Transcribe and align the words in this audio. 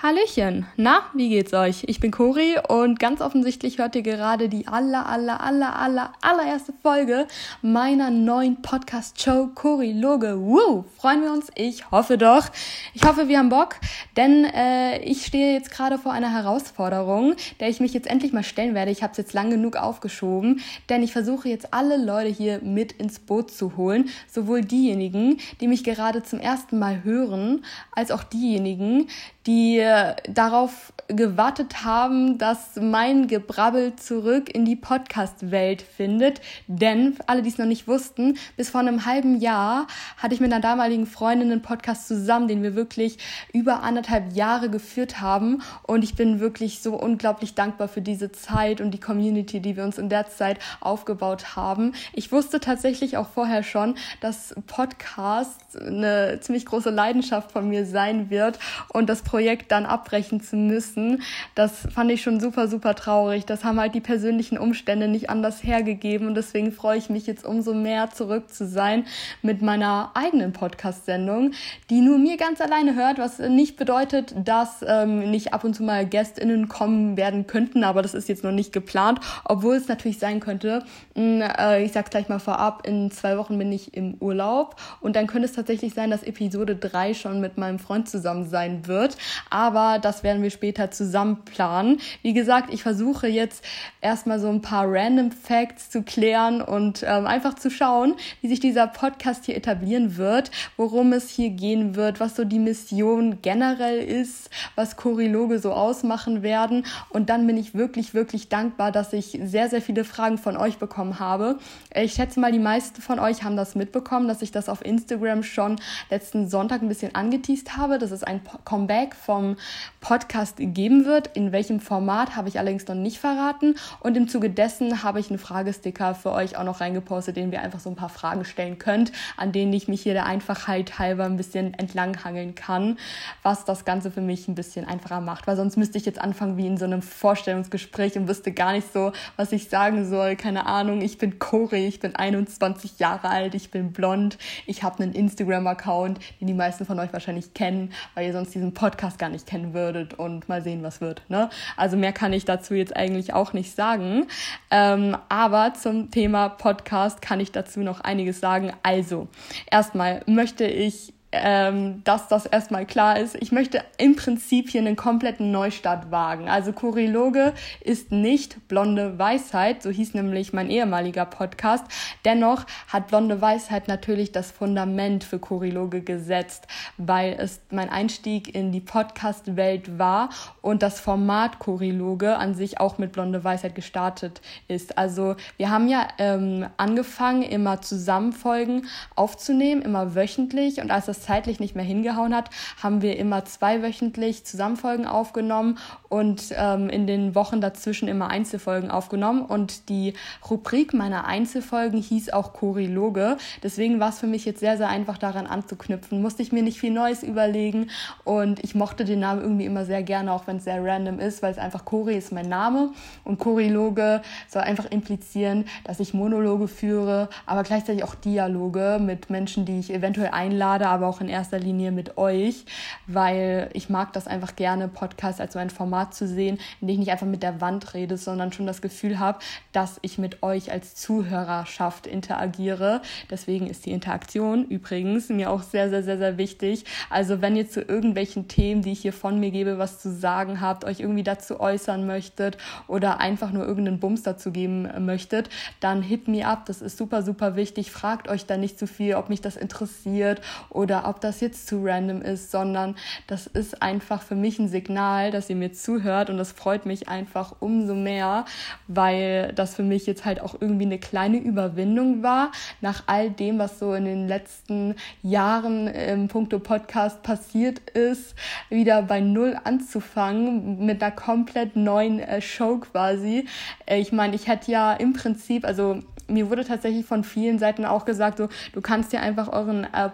Hallöchen, 0.00 0.64
na, 0.76 1.00
wie 1.12 1.28
geht's 1.28 1.52
euch? 1.52 1.82
Ich 1.88 1.98
bin 1.98 2.12
Cori 2.12 2.54
und 2.68 3.00
ganz 3.00 3.20
offensichtlich 3.20 3.78
hört 3.78 3.96
ihr 3.96 4.02
gerade 4.02 4.48
die 4.48 4.68
aller, 4.68 5.06
aller, 5.06 5.40
aller, 5.40 5.74
aller, 5.76 6.12
allererste 6.20 6.72
Folge 6.84 7.26
meiner 7.62 8.08
neuen 8.08 8.62
Podcast-Show 8.62 9.48
Cori 9.56 9.92
Loge. 9.92 10.38
Woo, 10.38 10.84
freuen 10.98 11.22
wir 11.22 11.32
uns? 11.32 11.48
Ich 11.56 11.90
hoffe 11.90 12.16
doch. 12.16 12.46
Ich 12.94 13.02
hoffe, 13.02 13.26
wir 13.26 13.38
haben 13.40 13.48
Bock, 13.48 13.74
denn 14.16 14.44
äh, 14.44 15.00
ich 15.00 15.26
stehe 15.26 15.52
jetzt 15.52 15.72
gerade 15.72 15.98
vor 15.98 16.12
einer 16.12 16.32
Herausforderung, 16.32 17.34
der 17.58 17.68
ich 17.68 17.80
mich 17.80 17.92
jetzt 17.92 18.06
endlich 18.08 18.32
mal 18.32 18.44
stellen 18.44 18.76
werde. 18.76 18.92
Ich 18.92 19.02
habe 19.02 19.10
es 19.10 19.18
jetzt 19.18 19.32
lang 19.32 19.50
genug 19.50 19.74
aufgeschoben, 19.74 20.60
denn 20.90 21.02
ich 21.02 21.12
versuche 21.12 21.48
jetzt 21.48 21.74
alle 21.74 21.96
Leute 21.96 22.28
hier 22.28 22.60
mit 22.62 22.92
ins 22.92 23.18
Boot 23.18 23.50
zu 23.50 23.76
holen, 23.76 24.08
sowohl 24.30 24.60
diejenigen, 24.60 25.38
die 25.60 25.66
mich 25.66 25.82
gerade 25.82 26.22
zum 26.22 26.38
ersten 26.38 26.78
Mal 26.78 27.02
hören, 27.02 27.64
als 27.96 28.12
auch 28.12 28.22
diejenigen, 28.22 29.08
die 29.48 29.87
darauf 30.28 30.92
gewartet 31.08 31.84
haben, 31.84 32.36
dass 32.36 32.76
mein 32.76 33.28
Gebrabbel 33.28 33.96
zurück 33.96 34.54
in 34.54 34.66
die 34.66 34.76
Podcast-Welt 34.76 35.80
findet. 35.80 36.42
Denn, 36.66 37.16
alle, 37.26 37.40
die 37.40 37.48
es 37.48 37.56
noch 37.56 37.66
nicht 37.66 37.88
wussten, 37.88 38.36
bis 38.58 38.68
vor 38.68 38.80
einem 38.80 39.06
halben 39.06 39.40
Jahr 39.40 39.86
hatte 40.18 40.34
ich 40.34 40.40
mit 40.40 40.52
einer 40.52 40.60
damaligen 40.60 41.06
Freundin 41.06 41.50
einen 41.50 41.62
Podcast 41.62 42.08
zusammen, 42.08 42.46
den 42.46 42.62
wir 42.62 42.74
wirklich 42.74 43.16
über 43.54 43.82
anderthalb 43.82 44.34
Jahre 44.34 44.68
geführt 44.68 45.22
haben. 45.22 45.62
Und 45.82 46.04
ich 46.04 46.14
bin 46.14 46.40
wirklich 46.40 46.80
so 46.80 46.94
unglaublich 46.94 47.54
dankbar 47.54 47.88
für 47.88 48.02
diese 48.02 48.30
Zeit 48.30 48.82
und 48.82 48.90
die 48.90 49.00
Community, 49.00 49.60
die 49.60 49.76
wir 49.76 49.84
uns 49.84 49.96
in 49.96 50.10
der 50.10 50.28
Zeit 50.28 50.58
aufgebaut 50.80 51.56
haben. 51.56 51.94
Ich 52.12 52.32
wusste 52.32 52.60
tatsächlich 52.60 53.16
auch 53.16 53.28
vorher 53.28 53.62
schon, 53.62 53.94
dass 54.20 54.54
Podcast 54.66 55.78
eine 55.80 56.38
ziemlich 56.40 56.66
große 56.66 56.90
Leidenschaft 56.90 57.52
von 57.52 57.66
mir 57.66 57.86
sein 57.86 58.28
wird 58.28 58.58
und 58.88 59.08
das 59.08 59.22
Projekt 59.22 59.72
dann 59.72 59.77
abbrechen 59.86 60.40
zu 60.40 60.56
müssen. 60.56 61.22
Das 61.54 61.86
fand 61.92 62.10
ich 62.10 62.22
schon 62.22 62.40
super, 62.40 62.68
super 62.68 62.94
traurig. 62.94 63.46
Das 63.46 63.64
haben 63.64 63.80
halt 63.80 63.94
die 63.94 64.00
persönlichen 64.00 64.58
Umstände 64.58 65.08
nicht 65.08 65.30
anders 65.30 65.62
hergegeben 65.62 66.26
und 66.28 66.34
deswegen 66.34 66.72
freue 66.72 66.98
ich 66.98 67.10
mich 67.10 67.26
jetzt 67.26 67.44
umso 67.44 67.74
mehr 67.74 68.10
zurück 68.10 68.52
zu 68.52 68.66
sein 68.66 69.04
mit 69.42 69.62
meiner 69.62 70.10
eigenen 70.14 70.52
Podcast-Sendung, 70.52 71.52
die 71.90 72.00
nur 72.00 72.18
mir 72.18 72.36
ganz 72.36 72.60
alleine 72.60 72.94
hört, 72.94 73.18
was 73.18 73.38
nicht 73.38 73.76
bedeutet, 73.76 74.34
dass 74.36 74.84
ähm, 74.86 75.30
nicht 75.30 75.52
ab 75.52 75.64
und 75.64 75.74
zu 75.74 75.82
mal 75.82 76.06
GästInnen 76.06 76.68
kommen 76.68 77.16
werden 77.16 77.46
könnten, 77.46 77.84
aber 77.84 78.02
das 78.02 78.14
ist 78.14 78.28
jetzt 78.28 78.44
noch 78.44 78.52
nicht 78.52 78.72
geplant, 78.72 79.20
obwohl 79.44 79.76
es 79.76 79.88
natürlich 79.88 80.18
sein 80.18 80.40
könnte. 80.40 80.84
Hm, 81.14 81.42
äh, 81.42 81.82
ich 81.84 81.92
sag's 81.92 82.10
gleich 82.10 82.28
mal 82.28 82.38
vorab, 82.38 82.86
in 82.86 83.10
zwei 83.10 83.38
Wochen 83.38 83.58
bin 83.58 83.72
ich 83.72 83.94
im 83.94 84.14
Urlaub 84.20 84.76
und 85.00 85.16
dann 85.16 85.26
könnte 85.26 85.46
es 85.46 85.52
tatsächlich 85.52 85.94
sein, 85.94 86.10
dass 86.10 86.22
Episode 86.22 86.76
3 86.76 87.14
schon 87.14 87.40
mit 87.40 87.58
meinem 87.58 87.78
Freund 87.78 88.08
zusammen 88.08 88.48
sein 88.48 88.86
wird. 88.86 89.16
Aber 89.50 89.67
das 89.98 90.22
werden 90.22 90.42
wir 90.42 90.50
später 90.50 90.90
zusammen 90.90 91.44
planen. 91.44 92.00
Wie 92.22 92.32
gesagt, 92.32 92.72
ich 92.72 92.82
versuche 92.82 93.28
jetzt 93.28 93.64
erstmal 94.00 94.40
so 94.40 94.48
ein 94.48 94.62
paar 94.62 94.86
random 94.88 95.30
Facts 95.30 95.90
zu 95.90 96.02
klären 96.02 96.62
und 96.62 97.04
ähm, 97.06 97.26
einfach 97.26 97.54
zu 97.54 97.70
schauen, 97.70 98.14
wie 98.40 98.48
sich 98.48 98.60
dieser 98.60 98.86
Podcast 98.86 99.44
hier 99.44 99.56
etablieren 99.56 100.16
wird, 100.16 100.50
worum 100.76 101.12
es 101.12 101.28
hier 101.28 101.50
gehen 101.50 101.94
wird, 101.96 102.20
was 102.20 102.36
so 102.36 102.44
die 102.44 102.58
Mission 102.58 103.38
generell 103.42 103.98
ist, 103.98 104.50
was 104.74 104.96
Choriloge 104.96 105.58
so 105.58 105.72
ausmachen 105.72 106.42
werden. 106.42 106.84
Und 107.10 107.30
dann 107.30 107.46
bin 107.46 107.56
ich 107.56 107.74
wirklich, 107.74 108.14
wirklich 108.14 108.48
dankbar, 108.48 108.92
dass 108.92 109.12
ich 109.12 109.38
sehr, 109.42 109.68
sehr 109.68 109.82
viele 109.82 110.04
Fragen 110.04 110.38
von 110.38 110.56
euch 110.56 110.78
bekommen 110.78 111.18
habe. 111.18 111.58
Ich 111.94 112.14
schätze 112.14 112.40
mal, 112.40 112.52
die 112.52 112.58
meisten 112.58 113.02
von 113.02 113.18
euch 113.18 113.42
haben 113.42 113.56
das 113.56 113.74
mitbekommen, 113.74 114.28
dass 114.28 114.42
ich 114.42 114.50
das 114.50 114.68
auf 114.68 114.84
Instagram 114.84 115.42
schon 115.42 115.76
letzten 116.10 116.48
Sonntag 116.48 116.82
ein 116.82 116.88
bisschen 116.88 117.14
angeteased 117.14 117.76
habe. 117.76 117.98
Das 117.98 118.10
ist 118.10 118.26
ein 118.26 118.40
Comeback 118.64 119.14
vom 119.14 119.56
Podcast 120.00 120.56
geben 120.58 121.04
wird. 121.04 121.36
In 121.36 121.52
welchem 121.52 121.80
Format 121.80 122.36
habe 122.36 122.48
ich 122.48 122.58
allerdings 122.58 122.86
noch 122.86 122.94
nicht 122.94 123.18
verraten. 123.18 123.76
Und 124.00 124.16
im 124.16 124.28
Zuge 124.28 124.50
dessen 124.50 125.02
habe 125.02 125.20
ich 125.20 125.30
einen 125.30 125.38
Fragesticker 125.38 126.14
für 126.14 126.32
euch 126.32 126.56
auch 126.56 126.64
noch 126.64 126.80
reingepostet, 126.80 127.36
den 127.36 127.52
wir 127.52 127.62
einfach 127.62 127.80
so 127.80 127.90
ein 127.90 127.96
paar 127.96 128.08
Fragen 128.08 128.44
stellen 128.44 128.78
könnt, 128.78 129.12
an 129.36 129.52
denen 129.52 129.72
ich 129.72 129.88
mich 129.88 130.02
hier 130.02 130.14
der 130.14 130.26
Einfachheit 130.26 130.98
halber 130.98 131.24
ein 131.24 131.36
bisschen 131.36 131.74
entlanghangeln 131.74 132.54
kann, 132.54 132.98
was 133.42 133.64
das 133.64 133.84
Ganze 133.84 134.10
für 134.10 134.20
mich 134.20 134.48
ein 134.48 134.54
bisschen 134.54 134.86
einfacher 134.86 135.20
macht. 135.20 135.46
Weil 135.46 135.56
sonst 135.56 135.76
müsste 135.76 135.98
ich 135.98 136.06
jetzt 136.06 136.20
anfangen 136.20 136.56
wie 136.56 136.66
in 136.66 136.76
so 136.76 136.84
einem 136.84 137.02
Vorstellungsgespräch 137.02 138.16
und 138.16 138.28
wüsste 138.28 138.52
gar 138.52 138.72
nicht 138.72 138.92
so, 138.92 139.12
was 139.36 139.52
ich 139.52 139.68
sagen 139.68 140.08
soll. 140.08 140.36
Keine 140.36 140.66
Ahnung, 140.66 141.00
ich 141.00 141.18
bin 141.18 141.38
Cori, 141.38 141.86
ich 141.86 142.00
bin 142.00 142.14
21 142.14 142.98
Jahre 142.98 143.28
alt, 143.28 143.54
ich 143.54 143.70
bin 143.70 143.92
blond, 143.92 144.38
ich 144.66 144.82
habe 144.82 145.02
einen 145.02 145.12
Instagram-Account, 145.12 146.18
den 146.40 146.46
die 146.46 146.54
meisten 146.54 146.84
von 146.84 146.98
euch 146.98 147.12
wahrscheinlich 147.12 147.54
kennen, 147.54 147.92
weil 148.14 148.26
ihr 148.26 148.32
sonst 148.32 148.54
diesen 148.54 148.74
Podcast 148.74 149.18
gar 149.18 149.28
nicht 149.28 149.46
kennen 149.48 149.72
würdet 149.72 150.14
und 150.14 150.48
mal 150.48 150.62
sehen, 150.62 150.82
was 150.82 151.00
wird. 151.00 151.22
Ne? 151.28 151.48
Also 151.76 151.96
mehr 151.96 152.12
kann 152.12 152.32
ich 152.32 152.44
dazu 152.44 152.74
jetzt 152.74 152.94
eigentlich 152.94 153.32
auch 153.32 153.52
nicht 153.54 153.74
sagen. 153.74 154.26
Ähm, 154.70 155.16
aber 155.28 155.72
zum 155.74 156.10
Thema 156.10 156.50
Podcast 156.50 157.22
kann 157.22 157.40
ich 157.40 157.50
dazu 157.50 157.80
noch 157.80 158.00
einiges 158.00 158.40
sagen. 158.40 158.72
Also, 158.82 159.28
erstmal 159.70 160.22
möchte 160.26 160.66
ich 160.66 161.14
ähm, 161.30 162.02
dass 162.04 162.28
das 162.28 162.46
erstmal 162.46 162.86
klar 162.86 163.18
ist. 163.18 163.36
Ich 163.40 163.52
möchte 163.52 163.82
im 163.98 164.16
Prinzip 164.16 164.70
hier 164.70 164.80
einen 164.80 164.96
kompletten 164.96 165.50
Neustart 165.50 166.10
wagen. 166.10 166.48
Also 166.48 166.72
Choriloge 166.72 167.52
ist 167.80 168.12
nicht 168.12 168.66
blonde 168.68 169.18
Weisheit, 169.18 169.82
so 169.82 169.90
hieß 169.90 170.14
nämlich 170.14 170.54
mein 170.54 170.70
ehemaliger 170.70 171.26
Podcast. 171.26 171.84
Dennoch 172.24 172.64
hat 172.88 173.08
blonde 173.08 173.42
Weisheit 173.42 173.88
natürlich 173.88 174.32
das 174.32 174.50
Fundament 174.50 175.22
für 175.22 175.38
Choriloge 175.38 176.00
gesetzt, 176.00 176.66
weil 176.96 177.36
es 177.38 177.60
mein 177.70 177.90
Einstieg 177.90 178.54
in 178.54 178.72
die 178.72 178.80
Podcast-Welt 178.80 179.98
war 179.98 180.30
und 180.62 180.82
das 180.82 180.98
Format 180.98 181.58
Choriloge 181.58 182.36
an 182.36 182.54
sich 182.54 182.80
auch 182.80 182.96
mit 182.96 183.12
blonde 183.12 183.44
Weisheit 183.44 183.74
gestartet 183.74 184.40
ist. 184.66 184.96
Also 184.96 185.36
wir 185.58 185.68
haben 185.68 185.88
ja 185.88 186.08
ähm, 186.16 186.66
angefangen, 186.78 187.42
immer 187.42 187.82
Zusammenfolgen 187.82 188.86
aufzunehmen, 189.14 189.82
immer 189.82 190.14
wöchentlich 190.14 190.80
und 190.80 190.90
als 190.90 191.04
das 191.06 191.17
zeitlich 191.22 191.60
nicht 191.60 191.74
mehr 191.74 191.84
hingehauen 191.84 192.34
hat, 192.34 192.50
haben 192.82 193.02
wir 193.02 193.18
immer 193.18 193.44
zweiwöchentlich 193.44 194.44
Zusammenfolgen 194.44 195.06
aufgenommen 195.06 195.78
und 196.08 196.52
ähm, 196.56 196.88
in 196.88 197.06
den 197.06 197.34
Wochen 197.34 197.60
dazwischen 197.60 198.08
immer 198.08 198.28
Einzelfolgen 198.28 198.90
aufgenommen. 198.90 199.42
Und 199.42 199.88
die 199.88 200.14
Rubrik 200.48 200.94
meiner 200.94 201.26
Einzelfolgen 201.26 202.00
hieß 202.00 202.30
auch 202.30 202.52
Choriloge. 202.52 203.36
Deswegen 203.62 204.00
war 204.00 204.10
es 204.10 204.18
für 204.18 204.26
mich 204.26 204.44
jetzt 204.44 204.60
sehr, 204.60 204.76
sehr 204.76 204.88
einfach 204.88 205.18
daran 205.18 205.46
anzuknüpfen. 205.46 206.22
Musste 206.22 206.42
ich 206.42 206.52
mir 206.52 206.62
nicht 206.62 206.80
viel 206.80 206.92
Neues 206.92 207.22
überlegen 207.22 207.90
und 208.24 208.62
ich 208.64 208.74
mochte 208.74 209.04
den 209.04 209.20
Namen 209.20 209.42
irgendwie 209.42 209.64
immer 209.64 209.84
sehr 209.84 210.02
gerne, 210.02 210.32
auch 210.32 210.46
wenn 210.46 210.58
es 210.58 210.64
sehr 210.64 210.84
random 210.84 211.18
ist, 211.18 211.42
weil 211.42 211.52
es 211.52 211.58
einfach 211.58 211.84
Chori 211.84 212.16
ist 212.16 212.32
mein 212.32 212.48
Name 212.48 212.90
und 213.24 213.38
Choriloge 213.38 214.22
soll 214.48 214.62
einfach 214.62 214.86
implizieren, 214.86 215.64
dass 215.84 216.00
ich 216.00 216.14
Monologe 216.14 216.68
führe, 216.68 217.28
aber 217.46 217.62
gleichzeitig 217.62 218.04
auch 218.04 218.14
Dialoge 218.14 218.98
mit 219.00 219.30
Menschen, 219.30 219.64
die 219.64 219.78
ich 219.78 219.92
eventuell 219.92 220.30
einlade, 220.32 220.88
aber 220.88 221.07
auch 221.08 221.20
in 221.20 221.28
erster 221.28 221.58
Linie 221.58 221.90
mit 221.90 222.18
euch, 222.18 222.64
weil 223.06 223.70
ich 223.72 223.88
mag 223.88 224.12
das 224.12 224.26
einfach 224.26 224.54
gerne, 224.56 224.88
Podcast 224.88 225.40
als 225.40 225.54
so 225.54 225.58
ein 225.58 225.70
Format 225.70 226.14
zu 226.14 226.26
sehen, 226.26 226.58
in 226.80 226.88
dem 226.88 226.94
ich 226.94 226.98
nicht 226.98 227.10
einfach 227.10 227.26
mit 227.26 227.42
der 227.42 227.60
Wand 227.60 227.94
rede, 227.94 228.16
sondern 228.16 228.52
schon 228.52 228.66
das 228.66 228.82
Gefühl 228.82 229.18
habe, 229.18 229.38
dass 229.72 229.98
ich 230.02 230.18
mit 230.18 230.42
euch 230.42 230.70
als 230.70 230.94
Zuhörerschaft 230.94 232.06
interagiere. 232.06 233.02
Deswegen 233.30 233.66
ist 233.66 233.86
die 233.86 233.92
Interaktion 233.92 234.64
übrigens 234.66 235.28
mir 235.28 235.50
auch 235.50 235.62
sehr, 235.62 235.88
sehr, 235.88 236.02
sehr, 236.02 236.18
sehr 236.18 236.38
wichtig. 236.38 236.84
Also 237.10 237.40
wenn 237.40 237.56
ihr 237.56 237.68
zu 237.68 237.80
irgendwelchen 237.80 238.48
Themen, 238.48 238.82
die 238.82 238.92
ich 238.92 239.00
hier 239.00 239.12
von 239.12 239.40
mir 239.40 239.50
gebe, 239.50 239.78
was 239.78 240.00
zu 240.00 240.12
sagen 240.12 240.60
habt, 240.60 240.84
euch 240.84 241.00
irgendwie 241.00 241.22
dazu 241.22 241.60
äußern 241.60 242.06
möchtet 242.06 242.58
oder 242.86 243.20
einfach 243.20 243.52
nur 243.52 243.64
irgendeinen 243.64 244.00
Bums 244.00 244.22
dazu 244.22 244.52
geben 244.52 244.88
möchtet, 245.04 245.48
dann 245.80 246.02
hit 246.02 246.28
me 246.28 246.46
up. 246.46 246.66
Das 246.66 246.82
ist 246.82 246.98
super, 246.98 247.22
super 247.22 247.56
wichtig. 247.56 247.90
Fragt 247.90 248.28
euch 248.28 248.46
da 248.46 248.56
nicht 248.56 248.78
zu 248.78 248.86
viel, 248.86 249.14
ob 249.14 249.28
mich 249.28 249.40
das 249.40 249.56
interessiert 249.56 250.40
oder 250.70 250.97
ob 251.06 251.20
das 251.20 251.40
jetzt 251.40 251.66
zu 251.66 251.84
random 251.84 252.22
ist, 252.22 252.50
sondern 252.50 252.96
das 253.26 253.46
ist 253.46 253.82
einfach 253.82 254.22
für 254.22 254.34
mich 254.34 254.58
ein 254.58 254.68
Signal, 254.68 255.30
dass 255.30 255.50
ihr 255.50 255.56
mir 255.56 255.72
zuhört 255.72 256.30
und 256.30 256.38
das 256.38 256.52
freut 256.52 256.86
mich 256.86 257.08
einfach 257.08 257.56
umso 257.60 257.94
mehr, 257.94 258.44
weil 258.86 259.52
das 259.54 259.74
für 259.74 259.82
mich 259.82 260.06
jetzt 260.06 260.24
halt 260.24 260.40
auch 260.40 260.56
irgendwie 260.60 260.86
eine 260.86 260.98
kleine 260.98 261.38
Überwindung 261.38 262.22
war, 262.22 262.52
nach 262.80 263.04
all 263.06 263.30
dem, 263.30 263.58
was 263.58 263.78
so 263.78 263.94
in 263.94 264.04
den 264.04 264.28
letzten 264.28 264.94
Jahren 265.22 265.88
im 265.88 266.28
Punkto 266.28 266.58
Podcast 266.58 267.22
passiert 267.22 267.78
ist, 267.90 268.34
wieder 268.68 269.02
bei 269.02 269.20
Null 269.20 269.58
anzufangen 269.64 270.84
mit 270.84 271.02
einer 271.02 271.12
komplett 271.12 271.76
neuen 271.76 272.20
äh, 272.20 272.40
Show 272.40 272.78
quasi. 272.78 273.46
Äh, 273.86 274.00
ich 274.00 274.12
meine, 274.12 274.34
ich 274.34 274.48
hätte 274.48 274.70
ja 274.70 274.92
im 274.92 275.12
Prinzip, 275.12 275.64
also 275.64 276.00
mir 276.28 276.50
wurde 276.50 276.64
tatsächlich 276.64 277.06
von 277.06 277.24
vielen 277.24 277.58
Seiten 277.58 277.84
auch 277.84 278.04
gesagt, 278.04 278.38
so, 278.38 278.48
du 278.72 278.80
kannst 278.80 279.12
dir 279.12 279.20
einfach 279.20 279.48
euren 279.48 279.84
äh, 279.84 280.10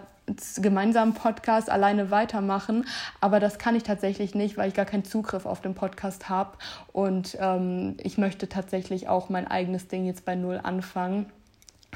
gemeinsamen 0.57 1.13
Podcast 1.13 1.69
alleine 1.69 2.11
weitermachen. 2.11 2.85
Aber 3.21 3.39
das 3.39 3.57
kann 3.57 3.75
ich 3.75 3.83
tatsächlich 3.83 4.35
nicht, 4.35 4.57
weil 4.57 4.69
ich 4.69 4.73
gar 4.73 4.85
keinen 4.85 5.05
Zugriff 5.05 5.45
auf 5.45 5.61
den 5.61 5.75
Podcast 5.75 6.29
habe. 6.29 6.57
Und 6.91 7.37
ähm, 7.39 7.95
ich 8.01 8.17
möchte 8.17 8.49
tatsächlich 8.49 9.07
auch 9.07 9.29
mein 9.29 9.47
eigenes 9.47 9.87
Ding 9.87 10.05
jetzt 10.05 10.25
bei 10.25 10.35
Null 10.35 10.59
anfangen 10.61 11.27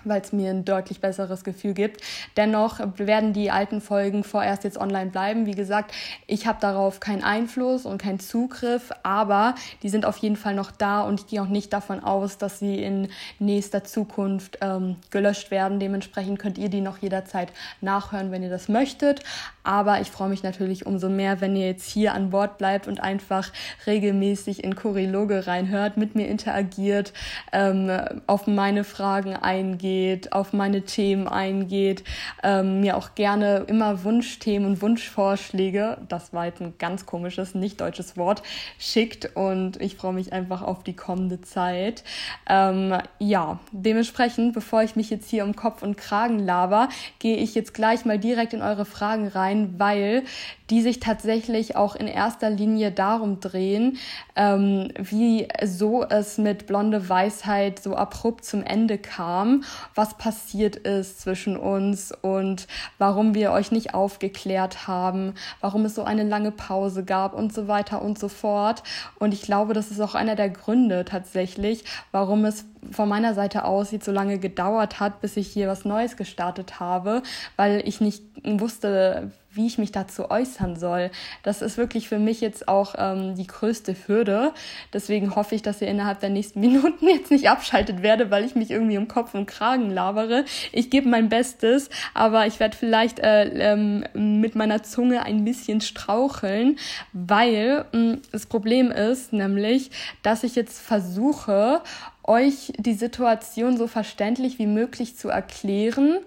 weil 0.03 0.21
es 0.21 0.33
mir 0.33 0.51
ein 0.51 0.65
deutlich 0.65 0.99
besseres 1.01 1.43
Gefühl 1.43 1.73
gibt. 1.73 2.01
Dennoch 2.37 2.79
werden 2.97 3.33
die 3.33 3.51
alten 3.51 3.81
Folgen 3.81 4.23
vorerst 4.23 4.63
jetzt 4.63 4.77
online 4.77 5.11
bleiben. 5.11 5.45
Wie 5.45 5.55
gesagt, 5.55 5.93
ich 6.27 6.47
habe 6.47 6.59
darauf 6.59 6.99
keinen 6.99 7.23
Einfluss 7.23 7.85
und 7.85 8.01
keinen 8.01 8.19
Zugriff, 8.19 8.91
aber 9.03 9.55
die 9.83 9.89
sind 9.89 10.05
auf 10.05 10.17
jeden 10.17 10.35
Fall 10.35 10.55
noch 10.55 10.71
da 10.71 11.01
und 11.01 11.21
ich 11.21 11.27
gehe 11.27 11.41
auch 11.41 11.47
nicht 11.47 11.73
davon 11.73 12.03
aus, 12.03 12.37
dass 12.37 12.59
sie 12.59 12.83
in 12.83 13.09
nächster 13.39 13.83
Zukunft 13.83 14.57
ähm, 14.61 14.97
gelöscht 15.09 15.51
werden. 15.51 15.79
Dementsprechend 15.79 16.39
könnt 16.39 16.57
ihr 16.57 16.69
die 16.69 16.81
noch 16.81 16.97
jederzeit 16.97 17.51
nachhören, 17.81 18.31
wenn 18.31 18.43
ihr 18.43 18.49
das 18.49 18.69
möchtet. 18.69 19.23
Aber 19.69 20.01
ich 20.01 20.09
freue 20.09 20.29
mich 20.29 20.41
natürlich 20.41 20.87
umso 20.87 21.09
mehr, 21.09 21.41
wenn 21.41 21.55
ihr 21.55 21.67
jetzt 21.67 21.87
hier 21.87 22.15
an 22.15 22.31
Bord 22.31 22.57
bleibt 22.57 22.87
und 22.87 23.03
einfach 23.03 23.51
regelmäßig 23.85 24.63
in 24.63 24.73
Choriloge 24.75 25.45
reinhört, 25.45 25.95
mit 25.95 26.15
mir 26.15 26.27
interagiert, 26.27 27.13
ähm, 27.53 27.91
auf 28.25 28.47
meine 28.47 28.83
Fragen 28.83 29.35
eingeht, 29.35 30.33
auf 30.33 30.53
meine 30.53 30.85
Themen 30.85 31.27
eingeht, 31.27 32.03
ähm, 32.41 32.81
mir 32.81 32.97
auch 32.97 33.13
gerne 33.13 33.65
immer 33.67 34.03
Wunschthemen 34.03 34.67
und 34.71 34.81
Wunschvorschläge, 34.81 35.99
das 36.09 36.33
war 36.33 36.47
jetzt 36.47 36.61
ein 36.61 36.73
ganz 36.79 37.05
komisches, 37.05 37.53
nicht 37.53 37.79
deutsches 37.79 38.17
Wort, 38.17 38.41
schickt 38.79 39.35
und 39.35 39.79
ich 39.79 39.97
freue 39.97 40.13
mich 40.13 40.33
einfach 40.33 40.63
auf 40.63 40.81
die 40.81 40.95
kommende 40.95 41.41
Zeit. 41.41 42.03
Ähm, 42.49 42.97
ja, 43.19 43.59
dementsprechend, 43.71 44.53
bevor 44.55 44.81
ich 44.81 44.95
mich 44.95 45.11
jetzt 45.11 45.29
hier 45.29 45.43
um 45.43 45.55
Kopf 45.55 45.83
und 45.83 45.95
Kragen 45.95 46.39
laber, 46.39 46.89
gehe 47.19 47.37
ich 47.37 47.53
jetzt 47.53 47.75
gleich 47.75 48.03
mal 48.03 48.17
direkt 48.17 48.55
in 48.55 48.63
eure 48.63 48.85
Fragen 48.85 49.27
rein 49.27 49.58
ein, 49.59 49.79
weil 49.79 50.23
die 50.69 50.81
sich 50.81 50.99
tatsächlich 50.99 51.75
auch 51.75 51.95
in 51.95 52.07
erster 52.07 52.49
Linie 52.49 52.91
darum 52.91 53.39
drehen, 53.39 53.97
ähm, 54.35 54.89
wie 54.97 55.47
so 55.65 56.03
es 56.03 56.37
mit 56.37 56.67
Blonde 56.67 57.09
Weisheit 57.09 57.79
so 57.79 57.95
abrupt 57.95 58.45
zum 58.45 58.63
Ende 58.63 58.97
kam, 58.97 59.63
was 59.95 60.15
passiert 60.17 60.75
ist 60.75 61.21
zwischen 61.21 61.57
uns 61.57 62.13
und 62.21 62.67
warum 62.99 63.33
wir 63.33 63.51
euch 63.51 63.71
nicht 63.71 63.93
aufgeklärt 63.93 64.87
haben, 64.87 65.33
warum 65.59 65.85
es 65.85 65.95
so 65.95 66.03
eine 66.03 66.23
lange 66.23 66.51
Pause 66.51 67.03
gab 67.03 67.33
und 67.33 67.51
so 67.51 67.67
weiter 67.67 68.01
und 68.01 68.19
so 68.19 68.27
fort. 68.27 68.83
Und 69.17 69.33
ich 69.33 69.41
glaube, 69.41 69.73
das 69.73 69.89
ist 69.89 69.99
auch 69.99 70.15
einer 70.15 70.35
der 70.35 70.49
Gründe 70.49 71.03
tatsächlich, 71.03 71.83
warum 72.11 72.45
es 72.45 72.65
von 72.91 73.09
meiner 73.09 73.33
Seite 73.33 73.65
aus 73.65 73.91
jetzt 73.91 74.05
so 74.05 74.11
lange 74.11 74.37
gedauert 74.37 74.99
hat, 74.99 75.19
bis 75.21 75.35
ich 75.35 75.47
hier 75.47 75.67
was 75.67 75.83
Neues 75.83 76.15
gestartet 76.15 76.79
habe, 76.79 77.23
weil 77.57 77.81
ich 77.85 77.99
nicht 77.99 78.23
wusste, 78.43 79.31
wie 79.51 79.65
ich 79.65 79.77
mich 79.77 79.91
dazu 79.91 80.29
äußern 80.29 80.75
soll. 80.75 81.09
Das 81.43 81.61
ist 81.61 81.77
wirklich 81.77 82.07
für 82.07 82.19
mich 82.19 82.41
jetzt 82.41 82.67
auch 82.67 82.95
ähm, 82.97 83.35
die 83.35 83.47
größte 83.47 83.95
Hürde. 84.05 84.53
Deswegen 84.93 85.35
hoffe 85.35 85.55
ich, 85.55 85.61
dass 85.61 85.81
ihr 85.81 85.87
innerhalb 85.87 86.19
der 86.19 86.29
nächsten 86.29 86.59
Minuten 86.61 87.07
jetzt 87.07 87.31
nicht 87.31 87.49
abschaltet 87.49 88.01
werde, 88.01 88.29
weil 88.31 88.45
ich 88.45 88.55
mich 88.55 88.71
irgendwie 88.71 88.97
um 88.97 89.07
Kopf 89.07 89.33
und 89.33 89.47
Kragen 89.47 89.89
labere. 89.89 90.45
Ich 90.71 90.89
gebe 90.89 91.09
mein 91.09 91.29
Bestes, 91.29 91.89
aber 92.13 92.45
ich 92.45 92.59
werde 92.59 92.77
vielleicht 92.77 93.19
äh, 93.19 93.73
ähm, 93.73 94.05
mit 94.13 94.55
meiner 94.55 94.83
Zunge 94.83 95.23
ein 95.23 95.43
bisschen 95.43 95.81
straucheln, 95.81 96.77
weil 97.13 97.85
mh, 97.91 98.17
das 98.31 98.45
Problem 98.45 98.91
ist 98.91 99.33
nämlich, 99.33 99.89
dass 100.21 100.43
ich 100.43 100.55
jetzt 100.55 100.79
versuche, 100.79 101.81
euch 102.23 102.71
die 102.77 102.93
Situation 102.93 103.77
so 103.77 103.87
verständlich 103.87 104.59
wie 104.59 104.67
möglich 104.67 105.17
zu 105.17 105.29
erklären 105.29 106.19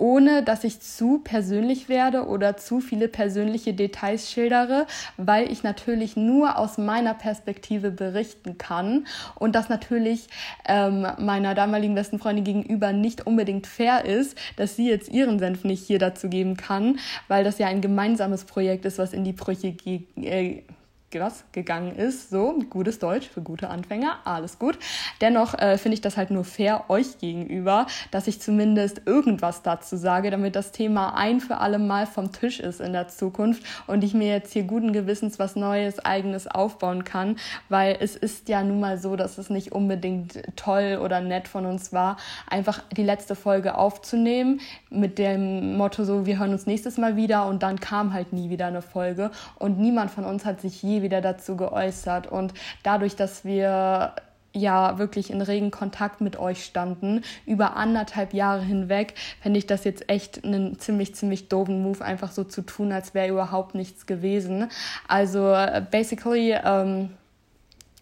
ohne 0.00 0.42
dass 0.42 0.64
ich 0.64 0.80
zu 0.80 1.18
persönlich 1.18 1.90
werde 1.90 2.26
oder 2.26 2.56
zu 2.56 2.80
viele 2.80 3.06
persönliche 3.06 3.74
Details 3.74 4.30
schildere, 4.30 4.86
weil 5.18 5.52
ich 5.52 5.62
natürlich 5.62 6.16
nur 6.16 6.58
aus 6.58 6.78
meiner 6.78 7.12
Perspektive 7.12 7.90
berichten 7.90 8.56
kann 8.56 9.06
und 9.34 9.54
das 9.54 9.68
natürlich 9.68 10.28
ähm, 10.66 11.06
meiner 11.18 11.54
damaligen 11.54 11.94
besten 11.94 12.18
Freundin 12.18 12.44
gegenüber 12.44 12.92
nicht 12.92 13.26
unbedingt 13.26 13.66
fair 13.66 14.06
ist, 14.06 14.38
dass 14.56 14.74
sie 14.74 14.88
jetzt 14.88 15.10
ihren 15.10 15.38
Senf 15.38 15.64
nicht 15.64 15.86
hier 15.86 15.98
dazu 15.98 16.30
geben 16.30 16.56
kann, 16.56 16.98
weil 17.28 17.44
das 17.44 17.58
ja 17.58 17.66
ein 17.66 17.82
gemeinsames 17.82 18.46
Projekt 18.46 18.86
ist, 18.86 18.98
was 18.98 19.12
in 19.12 19.24
die 19.24 19.34
Brüche 19.34 19.72
geht. 19.72 20.06
Äh, 20.16 20.62
was 21.12 21.44
gegangen 21.52 21.96
ist. 21.96 22.30
So, 22.30 22.54
gutes 22.70 22.98
Deutsch 23.00 23.28
für 23.28 23.42
gute 23.42 23.68
Anfänger, 23.68 24.18
alles 24.24 24.58
gut. 24.58 24.78
Dennoch 25.20 25.54
äh, 25.54 25.76
finde 25.76 25.94
ich 25.94 26.00
das 26.00 26.16
halt 26.16 26.30
nur 26.30 26.44
fair 26.44 26.84
euch 26.88 27.18
gegenüber, 27.18 27.86
dass 28.10 28.28
ich 28.28 28.40
zumindest 28.40 29.02
irgendwas 29.06 29.62
dazu 29.62 29.96
sage, 29.96 30.30
damit 30.30 30.54
das 30.54 30.70
Thema 30.70 31.14
ein 31.16 31.40
für 31.40 31.58
alle 31.58 31.78
Mal 31.78 32.06
vom 32.06 32.30
Tisch 32.30 32.60
ist 32.60 32.80
in 32.80 32.92
der 32.92 33.08
Zukunft 33.08 33.64
und 33.88 34.04
ich 34.04 34.14
mir 34.14 34.28
jetzt 34.28 34.52
hier 34.52 34.62
guten 34.62 34.92
Gewissens 34.92 35.38
was 35.38 35.56
Neues, 35.56 35.98
eigenes 36.04 36.46
aufbauen 36.46 37.02
kann, 37.04 37.36
weil 37.68 37.96
es 37.98 38.14
ist 38.14 38.48
ja 38.48 38.62
nun 38.62 38.78
mal 38.78 38.98
so, 38.98 39.16
dass 39.16 39.38
es 39.38 39.50
nicht 39.50 39.72
unbedingt 39.72 40.40
toll 40.54 41.00
oder 41.02 41.20
nett 41.20 41.48
von 41.48 41.66
uns 41.66 41.92
war, 41.92 42.18
einfach 42.48 42.82
die 42.96 43.02
letzte 43.02 43.34
Folge 43.34 43.76
aufzunehmen 43.76 44.60
mit 44.90 45.18
dem 45.18 45.76
Motto 45.76 46.04
so, 46.04 46.26
wir 46.26 46.38
hören 46.38 46.52
uns 46.52 46.66
nächstes 46.66 46.98
Mal 46.98 47.16
wieder 47.16 47.46
und 47.46 47.62
dann 47.64 47.80
kam 47.80 48.12
halt 48.12 48.32
nie 48.32 48.50
wieder 48.50 48.66
eine 48.66 48.82
Folge 48.82 49.30
und 49.58 49.78
niemand 49.78 50.10
von 50.12 50.24
uns 50.24 50.44
hat 50.44 50.60
sich 50.60 50.82
je 50.82 50.99
wieder 51.02 51.20
dazu 51.20 51.56
geäußert. 51.56 52.26
Und 52.26 52.54
dadurch, 52.82 53.16
dass 53.16 53.44
wir 53.44 54.14
ja 54.52 54.98
wirklich 54.98 55.30
in 55.30 55.42
regen 55.42 55.70
Kontakt 55.70 56.20
mit 56.20 56.38
euch 56.38 56.64
standen, 56.64 57.22
über 57.46 57.76
anderthalb 57.76 58.34
Jahre 58.34 58.62
hinweg, 58.62 59.14
fände 59.40 59.58
ich 59.58 59.66
das 59.66 59.84
jetzt 59.84 60.08
echt 60.08 60.44
einen 60.44 60.78
ziemlich, 60.78 61.14
ziemlich 61.14 61.48
doofen 61.48 61.82
Move, 61.82 62.04
einfach 62.04 62.32
so 62.32 62.44
zu 62.44 62.62
tun, 62.62 62.92
als 62.92 63.14
wäre 63.14 63.28
überhaupt 63.28 63.74
nichts 63.74 64.06
gewesen. 64.06 64.68
Also 65.06 65.54
basically, 65.90 66.52
ähm, 66.52 67.10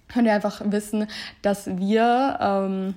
könnt 0.09 0.27
ihr 0.27 0.35
einfach 0.35 0.63
wissen, 0.65 1.07
dass 1.43 1.67
wir 1.67 2.39
ähm, 2.41 2.95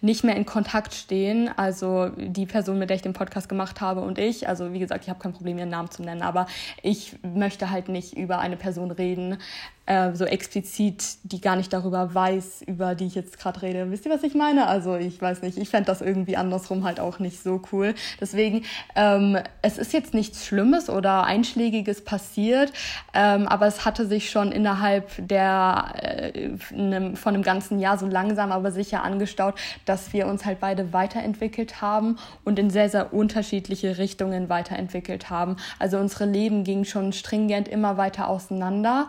nicht 0.00 0.24
mehr 0.24 0.36
in 0.36 0.46
Kontakt 0.46 0.94
stehen. 0.94 1.50
Also 1.56 2.10
die 2.16 2.46
Person, 2.46 2.78
mit 2.78 2.90
der 2.90 2.96
ich 2.96 3.02
den 3.02 3.12
Podcast 3.12 3.48
gemacht 3.48 3.80
habe 3.80 4.00
und 4.00 4.18
ich. 4.18 4.48
Also 4.48 4.72
wie 4.72 4.78
gesagt, 4.78 5.04
ich 5.04 5.10
habe 5.10 5.20
kein 5.20 5.32
Problem, 5.32 5.58
ihren 5.58 5.70
Namen 5.70 5.90
zu 5.90 6.02
nennen, 6.02 6.22
aber 6.22 6.46
ich 6.82 7.16
möchte 7.22 7.70
halt 7.70 7.88
nicht 7.88 8.16
über 8.16 8.38
eine 8.38 8.56
Person 8.56 8.90
reden, 8.90 9.38
äh, 9.86 10.12
so 10.14 10.24
explizit, 10.24 11.02
die 11.24 11.40
gar 11.40 11.56
nicht 11.56 11.72
darüber 11.72 12.14
weiß, 12.14 12.62
über 12.66 12.94
die 12.94 13.06
ich 13.06 13.14
jetzt 13.14 13.38
gerade 13.38 13.62
rede. 13.62 13.90
Wisst 13.90 14.06
ihr, 14.06 14.12
was 14.12 14.22
ich 14.22 14.34
meine? 14.34 14.66
Also 14.68 14.94
ich 14.94 15.20
weiß 15.20 15.42
nicht, 15.42 15.58
ich 15.58 15.68
fände 15.70 15.86
das 15.86 16.00
irgendwie 16.00 16.36
andersrum 16.36 16.84
halt 16.84 17.00
auch 17.00 17.18
nicht 17.18 17.42
so 17.42 17.60
cool. 17.72 17.94
Deswegen, 18.20 18.64
ähm, 18.94 19.38
es 19.60 19.78
ist 19.78 19.92
jetzt 19.92 20.14
nichts 20.14 20.46
Schlimmes 20.46 20.88
oder 20.88 21.24
Einschlägiges 21.24 22.04
passiert, 22.04 22.72
ähm, 23.12 23.48
aber 23.48 23.66
es 23.66 23.84
hatte 23.84 24.06
sich 24.06 24.30
schon 24.30 24.52
innerhalb 24.52 25.10
der 25.18 25.94
äh, 26.00 26.50
einem, 26.72 27.16
von 27.16 27.34
einem 27.34 27.42
ganzen 27.42 27.80
Jahr 27.80 27.98
so 27.98 28.06
langsam, 28.06 28.52
aber 28.52 28.70
sicher 28.70 29.02
angestaut, 29.02 29.54
dass 29.84 30.12
wir 30.12 30.28
uns 30.28 30.44
halt 30.44 30.60
beide 30.60 30.92
weiterentwickelt 30.92 31.80
haben 31.82 32.18
und 32.44 32.58
in 32.58 32.70
sehr, 32.70 32.88
sehr 32.88 33.12
unterschiedliche 33.12 33.98
Richtungen 33.98 34.48
weiterentwickelt 34.48 35.28
haben. 35.28 35.56
Also 35.78 35.98
unsere 35.98 36.24
Leben 36.24 36.62
gingen 36.62 36.84
schon 36.84 37.12
stringent 37.12 37.66
immer 37.66 37.96
weiter 37.96 38.28
auseinander 38.28 39.08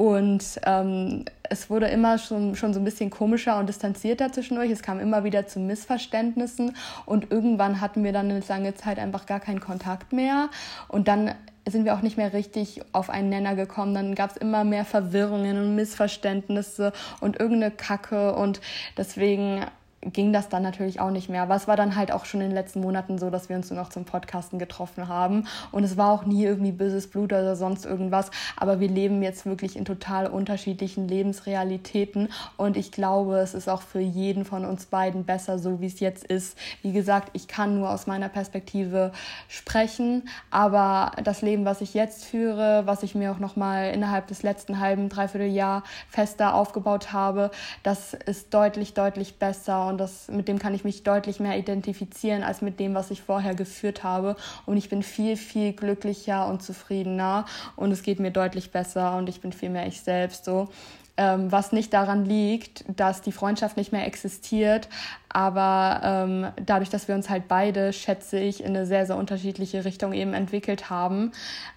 und 0.00 0.42
ähm, 0.64 1.26
es 1.42 1.68
wurde 1.68 1.88
immer 1.88 2.16
schon, 2.16 2.56
schon 2.56 2.72
so 2.72 2.80
ein 2.80 2.86
bisschen 2.86 3.10
komischer 3.10 3.58
und 3.58 3.68
distanzierter 3.68 4.32
zwischendurch. 4.32 4.70
Es 4.70 4.80
kam 4.80 4.98
immer 4.98 5.24
wieder 5.24 5.46
zu 5.46 5.60
Missverständnissen 5.60 6.74
und 7.04 7.30
irgendwann 7.30 7.82
hatten 7.82 8.02
wir 8.02 8.14
dann 8.14 8.30
eine 8.30 8.40
lange 8.48 8.74
Zeit 8.74 8.98
einfach 8.98 9.26
gar 9.26 9.40
keinen 9.40 9.60
Kontakt 9.60 10.14
mehr. 10.14 10.48
Und 10.88 11.06
dann 11.06 11.34
sind 11.68 11.84
wir 11.84 11.92
auch 11.92 12.00
nicht 12.00 12.16
mehr 12.16 12.32
richtig 12.32 12.80
auf 12.92 13.10
einen 13.10 13.28
Nenner 13.28 13.54
gekommen. 13.56 13.94
Dann 13.94 14.14
gab 14.14 14.30
es 14.30 14.38
immer 14.38 14.64
mehr 14.64 14.86
Verwirrungen 14.86 15.58
und 15.58 15.74
Missverständnisse 15.74 16.94
und 17.20 17.38
irgendeine 17.38 17.70
Kacke. 17.70 18.34
Und 18.34 18.62
deswegen 18.96 19.66
ging 20.02 20.32
das 20.32 20.48
dann 20.48 20.62
natürlich 20.62 20.98
auch 21.00 21.10
nicht 21.10 21.28
mehr. 21.28 21.42
Aber 21.42 21.54
es 21.54 21.68
war 21.68 21.76
dann 21.76 21.94
halt 21.94 22.10
auch 22.10 22.24
schon 22.24 22.40
in 22.40 22.48
den 22.48 22.54
letzten 22.54 22.80
Monaten 22.80 23.18
so, 23.18 23.28
dass 23.28 23.48
wir 23.48 23.56
uns 23.56 23.70
nur 23.70 23.78
noch 23.78 23.90
zum 23.90 24.04
Podcasten 24.06 24.58
getroffen 24.58 25.08
haben. 25.08 25.46
Und 25.72 25.84
es 25.84 25.98
war 25.98 26.10
auch 26.12 26.24
nie 26.24 26.44
irgendwie 26.44 26.72
böses 26.72 27.10
Blut 27.10 27.32
oder 27.32 27.54
sonst 27.54 27.84
irgendwas. 27.84 28.30
Aber 28.56 28.80
wir 28.80 28.88
leben 28.88 29.22
jetzt 29.22 29.44
wirklich 29.44 29.76
in 29.76 29.84
total 29.84 30.26
unterschiedlichen 30.26 31.06
Lebensrealitäten. 31.06 32.30
Und 32.56 32.78
ich 32.78 32.92
glaube, 32.92 33.38
es 33.40 33.52
ist 33.52 33.68
auch 33.68 33.82
für 33.82 34.00
jeden 34.00 34.46
von 34.46 34.64
uns 34.64 34.86
beiden 34.86 35.24
besser, 35.24 35.58
so 35.58 35.80
wie 35.80 35.86
es 35.86 36.00
jetzt 36.00 36.24
ist. 36.24 36.56
Wie 36.80 36.92
gesagt, 36.92 37.30
ich 37.34 37.46
kann 37.46 37.78
nur 37.78 37.90
aus 37.90 38.06
meiner 38.06 38.30
Perspektive 38.30 39.12
sprechen. 39.48 40.28
Aber 40.50 41.12
das 41.22 41.42
Leben, 41.42 41.66
was 41.66 41.82
ich 41.82 41.92
jetzt 41.92 42.24
führe, 42.24 42.86
was 42.86 43.02
ich 43.02 43.14
mir 43.14 43.32
auch 43.32 43.38
nochmal 43.38 43.90
innerhalb 43.90 44.28
des 44.28 44.42
letzten 44.42 44.80
halben, 44.80 45.10
dreiviertel 45.10 45.50
Jahr 45.50 45.84
fester 46.08 46.54
aufgebaut 46.54 47.12
habe, 47.12 47.50
das 47.82 48.14
ist 48.14 48.54
deutlich, 48.54 48.94
deutlich 48.94 49.38
besser 49.38 49.89
und 49.90 49.98
das, 49.98 50.28
mit 50.28 50.48
dem 50.48 50.58
kann 50.58 50.74
ich 50.74 50.84
mich 50.84 51.02
deutlich 51.02 51.40
mehr 51.40 51.58
identifizieren 51.58 52.42
als 52.42 52.62
mit 52.62 52.80
dem, 52.80 52.94
was 52.94 53.10
ich 53.10 53.22
vorher 53.22 53.54
geführt 53.54 54.02
habe. 54.02 54.36
Und 54.66 54.76
ich 54.76 54.88
bin 54.88 55.02
viel, 55.02 55.36
viel 55.36 55.72
glücklicher 55.72 56.46
und 56.46 56.62
zufriedener 56.62 57.44
und 57.76 57.92
es 57.92 58.02
geht 58.02 58.20
mir 58.20 58.30
deutlich 58.30 58.70
besser 58.70 59.16
und 59.16 59.28
ich 59.28 59.40
bin 59.40 59.52
viel 59.52 59.70
mehr 59.70 59.86
ich 59.86 60.00
selbst 60.00 60.44
so. 60.44 60.68
Ähm, 61.16 61.52
was 61.52 61.72
nicht 61.72 61.92
daran 61.92 62.24
liegt, 62.24 62.84
dass 62.88 63.20
die 63.20 63.32
Freundschaft 63.32 63.76
nicht 63.76 63.92
mehr 63.92 64.06
existiert, 64.06 64.88
aber 65.28 66.00
ähm, 66.02 66.46
dadurch, 66.64 66.88
dass 66.88 67.08
wir 67.08 67.14
uns 67.14 67.28
halt 67.28 67.46
beide, 67.46 67.92
schätze 67.92 68.38
ich, 68.38 68.62
in 68.62 68.68
eine 68.68 68.86
sehr, 68.86 69.04
sehr 69.04 69.16
unterschiedliche 69.16 69.84
Richtung 69.84 70.14
eben 70.14 70.32
entwickelt 70.32 70.88
haben, 70.88 71.32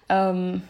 ähm, 0.08 0.62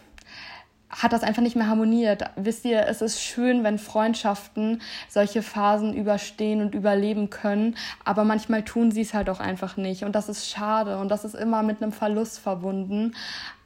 hat 0.90 1.12
das 1.12 1.22
einfach 1.22 1.42
nicht 1.42 1.56
mehr 1.56 1.66
harmoniert. 1.66 2.24
Wisst 2.36 2.64
ihr, 2.64 2.86
es 2.86 3.02
ist 3.02 3.20
schön, 3.20 3.64
wenn 3.64 3.78
Freundschaften 3.78 4.80
solche 5.08 5.42
Phasen 5.42 5.94
überstehen 5.94 6.60
und 6.60 6.74
überleben 6.74 7.30
können, 7.30 7.76
aber 8.04 8.24
manchmal 8.24 8.62
tun 8.62 8.90
sie 8.92 9.02
es 9.02 9.14
halt 9.14 9.28
auch 9.28 9.40
einfach 9.40 9.76
nicht. 9.76 10.04
Und 10.04 10.14
das 10.14 10.28
ist 10.28 10.48
schade 10.48 10.98
und 10.98 11.08
das 11.08 11.24
ist 11.24 11.34
immer 11.34 11.62
mit 11.62 11.82
einem 11.82 11.92
Verlust 11.92 12.38
verbunden. 12.38 13.14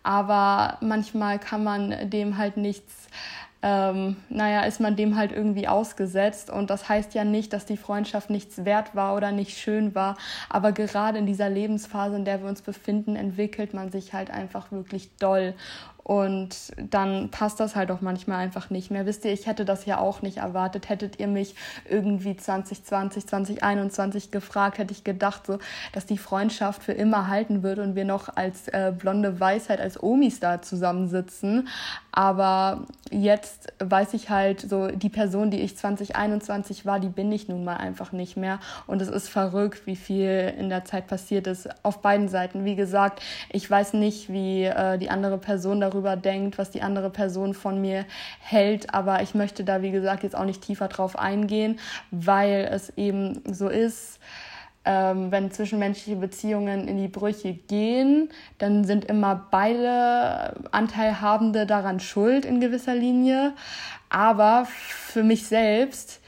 Aber 0.03 0.79
manchmal 0.81 1.39
kann 1.39 1.65
man 1.65 2.09
dem 2.09 2.39
halt 2.39 2.57
nichts 2.57 3.09
ähm, 3.61 4.17
naja, 4.29 4.63
ist 4.63 4.79
man 4.79 4.95
dem 4.95 5.17
halt 5.17 5.33
irgendwie 5.33 5.67
ausgesetzt. 5.67 6.49
Und 6.51 6.71
das 6.71 6.89
heißt 6.89 7.15
ja 7.15 7.25
nicht, 7.25 7.53
dass 7.53 7.67
die 7.67 7.77
Freundschaft 7.77 8.31
nichts 8.31 8.65
wert 8.65 8.95
war 8.95 9.17
oder 9.17 9.33
nicht 9.33 9.59
schön 9.59 9.95
war. 9.95 10.17
Aber 10.49 10.71
gerade 10.73 11.19
in 11.19 11.27
dieser 11.27 11.51
Lebensphase, 11.51 12.17
in 12.17 12.25
der 12.25 12.41
wir 12.41 12.49
uns 12.49 12.63
befinden, 12.63 13.17
entwickelt 13.17 13.75
man 13.75 13.91
sich 13.91 14.13
halt 14.13 14.31
einfach 14.31 14.71
wirklich 14.71 15.11
doll. 15.17 15.55
Und 16.09 16.73
dann 16.79 17.29
passt 17.31 17.61
das 17.61 17.77
halt 17.77 17.91
auch 17.91 18.01
manchmal 18.01 18.39
einfach 18.39 18.71
nicht 18.71 18.91
mehr. 18.91 19.05
Wisst 19.05 19.27
ihr, 19.27 19.33
ich 19.35 19.47
hätte 19.47 19.67
das 19.67 19.85
ja 19.85 19.99
auch 19.99 20.23
nicht 20.23 20.39
erwartet. 20.39 20.89
Hättet 20.89 21.21
ihr 21.21 21.27
mich 21.27 21.55
irgendwie 21.87 22.35
2020, 22.35 23.27
2021 23.27 24.31
gefragt, 24.31 24.79
hätte 24.79 24.93
ich 24.93 25.05
gedacht, 25.05 25.47
so, 25.47 25.59
dass 25.93 26.07
die 26.07 26.17
Freundschaft 26.17 26.83
für 26.83 26.93
immer 26.93 27.29
halten 27.29 27.63
wird 27.63 27.79
und 27.79 27.95
wir 27.95 28.07
noch 28.07 28.35
als 28.37 28.69
äh, 28.69 28.91
blonde 28.97 29.39
Weisheit, 29.39 29.83
als 29.83 30.03
Omis 30.03 30.41
da 30.41 30.63
zusammensitzen. 30.63 31.69
Aber 32.11 32.87
jetzt 33.11 33.73
weiß 33.79 34.15
ich 34.15 34.31
halt, 34.31 34.63
so 34.63 34.89
die 34.89 35.11
Person, 35.11 35.51
die 35.51 35.61
ich 35.61 35.77
2021 35.77 36.87
war, 36.87 37.01
die 37.01 37.11
bin 37.11 37.31
ich 37.31 37.49
nun 37.49 37.65
mal 37.65 37.77
einfach 37.77 38.13
nicht 38.13 38.37
mehr. 38.37 38.61
Und 38.87 39.03
es 39.03 39.09
ist 39.09 39.29
verrückt, 39.29 39.87
wie 39.87 39.95
viel 39.95 40.53
in 40.59 40.69
der 40.69 40.85
Zeit 40.85 41.07
passiert 41.07 41.47
ist. 41.47 41.69
Auf 41.85 42.01
beiden 42.01 42.29
Seiten. 42.29 42.65
Wie 42.65 42.77
gesagt, 42.77 43.23
ich 43.51 43.71
weiß 43.71 43.93
nicht, 43.93 44.33
wie 44.33 44.65
äh, 44.65 44.99
die 44.99 45.11
andere 45.11 45.39
Person 45.39 45.81
darüber 45.81 45.98
darüber 45.99 46.17
denkt, 46.17 46.59
was 46.59 46.71
die 46.71 46.83
andere 46.83 47.11
Person 47.11 47.55
von 47.55 47.81
mir 47.81 48.05
hält. 48.41 48.95
Aber 48.95 49.23
ich 49.23 49.35
möchte 49.35 49.65
da, 49.65 49.83
wie 49.83 49.91
gesagt, 49.91 50.23
jetzt 50.23 50.37
auch 50.37 50.45
nicht 50.45 50.63
tiefer 50.63 50.89
drauf 50.89 51.19
eingehen, 51.19 51.79
weil 52.11 52.69
es 52.71 52.91
eben 52.97 53.43
so 53.51 53.69
ist, 53.69 54.21
ähm, 54.85 55.33
wenn 55.33 55.51
zwischenmenschliche 55.51 56.19
Beziehungen 56.19 56.87
in 56.87 56.97
die 56.97 57.09
Brüche 57.09 57.53
gehen, 57.53 58.31
dann 58.59 58.85
sind 58.85 59.05
immer 59.05 59.47
beide 59.51 60.55
Anteilhabende 60.71 61.67
daran 61.67 62.01
schuld 62.01 62.45
in 62.45 62.61
gewisser 62.61 62.95
Linie. 62.95 63.55
Aber 64.09 64.67
für 64.67 65.25
mich 65.25 65.47
selbst 65.47 66.21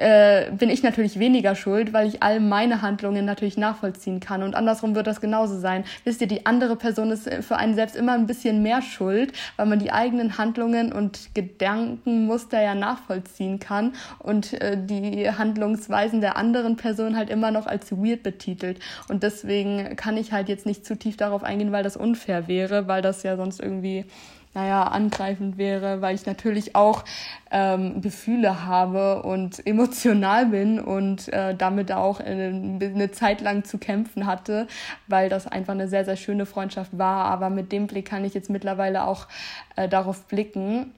äh, 0.00 0.50
bin 0.52 0.70
ich 0.70 0.82
natürlich 0.82 1.18
weniger 1.18 1.54
schuld, 1.54 1.92
weil 1.92 2.08
ich 2.08 2.22
all 2.22 2.40
meine 2.40 2.80
Handlungen 2.80 3.26
natürlich 3.26 3.58
nachvollziehen 3.58 4.18
kann. 4.18 4.42
Und 4.42 4.54
andersrum 4.54 4.94
wird 4.94 5.06
das 5.06 5.20
genauso 5.20 5.58
sein. 5.58 5.84
Wisst 6.04 6.22
ihr, 6.22 6.26
die 6.26 6.46
andere 6.46 6.76
Person 6.76 7.10
ist 7.10 7.28
für 7.42 7.56
einen 7.58 7.74
selbst 7.74 7.96
immer 7.96 8.14
ein 8.14 8.26
bisschen 8.26 8.62
mehr 8.62 8.80
schuld, 8.80 9.34
weil 9.56 9.66
man 9.66 9.78
die 9.78 9.92
eigenen 9.92 10.38
Handlungen 10.38 10.90
und 10.90 11.34
Gedankenmuster 11.34 12.62
ja 12.62 12.74
nachvollziehen 12.74 13.60
kann 13.60 13.92
und 14.18 14.54
äh, 14.62 14.78
die 14.82 15.30
Handlungsweisen 15.30 16.22
der 16.22 16.38
anderen 16.38 16.76
Person 16.76 17.14
halt 17.14 17.28
immer 17.28 17.50
noch 17.50 17.66
als 17.66 17.92
weird 17.92 18.22
betitelt. 18.22 18.78
Und 19.10 19.22
deswegen 19.22 19.96
kann 19.96 20.16
ich 20.16 20.32
halt 20.32 20.48
jetzt 20.48 20.64
nicht 20.64 20.86
zu 20.86 20.96
tief 20.96 21.18
darauf 21.18 21.44
eingehen, 21.44 21.72
weil 21.72 21.82
das 21.82 21.98
unfair 21.98 22.48
wäre, 22.48 22.88
weil 22.88 23.02
das 23.02 23.22
ja 23.22 23.36
sonst 23.36 23.60
irgendwie 23.60 24.06
naja, 24.52 24.82
angreifend 24.82 25.58
wäre, 25.58 26.00
weil 26.00 26.14
ich 26.14 26.26
natürlich 26.26 26.74
auch 26.74 27.04
ähm, 27.50 28.00
Gefühle 28.00 28.64
habe 28.64 29.22
und 29.22 29.64
emotional 29.66 30.46
bin 30.46 30.80
und 30.80 31.32
äh, 31.32 31.54
damit 31.54 31.92
auch 31.92 32.20
eine, 32.20 32.78
eine 32.80 33.10
Zeit 33.12 33.40
lang 33.40 33.64
zu 33.64 33.78
kämpfen 33.78 34.26
hatte, 34.26 34.66
weil 35.06 35.28
das 35.28 35.46
einfach 35.46 35.74
eine 35.74 35.88
sehr, 35.88 36.04
sehr 36.04 36.16
schöne 36.16 36.46
Freundschaft 36.46 36.98
war. 36.98 37.26
Aber 37.26 37.48
mit 37.48 37.70
dem 37.70 37.86
Blick 37.86 38.06
kann 38.06 38.24
ich 38.24 38.34
jetzt 38.34 38.50
mittlerweile 38.50 39.06
auch 39.06 39.28
äh, 39.76 39.88
darauf 39.88 40.26
blicken 40.26 40.92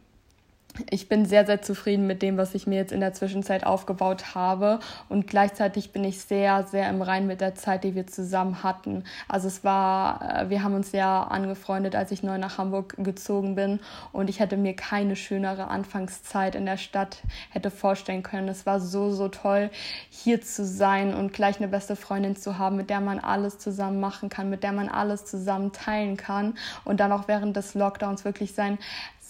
ich 0.90 1.08
bin 1.08 1.26
sehr, 1.26 1.44
sehr 1.44 1.62
zufrieden 1.62 2.06
mit 2.06 2.22
dem, 2.22 2.36
was 2.36 2.54
ich 2.54 2.66
mir 2.66 2.76
jetzt 2.76 2.92
in 2.92 3.00
der 3.00 3.12
Zwischenzeit 3.12 3.64
aufgebaut 3.64 4.34
habe. 4.34 4.80
Und 5.08 5.26
gleichzeitig 5.26 5.92
bin 5.92 6.04
ich 6.04 6.20
sehr, 6.20 6.64
sehr 6.64 6.88
im 6.88 7.02
Rein 7.02 7.26
mit 7.26 7.40
der 7.40 7.54
Zeit, 7.54 7.84
die 7.84 7.94
wir 7.94 8.06
zusammen 8.06 8.62
hatten. 8.62 9.04
Also 9.28 9.48
es 9.48 9.64
war, 9.64 10.42
äh, 10.42 10.50
wir 10.50 10.62
haben 10.62 10.74
uns 10.74 10.92
ja 10.92 11.24
angefreundet, 11.24 11.94
als 11.94 12.10
ich 12.10 12.22
neu 12.22 12.38
nach 12.38 12.58
Hamburg 12.58 12.94
gezogen 12.98 13.54
bin. 13.54 13.80
Und 14.12 14.30
ich 14.30 14.40
hätte 14.40 14.56
mir 14.56 14.74
keine 14.74 15.16
schönere 15.16 15.68
Anfangszeit 15.68 16.54
in 16.54 16.66
der 16.66 16.78
Stadt 16.78 17.18
hätte 17.50 17.70
vorstellen 17.70 18.22
können. 18.22 18.48
Es 18.48 18.64
war 18.64 18.80
so, 18.80 19.10
so 19.10 19.28
toll, 19.28 19.70
hier 20.10 20.40
zu 20.40 20.64
sein 20.64 21.14
und 21.14 21.32
gleich 21.32 21.58
eine 21.58 21.68
beste 21.68 21.96
Freundin 21.96 22.36
zu 22.36 22.58
haben, 22.58 22.76
mit 22.76 22.88
der 22.90 23.00
man 23.00 23.18
alles 23.18 23.58
zusammen 23.58 24.00
machen 24.00 24.28
kann, 24.28 24.48
mit 24.48 24.62
der 24.62 24.72
man 24.72 24.88
alles 24.88 25.24
zusammen 25.26 25.72
teilen 25.72 26.16
kann. 26.16 26.54
Und 26.84 27.00
dann 27.00 27.12
auch 27.12 27.28
während 27.28 27.56
des 27.56 27.74
Lockdowns 27.74 28.24
wirklich 28.24 28.54
sein, 28.54 28.78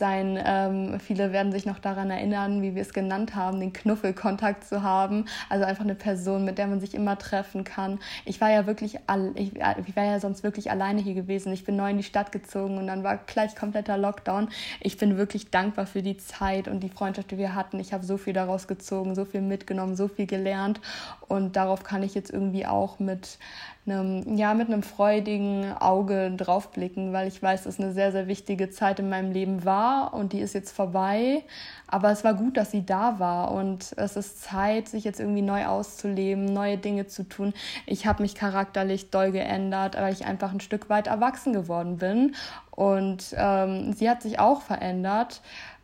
sein. 0.03 0.37
Ähm, 0.45 0.99
viele 0.99 1.33
werden 1.33 1.53
sich 1.53 1.65
noch 1.65 1.79
daran 1.79 2.11
erinnern, 2.11 2.61
wie 2.61 2.75
wir 2.75 2.83
es 2.83 2.93
genannt 2.93 3.37
haben, 3.37 3.61
den 3.61 3.73
Knuffelkontakt 3.73 4.65
zu 4.65 4.83
haben. 4.83 5.27
Also 5.49 5.65
einfach 5.65 5.85
eine 5.85 5.95
Person, 5.95 6.45
mit 6.45 6.59
der 6.59 6.67
man 6.67 6.81
sich 6.81 6.95
immer 6.95 7.17
treffen 7.17 7.63
kann. 7.63 8.01
Ich 8.25 8.41
war 8.41 8.51
ja 8.51 8.67
wirklich, 8.67 8.99
all, 9.07 9.31
ich, 9.37 9.53
ich 9.55 9.97
war 9.97 10.05
ja 10.05 10.19
sonst 10.19 10.43
wirklich 10.43 10.73
alleine 10.73 11.01
hier 11.01 11.15
gewesen. 11.15 11.53
Ich 11.53 11.65
bin 11.65 11.77
neu 11.77 11.91
in 11.91 11.99
die 11.99 12.03
Stadt 12.03 12.33
gezogen 12.33 12.79
und 12.79 12.89
dann 12.89 13.05
war 13.05 13.17
gleich 13.17 13.55
kompletter 13.55 13.97
Lockdown. 13.97 14.49
Ich 14.81 14.97
bin 14.97 15.17
wirklich 15.19 15.53
dankbar 15.53 15.87
für 15.87 16.03
die 16.03 16.17
Zeit 16.17 16.67
und 16.67 16.81
die 16.81 16.89
Freundschaft, 16.89 17.31
die 17.31 17.39
wir 17.39 17.55
hatten. 17.55 17.79
Ich 17.79 17.93
habe 17.93 18.05
so 18.05 18.17
viel 18.17 18.33
daraus 18.33 18.67
gezogen, 18.67 19.15
so 19.15 19.25
viel 19.25 19.41
mitgenommen, 19.41 19.95
so 19.95 20.09
viel 20.09 20.27
gelernt 20.27 20.81
und 21.29 21.55
darauf 21.55 21.85
kann 21.85 22.03
ich 22.03 22.17
jetzt 22.17 22.33
irgendwie 22.33 22.67
auch 22.67 22.99
mit 22.99 23.39
einem, 23.85 24.37
ja, 24.37 24.55
mit 24.55 24.69
einem 24.69 24.83
freudigen 24.83 25.73
Auge 25.73 26.31
draufblicken, 26.37 27.12
weil 27.12 27.27
ich 27.27 27.43
weiß, 27.43 27.65
dass 27.65 27.81
eine 27.81 27.93
sehr, 27.93 28.12
sehr 28.12 28.29
wichtige 28.29 28.71
Zeit 28.71 29.01
in 29.01 29.09
meinem 29.09 29.33
Leben 29.33 29.65
war 29.65 30.15
und 30.15 30.33
die 30.33 30.41
ist 30.41 30.55
jetzt 30.55 30.71
vorbei. 30.71 31.43
Aber 31.89 32.11
es 32.11 32.23
war 32.23 32.35
gut, 32.35 32.57
dass 32.57 32.71
sie 32.71 32.87
da 32.87 33.19
war 33.19 33.51
und 33.51 33.93
es 33.97 34.17
ist 34.17 34.43
Zeit, 34.43 34.89
sich 34.89 35.05
jetzt 35.05 35.19
irgendwie 35.19 35.43
neu 35.43 35.67
auszuleben, 35.67 36.45
neue 36.45 36.79
Dinge 36.79 37.07
zu 37.09 37.25
tun. 37.29 37.55
Ich 37.87 38.07
habe 38.07 38.23
mich 38.23 38.35
charakterlich 38.35 39.11
doll 39.11 39.33
geändert, 39.33 39.97
weil 39.97 40.12
ich 40.12 40.27
einfach 40.27 40.53
ein 40.53 40.61
Stück 40.61 40.89
weit 40.89 41.09
erwachsen 41.09 41.53
geworden 41.53 41.97
bin 41.97 42.37
und 42.71 43.35
ähm, 43.37 43.93
sie 43.93 44.09
hat 44.09 44.23
sich 44.23 44.39
auch 44.39 44.62
verändert 44.62 45.43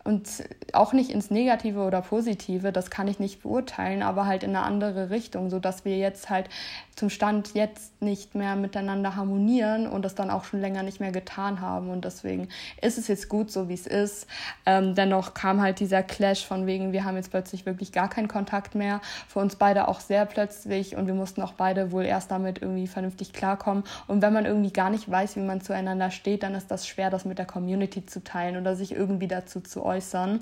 und 0.08 0.26
auch 0.72 0.94
nicht 0.94 1.10
ins 1.10 1.30
Negative 1.30 1.80
oder 1.80 2.00
Positive, 2.00 2.72
das 2.72 2.88
kann 2.88 3.08
ich 3.08 3.18
nicht 3.18 3.42
beurteilen, 3.42 4.02
aber 4.02 4.24
halt 4.24 4.42
in 4.42 4.56
eine 4.56 4.64
andere 4.64 5.10
Richtung, 5.10 5.50
sodass 5.50 5.84
wir 5.84 5.98
jetzt 5.98 6.30
halt 6.30 6.48
zum 6.98 7.10
Stand 7.10 7.54
jetzt 7.54 8.02
nicht 8.02 8.34
mehr 8.34 8.56
miteinander 8.56 9.14
harmonieren 9.14 9.86
und 9.86 10.04
das 10.04 10.16
dann 10.16 10.30
auch 10.30 10.44
schon 10.44 10.60
länger 10.60 10.82
nicht 10.82 10.98
mehr 10.98 11.12
getan 11.12 11.60
haben. 11.60 11.90
Und 11.90 12.04
deswegen 12.04 12.48
ist 12.82 12.98
es 12.98 13.06
jetzt 13.06 13.28
gut, 13.28 13.52
so 13.52 13.68
wie 13.68 13.74
es 13.74 13.86
ist. 13.86 14.26
Ähm, 14.66 14.96
dennoch 14.96 15.32
kam 15.32 15.62
halt 15.62 15.78
dieser 15.78 16.02
Clash 16.02 16.44
von 16.44 16.66
wegen, 16.66 16.92
wir 16.92 17.04
haben 17.04 17.14
jetzt 17.16 17.30
plötzlich 17.30 17.66
wirklich 17.66 17.92
gar 17.92 18.10
keinen 18.10 18.26
Kontakt 18.26 18.74
mehr. 18.74 19.00
Für 19.28 19.38
uns 19.38 19.54
beide 19.54 19.86
auch 19.86 20.00
sehr 20.00 20.26
plötzlich 20.26 20.96
und 20.96 21.06
wir 21.06 21.14
mussten 21.14 21.40
auch 21.40 21.52
beide 21.52 21.92
wohl 21.92 22.04
erst 22.04 22.32
damit 22.32 22.60
irgendwie 22.60 22.88
vernünftig 22.88 23.32
klarkommen. 23.32 23.84
Und 24.08 24.20
wenn 24.20 24.32
man 24.32 24.44
irgendwie 24.44 24.72
gar 24.72 24.90
nicht 24.90 25.08
weiß, 25.08 25.36
wie 25.36 25.40
man 25.40 25.60
zueinander 25.60 26.10
steht, 26.10 26.42
dann 26.42 26.56
ist 26.56 26.68
das 26.68 26.88
schwer, 26.88 27.10
das 27.10 27.24
mit 27.24 27.38
der 27.38 27.46
Community 27.46 28.06
zu 28.06 28.24
teilen 28.24 28.56
oder 28.56 28.74
sich 28.74 28.90
irgendwie 28.90 29.28
dazu 29.28 29.60
zu 29.60 29.84
äußern. 29.84 30.40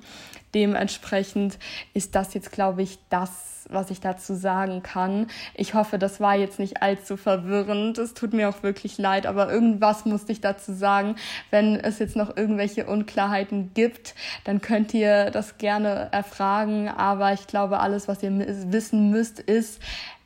Dementsprechend 0.54 1.58
ist 1.92 2.14
das 2.14 2.32
jetzt, 2.32 2.50
glaube 2.50 2.82
ich, 2.82 2.98
das 3.10 3.56
was 3.70 3.90
ich 3.90 4.00
dazu 4.00 4.34
sagen 4.34 4.82
kann. 4.82 5.28
Ich 5.54 5.74
hoffe, 5.74 5.98
das 5.98 6.20
war 6.20 6.36
jetzt 6.36 6.45
nicht 6.58 6.82
allzu 6.82 7.16
verwirrend. 7.16 7.98
Es 7.98 8.14
tut 8.14 8.32
mir 8.32 8.48
auch 8.48 8.62
wirklich 8.62 8.98
leid, 8.98 9.26
aber 9.26 9.52
irgendwas 9.52 10.04
musste 10.04 10.32
ich 10.32 10.40
dazu 10.40 10.72
sagen. 10.72 11.16
Wenn 11.50 11.76
es 11.76 11.98
jetzt 11.98 12.16
noch 12.16 12.36
irgendwelche 12.36 12.86
Unklarheiten 12.86 13.72
gibt, 13.74 14.14
dann 14.44 14.60
könnt 14.60 14.94
ihr 14.94 15.30
das 15.30 15.58
gerne 15.58 16.08
erfragen. 16.12 16.88
Aber 16.88 17.32
ich 17.32 17.46
glaube, 17.46 17.80
alles, 17.80 18.08
was 18.08 18.22
ihr 18.22 18.30
wissen 18.72 19.10
müsst, 19.10 19.40
ist, 19.40 19.80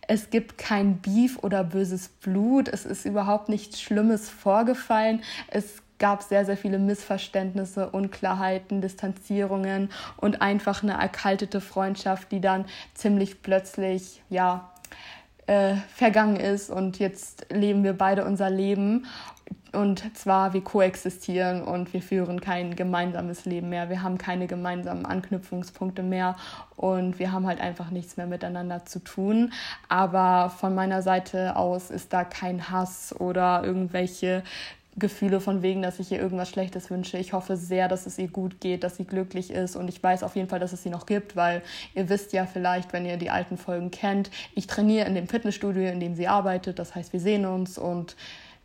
es 0.06 0.30
gibt 0.30 0.58
kein 0.58 0.98
Beef 0.98 1.38
oder 1.42 1.62
böses 1.62 2.08
Blut. 2.08 2.68
Es 2.68 2.84
ist 2.84 3.04
überhaupt 3.04 3.48
nichts 3.48 3.80
Schlimmes 3.80 4.28
vorgefallen. 4.28 5.22
Es 5.48 5.82
gab 6.00 6.24
sehr, 6.24 6.44
sehr 6.44 6.56
viele 6.56 6.80
Missverständnisse, 6.80 7.90
Unklarheiten, 7.90 8.80
Distanzierungen 8.80 9.90
und 10.16 10.42
einfach 10.42 10.82
eine 10.82 10.94
erkaltete 10.94 11.60
Freundschaft, 11.60 12.32
die 12.32 12.40
dann 12.40 12.64
ziemlich 12.94 13.42
plötzlich, 13.42 14.20
ja, 14.30 14.72
äh, 15.50 15.74
vergangen 15.92 16.36
ist 16.36 16.70
und 16.70 17.00
jetzt 17.00 17.46
leben 17.50 17.82
wir 17.82 17.94
beide 17.94 18.24
unser 18.24 18.48
Leben. 18.50 19.06
Und 19.72 20.16
zwar, 20.16 20.52
wir 20.52 20.62
koexistieren 20.62 21.62
und 21.62 21.92
wir 21.92 22.02
führen 22.02 22.40
kein 22.40 22.76
gemeinsames 22.76 23.46
Leben 23.46 23.68
mehr. 23.68 23.88
Wir 23.88 24.02
haben 24.02 24.16
keine 24.16 24.46
gemeinsamen 24.46 25.06
Anknüpfungspunkte 25.06 26.04
mehr 26.04 26.36
und 26.76 27.18
wir 27.18 27.32
haben 27.32 27.48
halt 27.48 27.60
einfach 27.60 27.90
nichts 27.90 28.16
mehr 28.16 28.26
miteinander 28.26 28.84
zu 28.84 29.00
tun. 29.00 29.52
Aber 29.88 30.50
von 30.50 30.72
meiner 30.72 31.02
Seite 31.02 31.56
aus 31.56 31.90
ist 31.90 32.12
da 32.12 32.22
kein 32.22 32.70
Hass 32.70 33.12
oder 33.18 33.64
irgendwelche 33.64 34.44
Gefühle 35.00 35.40
von 35.40 35.62
wegen, 35.62 35.82
dass 35.82 35.98
ich 35.98 36.12
ihr 36.12 36.20
irgendwas 36.20 36.48
Schlechtes 36.48 36.90
wünsche. 36.90 37.18
Ich 37.18 37.32
hoffe 37.32 37.56
sehr, 37.56 37.88
dass 37.88 38.06
es 38.06 38.18
ihr 38.18 38.28
gut 38.28 38.60
geht, 38.60 38.84
dass 38.84 38.96
sie 38.96 39.04
glücklich 39.04 39.50
ist 39.50 39.74
und 39.74 39.88
ich 39.88 40.00
weiß 40.00 40.22
auf 40.22 40.36
jeden 40.36 40.48
Fall, 40.48 40.60
dass 40.60 40.72
es 40.72 40.84
sie 40.84 40.90
noch 40.90 41.06
gibt, 41.06 41.34
weil 41.34 41.62
ihr 41.94 42.08
wisst 42.08 42.32
ja 42.32 42.46
vielleicht, 42.46 42.92
wenn 42.92 43.04
ihr 43.04 43.16
die 43.16 43.30
alten 43.30 43.56
Folgen 43.56 43.90
kennt, 43.90 44.30
ich 44.54 44.68
trainiere 44.68 45.06
in 45.06 45.16
dem 45.16 45.26
Fitnessstudio, 45.26 45.88
in 45.88 45.98
dem 45.98 46.14
sie 46.14 46.28
arbeitet. 46.28 46.78
Das 46.78 46.94
heißt, 46.94 47.12
wir 47.12 47.20
sehen 47.20 47.46
uns 47.46 47.78
und 47.78 48.14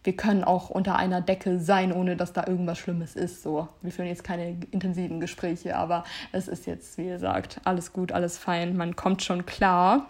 wir 0.04 0.16
können 0.16 0.44
auch 0.44 0.70
unter 0.70 0.98
einer 0.98 1.22
Decke 1.22 1.60
sein, 1.60 1.92
ohne 1.92 2.16
dass 2.16 2.32
da 2.32 2.46
irgendwas 2.46 2.78
Schlimmes 2.78 3.16
ist. 3.16 3.42
So, 3.42 3.68
wir 3.82 3.92
führen 3.92 4.08
jetzt 4.08 4.24
keine 4.24 4.56
intensiven 4.72 5.20
Gespräche, 5.20 5.76
aber 5.76 6.04
es 6.32 6.48
ist 6.48 6.68
jetzt, 6.68 6.98
wie 7.00 7.08
gesagt, 7.08 7.60
alles 7.64 7.92
gut, 7.92 8.12
alles 8.12 8.38
fein, 8.38 8.78
man 8.78 8.96
kommt 8.96 9.24
schon 9.24 9.46
klar. 9.48 10.06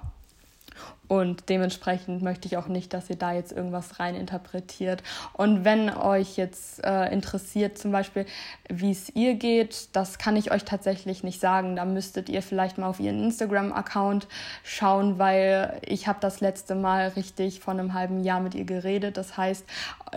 Und 1.07 1.49
dementsprechend 1.49 2.21
möchte 2.21 2.47
ich 2.47 2.57
auch 2.57 2.67
nicht, 2.67 2.93
dass 2.93 3.09
ihr 3.09 3.15
da 3.15 3.33
jetzt 3.33 3.51
irgendwas 3.51 3.99
rein 3.99 4.15
interpretiert. 4.15 5.03
Und 5.33 5.63
wenn 5.63 5.89
euch 5.89 6.37
jetzt 6.37 6.83
äh, 6.83 7.11
interessiert, 7.11 7.77
zum 7.77 7.91
Beispiel, 7.91 8.25
wie 8.69 8.91
es 8.91 9.15
ihr 9.15 9.35
geht, 9.35 9.89
das 9.93 10.17
kann 10.17 10.35
ich 10.35 10.51
euch 10.51 10.65
tatsächlich 10.65 11.23
nicht 11.23 11.39
sagen. 11.39 11.75
Da 11.75 11.85
müsstet 11.85 12.29
ihr 12.29 12.41
vielleicht 12.41 12.77
mal 12.77 12.87
auf 12.87 12.99
ihren 12.99 13.23
Instagram-Account 13.23 14.27
schauen, 14.63 15.19
weil 15.19 15.79
ich 15.85 16.07
habe 16.07 16.19
das 16.21 16.41
letzte 16.41 16.75
Mal 16.75 17.09
richtig 17.09 17.59
vor 17.59 17.73
einem 17.73 17.93
halben 17.93 18.23
Jahr 18.23 18.39
mit 18.39 18.55
ihr 18.55 18.65
geredet. 18.65 19.17
Das 19.17 19.37
heißt, 19.37 19.65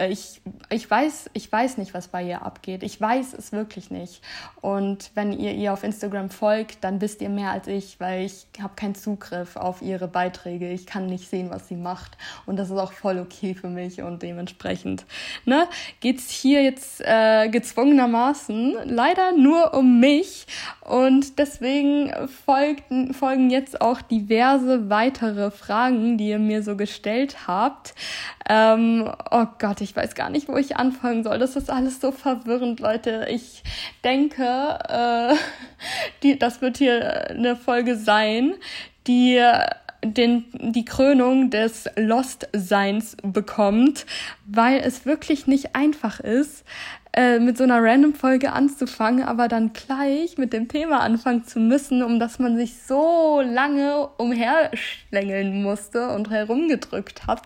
ich, 0.08 0.40
ich, 0.70 0.90
weiß, 0.90 1.30
ich 1.32 1.50
weiß 1.50 1.78
nicht, 1.78 1.94
was 1.94 2.08
bei 2.08 2.22
ihr 2.22 2.42
abgeht. 2.42 2.82
Ich 2.82 3.00
weiß 3.00 3.34
es 3.34 3.52
wirklich 3.52 3.90
nicht. 3.90 4.22
Und 4.60 5.10
wenn 5.14 5.32
ihr 5.32 5.52
ihr 5.52 5.72
auf 5.72 5.84
Instagram 5.84 6.30
folgt, 6.30 6.84
dann 6.84 7.00
wisst 7.00 7.20
ihr 7.20 7.28
mehr 7.28 7.50
als 7.50 7.66
ich, 7.66 8.00
weil 8.00 8.24
ich 8.24 8.46
habe 8.60 8.74
keinen 8.76 8.94
Zugriff 8.94 9.56
auf 9.56 9.82
ihre 9.82 10.08
Beiträge 10.08 10.70
ich 10.78 10.86
kann 10.86 11.06
nicht 11.06 11.28
sehen, 11.28 11.50
was 11.50 11.68
sie 11.68 11.76
macht. 11.76 12.16
Und 12.46 12.56
das 12.56 12.70
ist 12.70 12.78
auch 12.78 12.92
voll 12.92 13.18
okay 13.18 13.54
für 13.54 13.68
mich 13.68 14.02
und 14.02 14.22
dementsprechend 14.22 15.04
ne, 15.44 15.66
geht 16.00 16.18
es 16.18 16.30
hier 16.30 16.62
jetzt 16.62 17.00
äh, 17.04 17.48
gezwungenermaßen 17.48 18.76
leider 18.84 19.32
nur 19.32 19.74
um 19.74 20.00
mich. 20.00 20.46
Und 20.80 21.38
deswegen 21.38 22.12
folgten, 22.44 23.12
folgen 23.12 23.50
jetzt 23.50 23.80
auch 23.80 24.00
diverse 24.00 24.88
weitere 24.88 25.50
Fragen, 25.50 26.16
die 26.16 26.28
ihr 26.28 26.38
mir 26.38 26.62
so 26.62 26.76
gestellt 26.76 27.46
habt. 27.46 27.94
Ähm, 28.48 29.10
oh 29.30 29.46
Gott, 29.58 29.80
ich 29.80 29.94
weiß 29.94 30.14
gar 30.14 30.30
nicht, 30.30 30.48
wo 30.48 30.56
ich 30.56 30.76
anfangen 30.76 31.24
soll. 31.24 31.38
Das 31.38 31.56
ist 31.56 31.70
alles 31.70 32.00
so 32.00 32.12
verwirrend, 32.12 32.80
Leute. 32.80 33.26
Ich 33.30 33.62
denke, 34.04 34.78
äh, 34.88 35.34
die, 36.22 36.38
das 36.38 36.62
wird 36.62 36.78
hier 36.78 37.30
eine 37.30 37.56
Folge 37.56 37.96
sein, 37.96 38.54
die 39.06 39.40
den, 40.04 40.44
die 40.52 40.84
Krönung 40.84 41.50
des 41.50 41.88
Lost-Seins 41.96 43.16
bekommt, 43.22 44.06
weil 44.46 44.80
es 44.80 45.06
wirklich 45.06 45.46
nicht 45.46 45.74
einfach 45.74 46.20
ist, 46.20 46.64
äh, 47.18 47.40
mit 47.40 47.56
so 47.56 47.64
einer 47.64 47.82
Random-Folge 47.82 48.52
anzufangen, 48.52 49.24
aber 49.24 49.48
dann 49.48 49.72
gleich 49.72 50.38
mit 50.38 50.52
dem 50.52 50.68
Thema 50.68 51.00
anfangen 51.00 51.44
zu 51.44 51.58
müssen, 51.58 52.02
um 52.02 52.20
das 52.20 52.38
man 52.38 52.56
sich 52.56 52.74
so 52.86 53.40
lange 53.40 54.08
umherschlängeln 54.18 55.62
musste 55.62 56.10
und 56.10 56.30
herumgedrückt 56.30 57.26
hat. 57.26 57.42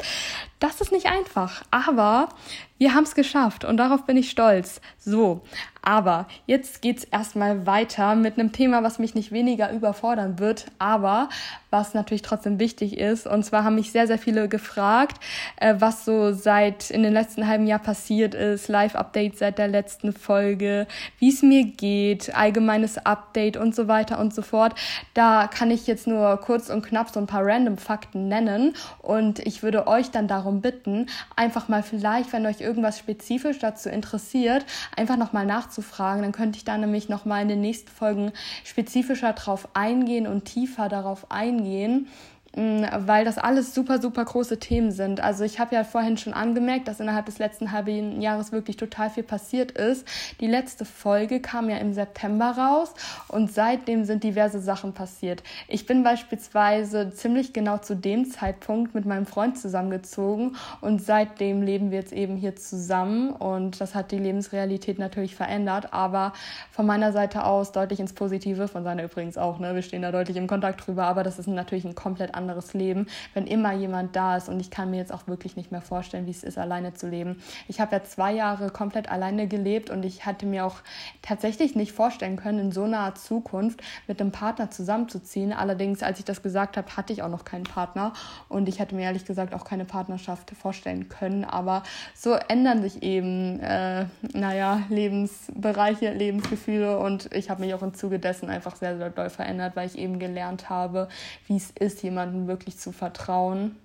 Das 0.58 0.80
ist 0.80 0.92
nicht 0.92 1.06
einfach, 1.06 1.62
aber 1.70 2.28
wir 2.76 2.92
haben 2.92 3.04
es 3.04 3.14
geschafft 3.14 3.64
und 3.64 3.78
darauf 3.78 4.04
bin 4.04 4.16
ich 4.16 4.30
stolz. 4.30 4.80
So, 4.98 5.42
aber 5.82 6.26
jetzt 6.46 6.80
geht's 6.80 7.04
erstmal 7.04 7.66
weiter 7.66 8.14
mit 8.14 8.38
einem 8.38 8.52
Thema, 8.52 8.84
was 8.84 9.00
mich 9.00 9.16
nicht 9.16 9.32
weniger 9.32 9.72
überfordern 9.72 10.38
wird, 10.38 10.66
aber 10.78 11.28
was 11.70 11.92
natürlich 11.94 12.22
trotzdem 12.22 12.60
wichtig 12.60 12.98
ist. 12.98 13.26
Und 13.26 13.44
zwar 13.44 13.64
haben 13.64 13.74
mich 13.74 13.90
sehr, 13.90 14.06
sehr 14.06 14.18
viele 14.18 14.48
gefragt, 14.48 15.20
äh, 15.56 15.74
was 15.78 16.04
so 16.04 16.32
seit 16.32 16.90
in 16.90 17.02
den 17.02 17.12
letzten 17.12 17.48
halben 17.48 17.66
Jahr 17.66 17.80
passiert 17.80 18.34
ist, 18.34 18.68
Live-Update 18.68 19.38
seit 19.38 19.58
der 19.58 19.68
letzten 19.68 20.12
Folge, 20.12 20.86
wie 21.18 21.30
es 21.30 21.42
mir 21.42 21.64
geht, 21.64 22.34
allgemeines 22.34 23.04
Update 23.04 23.56
und 23.56 23.74
so 23.74 23.88
weiter 23.88 24.20
und 24.20 24.32
so 24.32 24.42
fort. 24.42 24.74
Da 25.14 25.48
kann 25.48 25.70
ich 25.70 25.88
jetzt 25.88 26.06
nur 26.06 26.36
kurz 26.36 26.70
und 26.70 26.82
knapp 26.82 27.10
so 27.10 27.18
ein 27.18 27.26
paar 27.26 27.44
random 27.44 27.78
Fakten 27.78 28.28
nennen 28.28 28.74
und 29.00 29.40
ich 29.40 29.62
würde 29.62 29.88
euch 29.88 30.10
dann 30.10 30.28
darum 30.28 30.60
bitten, 30.60 31.06
einfach 31.34 31.68
mal 31.68 31.82
vielleicht, 31.82 32.32
wenn 32.32 32.46
euch 32.46 32.60
irgendwas 32.60 32.98
spezifisch 32.98 33.58
dazu 33.58 33.88
interessiert, 33.88 34.64
einfach 34.96 35.16
nochmal 35.16 35.46
nachzudenken 35.46 35.71
nachzufragen. 35.72 36.22
Dann 36.22 36.32
könnte 36.32 36.58
ich 36.58 36.64
da 36.64 36.76
nämlich 36.76 37.08
nochmal 37.08 37.42
in 37.42 37.48
den 37.48 37.60
nächsten 37.60 37.90
Folgen 37.90 38.32
spezifischer 38.64 39.32
drauf 39.32 39.68
eingehen 39.74 40.26
und 40.26 40.44
tiefer 40.44 40.88
darauf 40.88 41.30
eingehen. 41.30 42.08
Mm, 42.54 42.84
weil 43.06 43.24
das 43.24 43.38
alles 43.38 43.74
super, 43.74 43.98
super 43.98 44.26
große 44.26 44.58
Themen 44.58 44.90
sind. 44.90 45.22
Also 45.22 45.42
ich 45.42 45.58
habe 45.58 45.74
ja 45.74 45.84
vorhin 45.84 46.18
schon 46.18 46.34
angemerkt, 46.34 46.86
dass 46.86 47.00
innerhalb 47.00 47.24
des 47.24 47.38
letzten 47.38 47.72
halben 47.72 48.20
Jahres 48.20 48.52
wirklich 48.52 48.76
total 48.76 49.08
viel 49.08 49.22
passiert 49.22 49.72
ist. 49.72 50.06
Die 50.38 50.46
letzte 50.46 50.84
Folge 50.84 51.40
kam 51.40 51.70
ja 51.70 51.78
im 51.78 51.94
September 51.94 52.50
raus 52.50 52.92
und 53.28 53.50
seitdem 53.50 54.04
sind 54.04 54.22
diverse 54.22 54.60
Sachen 54.60 54.92
passiert. 54.92 55.42
Ich 55.66 55.86
bin 55.86 56.02
beispielsweise 56.02 57.10
ziemlich 57.14 57.54
genau 57.54 57.78
zu 57.78 57.96
dem 57.96 58.26
Zeitpunkt 58.30 58.94
mit 58.94 59.06
meinem 59.06 59.24
Freund 59.24 59.56
zusammengezogen 59.56 60.56
und 60.82 61.02
seitdem 61.02 61.62
leben 61.62 61.90
wir 61.90 62.00
jetzt 62.00 62.12
eben 62.12 62.36
hier 62.36 62.54
zusammen 62.56 63.30
und 63.30 63.80
das 63.80 63.94
hat 63.94 64.12
die 64.12 64.18
Lebensrealität 64.18 64.98
natürlich 64.98 65.34
verändert, 65.36 65.94
aber 65.94 66.34
von 66.70 66.84
meiner 66.84 67.12
Seite 67.12 67.44
aus 67.44 67.72
deutlich 67.72 67.98
ins 67.98 68.12
Positive, 68.12 68.68
von 68.68 68.84
seiner 68.84 69.04
übrigens 69.04 69.38
auch, 69.38 69.58
ne? 69.58 69.74
Wir 69.74 69.82
stehen 69.82 70.02
da 70.02 70.12
deutlich 70.12 70.36
im 70.36 70.46
Kontakt 70.46 70.86
drüber, 70.86 71.04
aber 71.04 71.22
das 71.22 71.38
ist 71.38 71.46
natürlich 71.46 71.86
ein 71.86 71.94
komplett 71.94 72.34
anderes 72.34 72.41
Leben, 72.74 73.06
wenn 73.34 73.46
immer 73.46 73.72
jemand 73.72 74.16
da 74.16 74.36
ist. 74.36 74.48
Und 74.48 74.60
ich 74.60 74.70
kann 74.70 74.90
mir 74.90 74.98
jetzt 74.98 75.12
auch 75.12 75.26
wirklich 75.26 75.56
nicht 75.56 75.72
mehr 75.72 75.82
vorstellen, 75.82 76.26
wie 76.26 76.30
es 76.30 76.42
ist, 76.42 76.58
alleine 76.58 76.94
zu 76.94 77.08
leben. 77.08 77.42
Ich 77.68 77.80
habe 77.80 77.96
ja 77.96 78.02
zwei 78.02 78.32
Jahre 78.32 78.70
komplett 78.70 79.10
alleine 79.10 79.46
gelebt 79.46 79.90
und 79.90 80.04
ich 80.04 80.26
hatte 80.26 80.46
mir 80.46 80.66
auch 80.66 80.76
tatsächlich 81.22 81.76
nicht 81.76 81.92
vorstellen 81.92 82.36
können, 82.36 82.58
in 82.58 82.72
so 82.72 82.84
einer 82.84 83.14
Zukunft 83.14 83.82
mit 84.06 84.20
einem 84.20 84.32
Partner 84.32 84.70
zusammenzuziehen. 84.70 85.52
Allerdings, 85.52 86.02
als 86.02 86.18
ich 86.18 86.24
das 86.24 86.42
gesagt 86.42 86.76
habe, 86.76 86.96
hatte 86.96 87.12
ich 87.12 87.22
auch 87.22 87.28
noch 87.28 87.44
keinen 87.44 87.64
Partner 87.64 88.12
und 88.48 88.68
ich 88.68 88.80
hatte 88.80 88.94
mir 88.94 89.02
ehrlich 89.02 89.24
gesagt 89.24 89.54
auch 89.54 89.64
keine 89.64 89.84
Partnerschaft 89.84 90.50
vorstellen 90.50 91.08
können. 91.08 91.44
Aber 91.44 91.82
so 92.14 92.34
ändern 92.34 92.82
sich 92.82 93.02
eben, 93.02 93.60
äh, 93.60 94.06
naja, 94.32 94.82
Lebensbereiche, 94.88 96.12
Lebensgefühle 96.12 96.98
und 96.98 97.32
ich 97.34 97.50
habe 97.50 97.62
mich 97.62 97.74
auch 97.74 97.82
im 97.82 97.94
Zuge 97.94 98.18
dessen 98.18 98.48
einfach 98.48 98.76
sehr, 98.76 98.96
sehr 98.96 99.10
doll 99.10 99.30
verändert, 99.30 99.76
weil 99.76 99.86
ich 99.86 99.98
eben 99.98 100.18
gelernt 100.18 100.70
habe, 100.70 101.08
wie 101.46 101.56
es 101.56 101.70
ist, 101.70 102.02
jemanden 102.02 102.31
jemandem 102.32 102.48
wirklich 102.48 102.78
zu 102.78 102.92
vertrauen, 102.92 103.76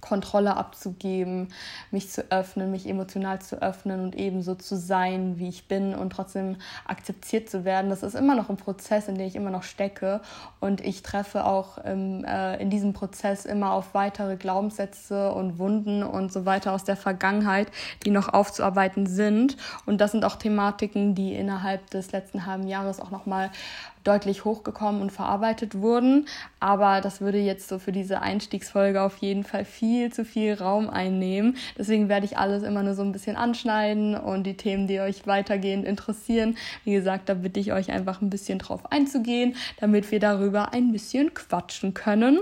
Kontrolle 0.00 0.56
abzugeben, 0.56 1.48
mich 1.90 2.08
zu 2.08 2.30
öffnen, 2.30 2.70
mich 2.70 2.88
emotional 2.88 3.40
zu 3.40 3.60
öffnen 3.60 4.00
und 4.00 4.14
ebenso 4.14 4.54
zu 4.54 4.76
sein, 4.76 5.40
wie 5.40 5.48
ich 5.48 5.66
bin 5.66 5.92
und 5.92 6.10
trotzdem 6.10 6.56
akzeptiert 6.86 7.50
zu 7.50 7.64
werden. 7.64 7.90
Das 7.90 8.04
ist 8.04 8.14
immer 8.14 8.36
noch 8.36 8.48
ein 8.48 8.56
Prozess, 8.56 9.08
in 9.08 9.16
dem 9.16 9.26
ich 9.26 9.34
immer 9.34 9.50
noch 9.50 9.64
stecke 9.64 10.20
und 10.60 10.80
ich 10.82 11.02
treffe 11.02 11.44
auch 11.44 11.78
im, 11.78 12.24
äh, 12.24 12.62
in 12.62 12.70
diesem 12.70 12.92
Prozess 12.92 13.44
immer 13.44 13.72
auf 13.72 13.92
weitere 13.92 14.36
Glaubenssätze 14.36 15.32
und 15.32 15.58
Wunden 15.58 16.04
und 16.04 16.32
so 16.32 16.46
weiter 16.46 16.74
aus 16.74 16.84
der 16.84 16.96
Vergangenheit, 16.96 17.66
die 18.04 18.10
noch 18.12 18.32
aufzuarbeiten 18.32 19.06
sind. 19.06 19.56
Und 19.84 20.00
das 20.00 20.12
sind 20.12 20.24
auch 20.24 20.36
Thematiken, 20.36 21.16
die 21.16 21.34
innerhalb 21.34 21.90
des 21.90 22.12
letzten 22.12 22.46
halben 22.46 22.68
Jahres 22.68 23.00
auch 23.00 23.10
nochmal 23.10 23.50
deutlich 24.04 24.44
hochgekommen 24.44 25.02
und 25.02 25.10
verarbeitet 25.10 25.74
wurden. 25.76 26.26
Aber 26.60 27.00
das 27.00 27.20
würde 27.20 27.38
jetzt 27.38 27.68
so 27.68 27.78
für 27.78 27.92
diese 27.92 28.20
Einstiegsfolge 28.20 29.02
auf 29.02 29.18
jeden 29.18 29.44
Fall 29.44 29.64
viel 29.64 30.12
zu 30.12 30.24
viel 30.24 30.54
Raum 30.54 30.90
einnehmen. 30.90 31.56
Deswegen 31.76 32.08
werde 32.08 32.26
ich 32.26 32.38
alles 32.38 32.62
immer 32.62 32.82
nur 32.82 32.94
so 32.94 33.02
ein 33.02 33.12
bisschen 33.12 33.36
anschneiden 33.36 34.14
und 34.16 34.44
die 34.44 34.56
Themen, 34.56 34.86
die 34.86 35.00
euch 35.00 35.26
weitergehend 35.26 35.84
interessieren, 35.84 36.56
wie 36.84 36.92
gesagt, 36.92 37.28
da 37.28 37.34
bitte 37.34 37.60
ich 37.60 37.72
euch 37.72 37.90
einfach 37.90 38.20
ein 38.20 38.30
bisschen 38.30 38.58
drauf 38.58 38.90
einzugehen, 38.90 39.54
damit 39.80 40.10
wir 40.10 40.20
darüber 40.20 40.72
ein 40.72 40.92
bisschen 40.92 41.34
quatschen 41.34 41.94
können. 41.94 42.40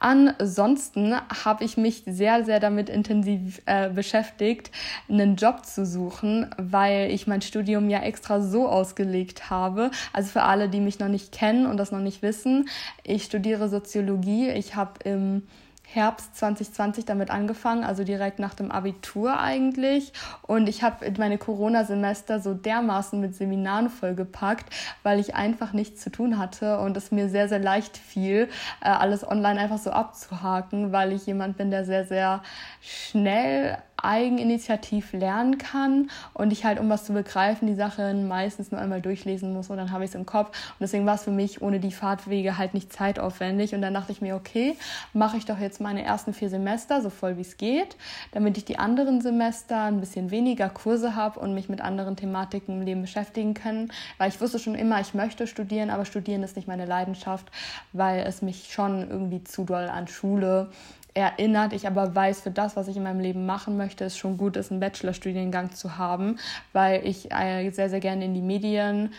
Ansonsten 0.00 1.14
habe 1.44 1.64
ich 1.64 1.76
mich 1.76 2.02
sehr, 2.06 2.44
sehr 2.44 2.60
damit 2.60 2.88
intensiv 2.88 3.60
äh, 3.66 3.88
beschäftigt, 3.90 4.70
einen 5.08 5.36
Job 5.36 5.64
zu 5.64 5.84
suchen, 5.84 6.46
weil 6.56 7.10
ich 7.10 7.26
mein 7.26 7.42
Studium 7.42 7.90
ja 7.90 8.00
extra 8.00 8.40
so 8.40 8.68
ausgelegt 8.68 9.50
habe. 9.50 9.90
Also 10.12 10.30
für 10.30 10.42
alle, 10.42 10.68
die 10.68 10.80
mich 10.88 10.98
noch 10.98 11.08
nicht 11.08 11.32
kennen 11.32 11.66
und 11.66 11.76
das 11.76 11.92
noch 11.92 12.00
nicht 12.00 12.22
wissen, 12.22 12.68
ich 13.04 13.24
studiere 13.24 13.68
Soziologie. 13.68 14.48
Ich 14.48 14.74
habe 14.74 14.92
im 15.04 15.42
Herbst 15.90 16.36
2020 16.36 17.06
damit 17.06 17.30
angefangen, 17.30 17.82
also 17.82 18.04
direkt 18.04 18.38
nach 18.38 18.54
dem 18.54 18.70
Abitur 18.70 19.38
eigentlich. 19.38 20.12
Und 20.42 20.68
ich 20.68 20.82
habe 20.82 21.10
meine 21.16 21.38
Corona-Semester 21.38 22.40
so 22.40 22.52
dermaßen 22.52 23.18
mit 23.18 23.34
Seminaren 23.34 23.88
vollgepackt, 23.88 24.66
weil 25.02 25.18
ich 25.18 25.34
einfach 25.34 25.72
nichts 25.72 26.02
zu 26.02 26.10
tun 26.10 26.38
hatte 26.38 26.78
und 26.80 26.96
es 26.96 27.10
mir 27.10 27.30
sehr, 27.30 27.48
sehr 27.48 27.58
leicht 27.58 27.96
fiel, 27.96 28.48
äh, 28.82 28.88
alles 28.88 29.26
online 29.26 29.60
einfach 29.60 29.78
so 29.78 29.90
abzuhaken, 29.90 30.92
weil 30.92 31.12
ich 31.12 31.24
jemand 31.26 31.56
bin, 31.56 31.70
der 31.70 31.86
sehr, 31.86 32.04
sehr 32.04 32.42
schnell 32.82 33.78
eigeninitiativ 34.02 35.12
lernen 35.12 35.58
kann 35.58 36.10
und 36.34 36.52
ich 36.52 36.64
halt, 36.64 36.78
um 36.78 36.88
was 36.88 37.04
zu 37.04 37.12
begreifen, 37.12 37.66
die 37.66 37.74
Sachen 37.74 38.28
meistens 38.28 38.70
nur 38.70 38.80
einmal 38.80 39.00
durchlesen 39.00 39.52
muss 39.52 39.70
und 39.70 39.76
dann 39.76 39.90
habe 39.90 40.04
ich 40.04 40.10
es 40.10 40.14
im 40.14 40.26
Kopf. 40.26 40.48
Und 40.48 40.80
deswegen 40.80 41.06
war 41.06 41.16
es 41.16 41.24
für 41.24 41.30
mich 41.30 41.62
ohne 41.62 41.80
die 41.80 41.92
Fahrtwege 41.92 42.58
halt 42.58 42.74
nicht 42.74 42.92
zeitaufwendig. 42.92 43.74
Und 43.74 43.82
dann 43.82 43.94
dachte 43.94 44.12
ich 44.12 44.20
mir, 44.20 44.36
okay, 44.36 44.76
mache 45.12 45.36
ich 45.36 45.46
doch 45.46 45.58
jetzt 45.58 45.80
meine 45.80 46.02
ersten 46.02 46.32
vier 46.32 46.50
Semester 46.50 47.02
so 47.02 47.10
voll 47.10 47.36
wie 47.36 47.42
es 47.42 47.56
geht, 47.56 47.96
damit 48.32 48.56
ich 48.56 48.64
die 48.64 48.78
anderen 48.78 49.20
Semester 49.20 49.82
ein 49.82 50.00
bisschen 50.00 50.30
weniger 50.30 50.68
Kurse 50.68 51.14
habe 51.14 51.40
und 51.40 51.54
mich 51.54 51.68
mit 51.68 51.80
anderen 51.80 52.16
Thematiken 52.16 52.78
im 52.78 52.86
Leben 52.86 53.02
beschäftigen 53.02 53.54
kann. 53.54 53.90
Weil 54.18 54.28
ich 54.28 54.40
wusste 54.40 54.58
schon 54.58 54.74
immer, 54.74 55.00
ich 55.00 55.14
möchte 55.14 55.46
studieren, 55.46 55.90
aber 55.90 56.04
studieren 56.04 56.42
ist 56.42 56.56
nicht 56.56 56.68
meine 56.68 56.86
Leidenschaft, 56.86 57.50
weil 57.92 58.20
es 58.20 58.42
mich 58.42 58.72
schon 58.72 59.08
irgendwie 59.08 59.42
zu 59.44 59.64
doll 59.64 59.88
an 59.88 60.08
Schule 60.08 60.70
erinnert. 61.18 61.72
Ich 61.72 61.86
aber 61.86 62.14
weiß, 62.14 62.40
für 62.40 62.50
das, 62.50 62.76
was 62.76 62.88
ich 62.88 62.96
in 62.96 63.02
meinem 63.02 63.20
Leben 63.20 63.44
machen 63.44 63.76
möchte, 63.76 64.04
ist 64.04 64.16
schon 64.16 64.36
gut, 64.36 64.56
ist 64.56 64.70
einen 64.70 64.80
Bachelorstudiengang 64.80 65.72
zu 65.72 65.98
haben, 65.98 66.38
weil 66.72 67.04
ich 67.04 67.32
äh, 67.32 67.70
sehr, 67.70 67.90
sehr 67.90 68.00
gerne 68.00 68.24
in 68.24 68.34
die 68.34 68.42
Medien 68.42 69.12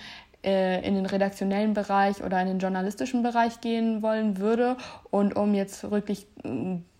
äh, 0.43 0.85
in 0.87 0.95
den 0.95 1.05
redaktionellen 1.05 1.73
Bereich 1.73 2.23
oder 2.23 2.41
in 2.41 2.47
den 2.47 2.59
journalistischen 2.59 3.23
Bereich 3.23 3.59
gehen 3.59 4.01
wollen 4.01 4.37
würde. 4.37 4.77
Und 5.11 5.35
um 5.35 5.53
jetzt 5.53 5.91
wirklich 5.91 6.27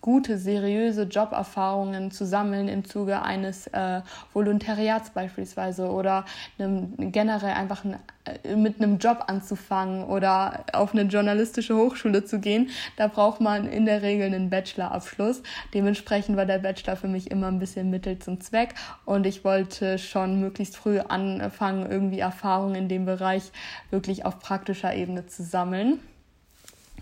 gute, 0.00 0.38
seriöse 0.38 1.02
Joberfahrungen 1.02 2.10
zu 2.10 2.24
sammeln 2.24 2.68
im 2.68 2.84
Zuge 2.84 3.22
eines 3.22 3.66
äh, 3.68 4.00
Volontariats 4.32 5.10
beispielsweise 5.10 5.90
oder 5.90 6.24
einem, 6.58 7.12
generell 7.12 7.52
einfach 7.52 7.84
ein, 7.84 7.96
äh, 8.24 8.56
mit 8.56 8.80
einem 8.80 8.98
Job 8.98 9.24
anzufangen 9.26 10.04
oder 10.04 10.64
auf 10.72 10.92
eine 10.92 11.02
journalistische 11.02 11.76
Hochschule 11.76 12.24
zu 12.24 12.40
gehen, 12.40 12.70
da 12.96 13.08
braucht 13.08 13.40
man 13.40 13.68
in 13.68 13.84
der 13.84 14.02
Regel 14.02 14.26
einen 14.26 14.48
Bachelorabschluss. 14.48 15.42
Dementsprechend 15.74 16.36
war 16.36 16.46
der 16.46 16.58
Bachelor 16.58 16.96
für 16.96 17.08
mich 17.08 17.30
immer 17.30 17.48
ein 17.48 17.58
bisschen 17.58 17.90
Mittel 17.90 18.18
zum 18.18 18.40
Zweck 18.40 18.74
und 19.04 19.26
ich 19.26 19.44
wollte 19.44 19.98
schon 19.98 20.40
möglichst 20.40 20.76
früh 20.76 21.00
anfangen, 21.00 21.90
irgendwie 21.90 22.20
Erfahrungen 22.20 22.74
in 22.74 22.88
dem 22.88 23.04
Bereich 23.04 23.52
wirklich 23.90 24.24
auf 24.24 24.38
praktischer 24.38 24.94
Ebene 24.94 25.26
zu 25.26 25.42
sammeln 25.42 26.00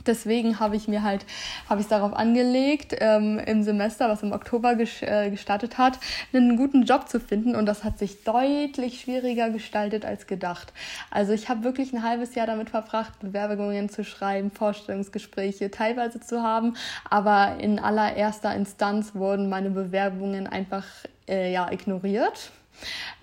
deswegen 0.06 0.60
habe 0.60 0.76
ich 0.76 0.88
mir 0.88 1.02
halt, 1.02 1.24
habe 1.68 1.80
ich 1.80 1.86
es 1.86 1.90
darauf 1.90 2.12
angelegt, 2.12 2.96
ähm, 2.98 3.38
im 3.38 3.62
Semester, 3.62 4.08
was 4.08 4.22
im 4.22 4.32
Oktober 4.32 4.76
äh, 4.78 5.30
gestartet 5.30 5.78
hat, 5.78 5.98
einen 6.32 6.56
guten 6.56 6.82
Job 6.82 7.08
zu 7.08 7.20
finden. 7.20 7.54
Und 7.54 7.66
das 7.66 7.84
hat 7.84 7.98
sich 7.98 8.24
deutlich 8.24 9.00
schwieriger 9.00 9.50
gestaltet 9.50 10.04
als 10.04 10.26
gedacht. 10.26 10.72
Also 11.10 11.32
ich 11.32 11.48
habe 11.48 11.64
wirklich 11.64 11.92
ein 11.92 12.02
halbes 12.02 12.34
Jahr 12.34 12.46
damit 12.46 12.70
verbracht, 12.70 13.20
Bewerbungen 13.20 13.88
zu 13.88 14.04
schreiben, 14.04 14.50
Vorstellungsgespräche 14.50 15.70
teilweise 15.70 16.20
zu 16.20 16.42
haben. 16.42 16.74
Aber 17.08 17.56
in 17.60 17.78
allererster 17.78 18.54
Instanz 18.54 19.14
wurden 19.14 19.48
meine 19.48 19.70
Bewerbungen 19.70 20.46
einfach 20.46 20.84
äh, 21.28 21.52
ja, 21.52 21.70
ignoriert 21.70 22.52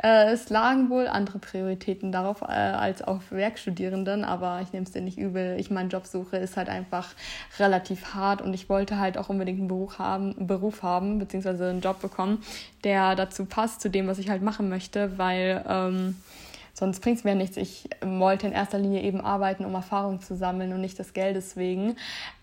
äh, 0.03 0.31
es 0.31 0.49
lagen 0.49 0.89
wohl 0.89 1.07
andere 1.07 1.39
Prioritäten 1.39 2.11
darauf 2.11 2.41
äh, 2.41 2.45
als 2.45 3.01
auf 3.01 3.31
Werkstudierenden, 3.31 4.23
aber 4.23 4.61
ich 4.61 4.73
nehme 4.73 4.85
es 4.85 4.91
dir 4.91 5.01
nicht 5.01 5.17
übel. 5.17 5.57
Ich 5.59 5.71
meine, 5.71 5.89
Jobsuche 5.89 6.37
ist 6.37 6.57
halt 6.57 6.69
einfach 6.69 7.13
relativ 7.59 8.13
hart 8.13 8.41
und 8.41 8.53
ich 8.53 8.69
wollte 8.69 8.99
halt 8.99 9.17
auch 9.17 9.29
unbedingt 9.29 9.59
einen 9.59 9.67
Beruf 9.67 9.99
haben, 9.99 10.47
Beruf 10.47 10.83
haben 10.83 11.19
beziehungsweise 11.19 11.69
einen 11.69 11.81
Job 11.81 12.01
bekommen, 12.01 12.43
der 12.83 13.15
dazu 13.15 13.45
passt, 13.45 13.81
zu 13.81 13.89
dem, 13.89 14.07
was 14.07 14.19
ich 14.19 14.29
halt 14.29 14.41
machen 14.41 14.69
möchte, 14.69 15.17
weil 15.17 15.63
ähm, 15.67 16.15
sonst 16.75 16.99
bringt 16.99 17.17
es 17.17 17.23
mir 17.23 17.35
nichts. 17.35 17.55
Ich 17.55 17.89
wollte 18.01 18.47
in 18.47 18.53
erster 18.53 18.77
Linie 18.77 19.01
eben 19.01 19.21
arbeiten, 19.21 19.63
um 19.63 19.73
Erfahrung 19.73 20.19
zu 20.19 20.35
sammeln 20.35 20.73
und 20.73 20.81
nicht 20.81 20.99
das 20.99 21.13
Geld 21.13 21.37
deswegen. 21.37 21.95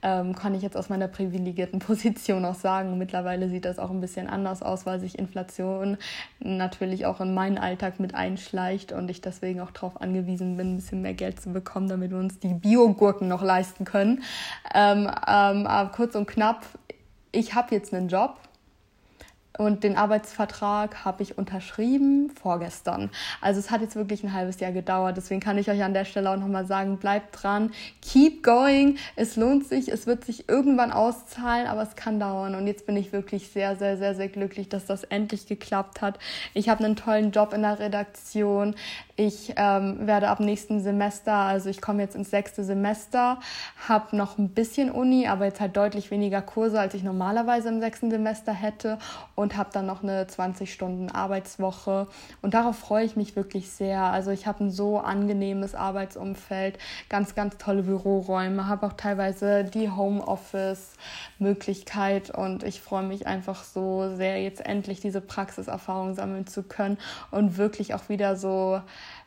Ähm, 0.02 0.34
kann 0.34 0.54
ich 0.54 0.62
jetzt 0.62 0.76
aus 0.76 0.88
meiner 0.88 1.06
privilegierten 1.06 1.78
Position 1.80 2.44
auch 2.44 2.54
sagen. 2.54 2.96
Mittlerweile 2.96 3.48
sieht 3.50 3.66
das 3.66 3.78
auch 3.78 3.90
ein 3.90 4.00
bisschen 4.00 4.26
anders 4.26 4.62
aus, 4.62 4.86
weil 4.86 4.98
sich 5.00 5.18
Inflation 5.18 5.98
natürlich 6.40 7.04
auch 7.04 7.20
in 7.20 7.34
meinen 7.34 7.58
Alltag 7.58 8.00
mit 8.00 8.14
einschleicht 8.14 8.90
und 8.92 9.10
ich 9.10 9.20
deswegen 9.20 9.60
auch 9.60 9.70
darauf 9.70 10.00
angewiesen 10.00 10.56
bin, 10.56 10.72
ein 10.72 10.76
bisschen 10.76 11.02
mehr 11.02 11.14
Geld 11.14 11.40
zu 11.40 11.52
bekommen, 11.52 11.88
damit 11.88 12.10
wir 12.10 12.18
uns 12.18 12.38
die 12.38 12.54
Biogurken 12.54 13.28
noch 13.28 13.42
leisten 13.42 13.84
können. 13.84 14.22
Ähm, 14.74 15.10
ähm, 15.28 15.66
aber 15.66 15.90
kurz 15.90 16.14
und 16.14 16.26
knapp, 16.26 16.64
ich 17.32 17.54
habe 17.54 17.74
jetzt 17.74 17.92
einen 17.92 18.08
Job 18.08 18.36
und 19.58 19.84
den 19.84 19.96
Arbeitsvertrag 19.96 21.04
habe 21.04 21.22
ich 21.22 21.36
unterschrieben 21.36 22.30
vorgestern. 22.30 23.10
Also 23.40 23.60
es 23.60 23.70
hat 23.70 23.82
jetzt 23.82 23.96
wirklich 23.96 24.24
ein 24.24 24.32
halbes 24.32 24.60
Jahr 24.60 24.72
gedauert. 24.72 25.16
Deswegen 25.16 25.40
kann 25.40 25.58
ich 25.58 25.70
euch 25.70 25.82
an 25.82 25.92
der 25.92 26.06
Stelle 26.06 26.30
auch 26.30 26.36
nochmal 26.36 26.66
sagen, 26.66 26.96
bleibt 26.96 27.42
dran, 27.42 27.70
keep 28.00 28.42
going. 28.42 28.96
Es 29.14 29.36
lohnt 29.36 29.66
sich, 29.66 29.88
es 29.92 30.06
wird 30.06 30.24
sich 30.24 30.48
irgendwann 30.48 30.90
auszahlen, 30.90 31.66
aber 31.66 31.82
es 31.82 31.96
kann 31.96 32.18
dauern. 32.18 32.54
Und 32.54 32.66
jetzt 32.66 32.86
bin 32.86 32.96
ich 32.96 33.12
wirklich 33.12 33.48
sehr, 33.50 33.76
sehr, 33.76 33.98
sehr, 33.98 34.14
sehr 34.14 34.28
glücklich, 34.28 34.70
dass 34.70 34.86
das 34.86 35.04
endlich 35.04 35.46
geklappt 35.46 36.00
hat. 36.00 36.18
Ich 36.54 36.70
habe 36.70 36.84
einen 36.84 36.96
tollen 36.96 37.30
Job 37.30 37.52
in 37.52 37.62
der 37.62 37.78
Redaktion. 37.78 38.74
Ich 39.16 39.52
ähm, 39.56 40.06
werde 40.06 40.28
ab 40.28 40.38
nächsten 40.40 40.80
Semester, 40.80 41.34
also 41.34 41.68
ich 41.68 41.82
komme 41.82 42.02
jetzt 42.02 42.16
ins 42.16 42.30
sechste 42.30 42.64
Semester, 42.64 43.38
habe 43.86 44.16
noch 44.16 44.38
ein 44.38 44.48
bisschen 44.48 44.90
Uni, 44.90 45.28
aber 45.28 45.44
jetzt 45.44 45.60
halt 45.60 45.76
deutlich 45.76 46.10
weniger 46.10 46.40
Kurse, 46.40 46.80
als 46.80 46.94
ich 46.94 47.02
normalerweise 47.02 47.68
im 47.68 47.80
sechsten 47.80 48.10
Semester 48.10 48.54
hätte 48.54 48.96
und 49.34 49.58
habe 49.58 49.68
dann 49.70 49.84
noch 49.84 50.02
eine 50.02 50.26
20 50.26 50.72
Stunden 50.72 51.10
Arbeitswoche 51.10 52.06
und 52.40 52.54
darauf 52.54 52.78
freue 52.78 53.04
ich 53.04 53.14
mich 53.14 53.36
wirklich 53.36 53.70
sehr. 53.70 54.00
Also 54.00 54.30
ich 54.30 54.46
habe 54.46 54.64
ein 54.64 54.70
so 54.70 54.98
angenehmes 54.98 55.74
Arbeitsumfeld, 55.74 56.78
ganz, 57.10 57.34
ganz 57.34 57.58
tolle 57.58 57.82
Büroräume, 57.82 58.66
habe 58.66 58.86
auch 58.86 58.94
teilweise 58.94 59.64
die 59.64 59.90
Homeoffice-Möglichkeit 59.90 62.30
und 62.30 62.62
ich 62.62 62.80
freue 62.80 63.04
mich 63.04 63.26
einfach 63.26 63.62
so 63.62 64.16
sehr, 64.16 64.42
jetzt 64.42 64.64
endlich 64.64 65.00
diese 65.00 65.20
Praxiserfahrung 65.20 66.14
sammeln 66.14 66.46
zu 66.46 66.62
können 66.62 66.96
und 67.30 67.58
wirklich 67.58 67.92
auch 67.92 68.08
wieder 68.08 68.36
so 68.36 68.80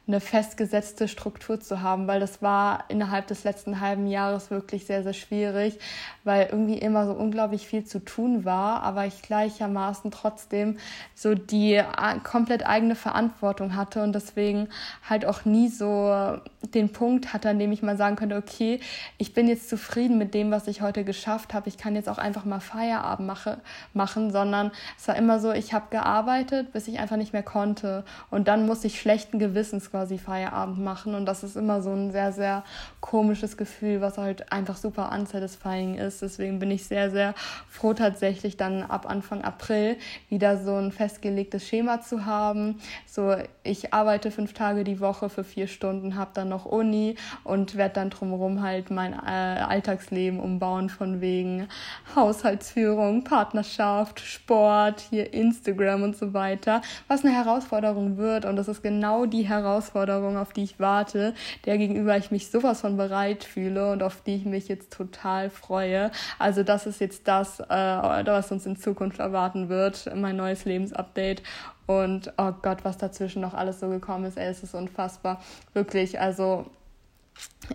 eine 0.07 0.19
festgesetzte 0.19 1.07
Struktur 1.07 1.59
zu 1.59 1.81
haben, 1.81 2.07
weil 2.07 2.19
das 2.19 2.41
war 2.41 2.85
innerhalb 2.89 3.25
des 3.27 3.43
letzten 3.43 3.79
halben 3.79 4.05
Jahres 4.05 4.51
wirklich 4.51 4.85
sehr, 4.85 5.01
sehr 5.01 5.13
schwierig, 5.13 5.79
weil 6.23 6.47
irgendwie 6.51 6.77
immer 6.77 7.07
so 7.07 7.13
unglaublich 7.13 7.65
viel 7.65 7.85
zu 7.85 7.99
tun 7.99 8.45
war, 8.45 8.83
aber 8.83 9.05
ich 9.05 9.23
gleichermaßen 9.23 10.11
trotzdem 10.11 10.77
so 11.15 11.33
die 11.33 11.81
komplett 12.23 12.67
eigene 12.67 12.95
Verantwortung 12.95 13.75
hatte 13.75 14.03
und 14.03 14.13
deswegen 14.13 14.69
halt 15.09 15.25
auch 15.25 15.45
nie 15.45 15.69
so 15.69 16.37
den 16.73 16.91
Punkt 16.91 17.33
hatte, 17.33 17.49
an 17.49 17.59
dem 17.59 17.71
ich 17.71 17.81
mal 17.81 17.97
sagen 17.97 18.15
könnte, 18.15 18.35
okay, 18.35 18.79
ich 19.17 19.33
bin 19.33 19.47
jetzt 19.47 19.69
zufrieden 19.69 20.17
mit 20.17 20.33
dem, 20.33 20.51
was 20.51 20.67
ich 20.67 20.81
heute 20.81 21.03
geschafft 21.03 21.53
habe, 21.53 21.67
ich 21.69 21.77
kann 21.77 21.95
jetzt 21.95 22.09
auch 22.09 22.17
einfach 22.17 22.45
mal 22.45 22.59
Feierabend 22.59 23.25
mache, 23.25 23.57
machen, 23.93 24.31
sondern 24.31 24.71
es 24.97 25.07
war 25.07 25.15
immer 25.15 25.39
so, 25.39 25.51
ich 25.51 25.73
habe 25.73 25.87
gearbeitet, 25.89 26.71
bis 26.73 26.87
ich 26.87 26.99
einfach 26.99 27.17
nicht 27.17 27.33
mehr 27.33 27.43
konnte. 27.43 28.03
Und 28.29 28.47
dann 28.47 28.67
muss 28.67 28.83
ich 28.83 28.99
schlechten 28.99 29.39
Gewissens 29.39 29.91
quasi 29.95 30.17
Feierabend 30.17 30.79
machen. 30.79 31.15
Und 31.15 31.25
das 31.25 31.41
ist 31.43 31.55
immer 31.55 31.81
so 31.81 31.91
ein 31.91 32.12
sehr, 32.12 32.34
sehr 32.34 32.65
komisches 32.99 33.55
Gefühl, 33.55 34.01
was 34.01 34.17
halt 34.17 34.51
einfach 34.51 34.75
super 34.75 35.10
unsatisfying 35.13 35.95
ist. 35.95 36.21
Deswegen 36.21 36.60
bin 36.60 36.69
ich 36.69 36.84
sehr, 36.84 37.12
sehr 37.12 37.34
froh, 37.69 37.93
tatsächlich 37.93 38.58
dann 38.58 38.84
ab 38.84 39.10
Anfang 39.10 39.41
April 39.45 39.95
wieder 40.27 40.58
so 40.58 40.75
ein 40.75 40.91
festgelegtes 40.91 41.65
Schema 41.65 42.01
zu 42.01 42.25
haben. 42.25 42.81
So, 43.05 43.38
ich 43.63 43.93
arbeite 43.93 44.31
fünf 44.31 44.51
Tage 44.51 44.84
die 44.84 44.99
Woche 44.99 45.29
für 45.29 45.45
vier 45.45 45.67
Stunden, 45.67 46.17
habe 46.17 46.31
dann 46.34 46.49
noch 46.49 46.65
Uni 46.65 47.15
und 47.45 47.77
werde 47.77 47.95
dann 47.95 48.10
drumherum 48.10 48.62
halt 48.62 48.91
mein 48.91 49.13
äh, 49.13 49.62
Alltagsleben 49.62 50.41
umbauen 50.41 50.89
von 50.89 51.21
wegen 51.21 51.69
Haushaltsführung, 52.17 53.23
Partnerschaft, 53.23 54.19
Sport, 54.19 54.99
hier 55.10 55.34
Instagram 55.34 56.03
und 56.03 56.17
so 56.17 56.34
weiter, 56.34 56.81
was 57.08 57.23
eine 57.23 57.34
Herausforderung 57.34 58.17
wird. 58.17 58.43
Und 58.43 58.58
das 58.58 58.67
ist 58.67 58.84
genau 58.84 59.25
die 59.25 59.43
Herausforderung, 59.43 59.84
Herausforderung, 59.85 60.37
auf 60.37 60.53
die 60.53 60.63
ich 60.63 60.79
warte, 60.79 61.33
der 61.65 61.77
gegenüber 61.77 62.17
ich 62.17 62.31
mich 62.31 62.49
sowas 62.49 62.81
von 62.81 62.97
bereit 62.97 63.43
fühle 63.43 63.91
und 63.91 64.03
auf 64.03 64.21
die 64.25 64.35
ich 64.35 64.45
mich 64.45 64.67
jetzt 64.67 64.91
total 64.91 65.49
freue. 65.49 66.11
Also 66.39 66.63
das 66.63 66.85
ist 66.85 66.99
jetzt 66.99 67.27
das, 67.27 67.59
äh, 67.59 67.65
was 67.65 68.51
uns 68.51 68.65
in 68.65 68.77
Zukunft 68.77 69.19
erwarten 69.19 69.69
wird, 69.69 70.09
mein 70.15 70.35
neues 70.35 70.65
Lebensupdate. 70.65 71.43
Und 71.87 72.33
oh 72.37 72.51
Gott, 72.61 72.79
was 72.83 72.97
dazwischen 72.97 73.41
noch 73.41 73.53
alles 73.53 73.79
so 73.79 73.89
gekommen 73.89 74.25
ist, 74.25 74.37
ey, 74.37 74.47
es 74.47 74.63
ist 74.63 74.73
unfassbar. 74.73 75.39
Wirklich, 75.73 76.19
also 76.19 76.65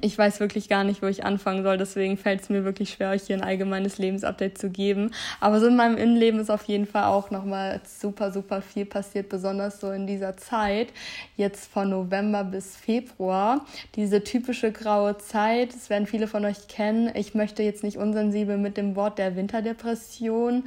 ich 0.01 0.17
weiß 0.17 0.41
wirklich 0.41 0.69
gar 0.69 0.85
nicht, 0.85 1.03
wo 1.03 1.07
ich 1.07 1.25
anfangen 1.25 1.63
soll. 1.63 1.77
Deswegen 1.77 2.17
fällt 2.17 2.43
es 2.43 2.49
mir 2.49 2.65
wirklich 2.65 2.91
schwer, 2.91 3.11
euch 3.11 3.23
hier 3.25 3.37
ein 3.37 3.43
allgemeines 3.43 3.99
Lebensupdate 3.99 4.57
zu 4.57 4.71
geben. 4.71 5.11
Aber 5.41 5.61
so 5.61 5.67
in 5.67 5.77
meinem 5.77 5.97
Innenleben 5.97 6.41
ist 6.41 6.51
auf 6.51 6.65
jeden 6.65 6.87
Fall 6.87 7.05
auch 7.05 7.31
nochmal 7.31 7.81
super, 7.85 8.33
super 8.33 8.63
viel 8.63 8.87
passiert, 8.87 9.29
besonders 9.29 9.81
so 9.81 9.91
in 9.91 10.07
dieser 10.07 10.37
Zeit, 10.37 10.89
jetzt 11.37 11.71
von 11.71 11.91
November 11.91 12.45
bis 12.45 12.77
Februar. 12.77 13.65
Diese 13.97 14.23
typische 14.23 14.73
graue 14.73 15.19
Zeit, 15.19 15.75
das 15.75 15.91
werden 15.91 16.07
viele 16.07 16.29
von 16.29 16.45
euch 16.45 16.69
kennen. 16.69 17.11
Ich 17.15 17.35
möchte 17.35 17.63
jetzt 17.63 17.83
nicht 17.83 17.97
unsensibel 17.97 18.59
mit 18.59 18.77
dem 18.77 18.97
Wort 18.97 19.19
der 19.19 19.37
Winterdepression 19.37 20.65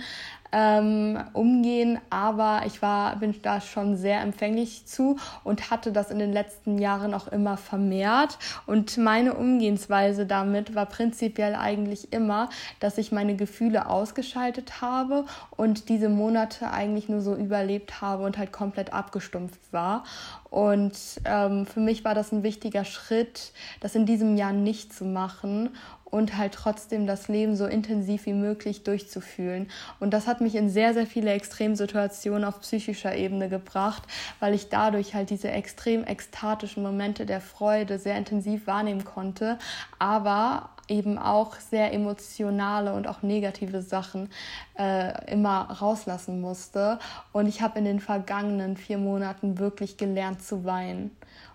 ähm, 0.53 1.19
umgehen, 1.33 1.99
aber 2.11 2.61
ich 2.67 2.81
war, 2.83 3.15
bin 3.15 3.33
da 3.41 3.59
schon 3.59 3.97
sehr 3.97 4.21
empfänglich 4.21 4.85
zu 4.85 5.17
und 5.43 5.71
hatte 5.71 5.91
das 5.91 6.11
in 6.11 6.19
den 6.19 6.31
letzten 6.31 6.77
Jahren 6.77 7.15
auch 7.15 7.27
immer 7.27 7.57
vermehrt. 7.57 8.37
Und 8.67 8.97
meine 8.97 9.33
Umgehensweise 9.33 10.27
damit 10.27 10.75
war 10.75 10.85
prinzipiell 10.85 11.55
eigentlich 11.55 12.13
immer, 12.13 12.49
dass 12.79 12.99
ich 12.99 13.11
meine 13.11 13.35
Gefühle 13.35 13.89
ausgeschaltet 13.89 14.79
habe 14.79 15.25
und 15.57 15.89
diese 15.89 16.07
Monate 16.07 16.71
eigentlich 16.71 17.09
nur 17.09 17.21
so 17.21 17.35
überlebt 17.35 18.01
habe 18.01 18.23
und 18.23 18.37
halt 18.37 18.51
komplett 18.51 18.93
abgestumpft 18.93 19.73
war. 19.73 20.03
Und 20.51 20.93
ähm, 21.25 21.65
für 21.65 21.79
mich 21.79 22.05
war 22.05 22.13
das 22.13 22.31
ein 22.31 22.43
wichtiger 22.43 22.85
Schritt, 22.85 23.53
das 23.79 23.95
in 23.95 24.05
diesem 24.05 24.37
Jahr 24.37 24.53
nicht 24.53 24.93
zu 24.93 25.03
machen 25.03 25.71
und 26.13 26.37
halt 26.37 26.53
trotzdem 26.53 27.07
das 27.07 27.27
Leben 27.27 27.55
so 27.55 27.65
intensiv 27.65 28.27
wie 28.27 28.33
möglich 28.33 28.83
durchzufühlen. 28.83 29.67
Und 29.99 30.13
das 30.13 30.27
hat 30.27 30.41
mich 30.41 30.53
in 30.53 30.69
sehr, 30.69 30.93
sehr 30.93 31.07
viele 31.07 31.31
Extremsituationen 31.31 32.45
auf 32.45 32.61
psychischer 32.61 33.15
Ebene 33.15 33.49
gebracht, 33.49 34.03
weil 34.39 34.53
ich 34.53 34.69
dadurch 34.69 35.15
halt 35.15 35.31
diese 35.31 35.49
extrem 35.49 36.05
ekstatischen 36.05 36.83
Momente 36.83 37.25
der 37.25 37.41
Freude 37.41 37.97
sehr 37.97 38.15
intensiv 38.15 38.67
wahrnehmen 38.67 39.05
konnte, 39.05 39.57
aber 39.97 40.69
eben 40.87 41.17
auch 41.17 41.55
sehr 41.55 41.91
emotionale 41.93 42.93
und 42.93 43.07
auch 43.07 43.23
negative 43.23 43.81
Sachen 43.81 44.29
äh, 44.77 45.31
immer 45.31 45.61
rauslassen 45.61 46.41
musste. 46.41 46.99
Und 47.31 47.47
ich 47.47 47.63
habe 47.63 47.79
in 47.79 47.85
den 47.85 47.99
vergangenen 47.99 48.77
vier 48.77 48.99
Monaten 48.99 49.57
wirklich 49.57 49.97
gelernt 49.97 50.43
zu 50.43 50.63
weinen. 50.63 51.09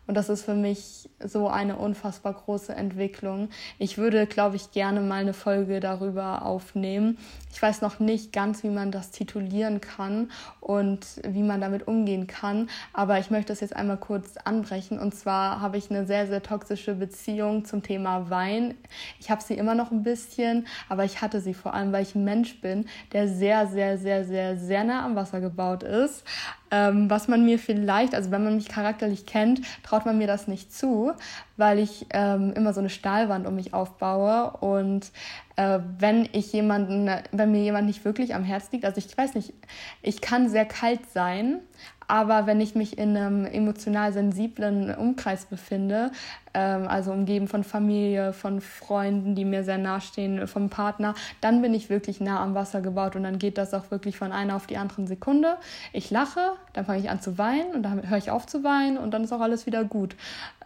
Und 0.08 0.14
das 0.14 0.30
ist 0.30 0.42
für 0.42 0.54
mich 0.54 1.10
so 1.22 1.48
eine 1.48 1.76
unfassbar 1.76 2.32
große 2.32 2.74
Entwicklung. 2.74 3.50
Ich 3.78 3.98
würde, 3.98 4.26
glaube 4.26 4.56
ich, 4.56 4.72
gerne 4.72 5.02
mal 5.02 5.20
eine 5.20 5.34
Folge 5.34 5.80
darüber 5.80 6.46
aufnehmen. 6.46 7.18
Ich 7.52 7.60
weiß 7.60 7.82
noch 7.82 8.00
nicht 8.00 8.32
ganz, 8.32 8.62
wie 8.62 8.70
man 8.70 8.90
das 8.90 9.10
titulieren 9.10 9.82
kann 9.82 10.30
und 10.60 11.06
wie 11.26 11.42
man 11.42 11.60
damit 11.60 11.86
umgehen 11.86 12.26
kann, 12.26 12.70
aber 12.94 13.18
ich 13.18 13.30
möchte 13.30 13.52
es 13.52 13.60
jetzt 13.60 13.76
einmal 13.76 13.98
kurz 13.98 14.38
anbrechen. 14.38 14.98
Und 14.98 15.14
zwar 15.14 15.60
habe 15.60 15.76
ich 15.76 15.90
eine 15.90 16.06
sehr, 16.06 16.26
sehr 16.26 16.42
toxische 16.42 16.94
Beziehung 16.94 17.66
zum 17.66 17.82
Thema 17.82 18.30
Wein. 18.30 18.74
Ich 19.20 19.30
habe 19.30 19.42
sie 19.42 19.54
immer 19.54 19.74
noch 19.74 19.90
ein 19.90 20.04
bisschen, 20.04 20.66
aber 20.88 21.04
ich 21.04 21.20
hatte 21.20 21.42
sie 21.42 21.52
vor 21.52 21.74
allem, 21.74 21.92
weil 21.92 22.02
ich 22.02 22.14
ein 22.14 22.24
Mensch 22.24 22.62
bin, 22.62 22.86
der 23.12 23.28
sehr, 23.28 23.66
sehr, 23.66 23.98
sehr, 23.98 24.24
sehr, 24.24 24.56
sehr 24.56 24.84
nah 24.84 25.04
am 25.04 25.16
Wasser 25.16 25.40
gebaut 25.40 25.82
ist. 25.82 26.24
Ähm, 26.70 27.08
was 27.08 27.28
man 27.28 27.44
mir 27.44 27.58
vielleicht, 27.58 28.14
also 28.14 28.30
wenn 28.30 28.44
man 28.44 28.56
mich 28.56 28.68
charakterlich 28.68 29.24
kennt, 29.26 29.62
traut 29.82 30.04
man 30.04 30.18
mir 30.18 30.26
das 30.26 30.48
nicht 30.48 30.72
zu, 30.72 31.12
weil 31.56 31.78
ich 31.78 32.06
ähm, 32.10 32.52
immer 32.54 32.72
so 32.74 32.80
eine 32.80 32.90
Stahlwand 32.90 33.46
um 33.46 33.54
mich 33.54 33.72
aufbaue 33.72 34.50
und 34.60 35.10
äh, 35.56 35.80
wenn 35.98 36.28
ich 36.32 36.52
jemanden, 36.52 37.10
wenn 37.32 37.50
mir 37.52 37.62
jemand 37.62 37.86
nicht 37.86 38.04
wirklich 38.04 38.34
am 38.34 38.44
Herz 38.44 38.70
liegt, 38.70 38.84
also 38.84 38.98
ich 38.98 39.16
weiß 39.16 39.34
nicht, 39.34 39.54
ich 40.02 40.20
kann 40.20 40.48
sehr 40.48 40.66
kalt 40.66 41.08
sein, 41.10 41.60
aber 42.06 42.46
wenn 42.46 42.60
ich 42.60 42.74
mich 42.74 42.96
in 42.96 43.16
einem 43.16 43.44
emotional 43.44 44.12
sensiblen 44.12 44.94
Umkreis 44.94 45.44
befinde, 45.44 46.10
also 46.56 47.12
umgeben 47.12 47.48
von 47.48 47.64
Familie, 47.64 48.32
von 48.32 48.60
Freunden, 48.60 49.34
die 49.34 49.44
mir 49.44 49.64
sehr 49.64 49.78
nahestehen, 49.78 50.46
vom 50.46 50.70
Partner, 50.70 51.14
dann 51.40 51.62
bin 51.62 51.74
ich 51.74 51.90
wirklich 51.90 52.20
nah 52.20 52.42
am 52.42 52.54
Wasser 52.54 52.80
gebaut 52.80 53.16
und 53.16 53.22
dann 53.22 53.38
geht 53.38 53.58
das 53.58 53.74
auch 53.74 53.90
wirklich 53.90 54.16
von 54.16 54.32
einer 54.32 54.56
auf 54.56 54.66
die 54.66 54.76
andere 54.76 55.06
Sekunde. 55.06 55.56
Ich 55.92 56.10
lache, 56.10 56.52
dann 56.72 56.84
fange 56.84 57.00
ich 57.00 57.10
an 57.10 57.20
zu 57.20 57.38
weinen 57.38 57.74
und 57.74 57.82
dann 57.82 58.08
höre 58.08 58.18
ich 58.18 58.30
auf 58.30 58.46
zu 58.46 58.64
weinen 58.64 58.98
und 58.98 59.12
dann 59.12 59.24
ist 59.24 59.32
auch 59.32 59.40
alles 59.40 59.66
wieder 59.66 59.84
gut. 59.84 60.16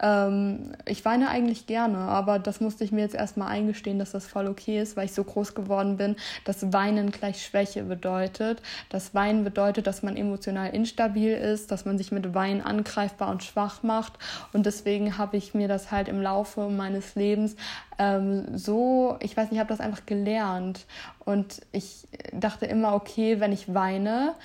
Ähm, 0.01 0.73
ich 0.85 1.03
weine 1.05 1.29
eigentlich 1.29 1.67
gerne, 1.67 1.97
aber 1.97 2.39
das 2.39 2.61
musste 2.61 2.83
ich 2.83 2.91
mir 2.91 3.01
jetzt 3.01 3.15
erstmal 3.15 3.49
eingestehen, 3.49 3.99
dass 3.99 4.11
das 4.11 4.27
voll 4.27 4.47
okay 4.47 4.81
ist, 4.81 4.95
weil 4.97 5.05
ich 5.05 5.13
so 5.13 5.23
groß 5.23 5.55
geworden 5.55 5.97
bin, 5.97 6.15
dass 6.45 6.73
Weinen 6.73 7.11
gleich 7.11 7.43
Schwäche 7.43 7.83
bedeutet. 7.83 8.61
Das 8.89 9.13
Weinen 9.13 9.43
bedeutet, 9.43 9.87
dass 9.87 10.03
man 10.03 10.15
emotional 10.15 10.69
instabil 10.69 11.33
ist, 11.33 11.71
dass 11.71 11.85
man 11.85 11.97
sich 11.97 12.11
mit 12.11 12.33
Wein 12.33 12.61
angreifbar 12.61 13.29
und 13.29 13.43
schwach 13.43 13.83
macht. 13.83 14.13
Und 14.53 14.65
deswegen 14.65 15.17
habe 15.17 15.37
ich 15.37 15.53
mir 15.53 15.67
das 15.73 15.91
halt 15.91 16.07
im 16.07 16.21
Laufe 16.21 16.69
meines 16.69 17.15
Lebens 17.15 17.55
ähm, 17.97 18.57
so, 18.57 19.17
ich 19.19 19.35
weiß 19.35 19.45
nicht, 19.45 19.53
ich 19.53 19.59
habe 19.59 19.69
das 19.69 19.79
einfach 19.79 20.05
gelernt. 20.05 20.85
Und 21.25 21.61
ich 21.71 22.07
dachte 22.31 22.65
immer, 22.65 22.93
okay, 22.93 23.39
wenn 23.39 23.51
ich 23.51 23.73
weine, 23.73 24.35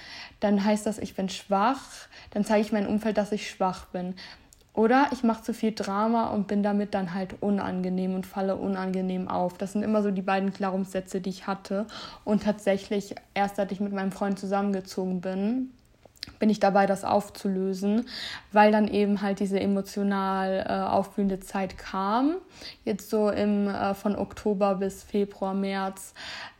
dann 0.40 0.64
heißt 0.64 0.86
das, 0.86 0.98
ich 0.98 1.14
bin 1.14 1.28
schwach, 1.28 1.82
dann 2.30 2.44
zeige 2.44 2.62
ich 2.62 2.72
meinem 2.72 2.88
Umfeld, 2.88 3.16
dass 3.16 3.32
ich 3.32 3.50
schwach 3.50 3.86
bin. 3.86 4.14
Oder 4.74 5.08
ich 5.10 5.24
mache 5.24 5.42
zu 5.42 5.54
viel 5.54 5.72
Drama 5.72 6.28
und 6.28 6.46
bin 6.46 6.62
damit 6.62 6.94
dann 6.94 7.12
halt 7.12 7.42
unangenehm 7.42 8.14
und 8.14 8.26
falle 8.26 8.54
unangenehm 8.54 9.26
auf. 9.26 9.58
Das 9.58 9.72
sind 9.72 9.82
immer 9.82 10.04
so 10.04 10.12
die 10.12 10.22
beiden 10.22 10.52
Glaubenssätze, 10.52 11.20
die 11.20 11.30
ich 11.30 11.48
hatte. 11.48 11.86
Und 12.24 12.44
tatsächlich, 12.44 13.16
erst 13.34 13.56
seit 13.56 13.72
ich 13.72 13.80
mit 13.80 13.92
meinem 13.92 14.12
Freund 14.12 14.38
zusammengezogen 14.38 15.20
bin, 15.20 15.72
bin 16.38 16.50
ich 16.50 16.60
dabei, 16.60 16.86
das 16.86 17.04
aufzulösen, 17.04 18.06
weil 18.52 18.72
dann 18.72 18.88
eben 18.88 19.22
halt 19.22 19.40
diese 19.40 19.60
emotional 19.60 20.64
äh, 20.68 20.72
aufblühende 20.72 21.40
Zeit 21.40 21.78
kam. 21.78 22.36
Jetzt 22.84 23.10
so 23.10 23.30
im 23.30 23.68
äh, 23.68 23.94
von 23.94 24.16
Oktober 24.16 24.76
bis 24.76 25.02
Februar, 25.02 25.54
März, 25.54 26.14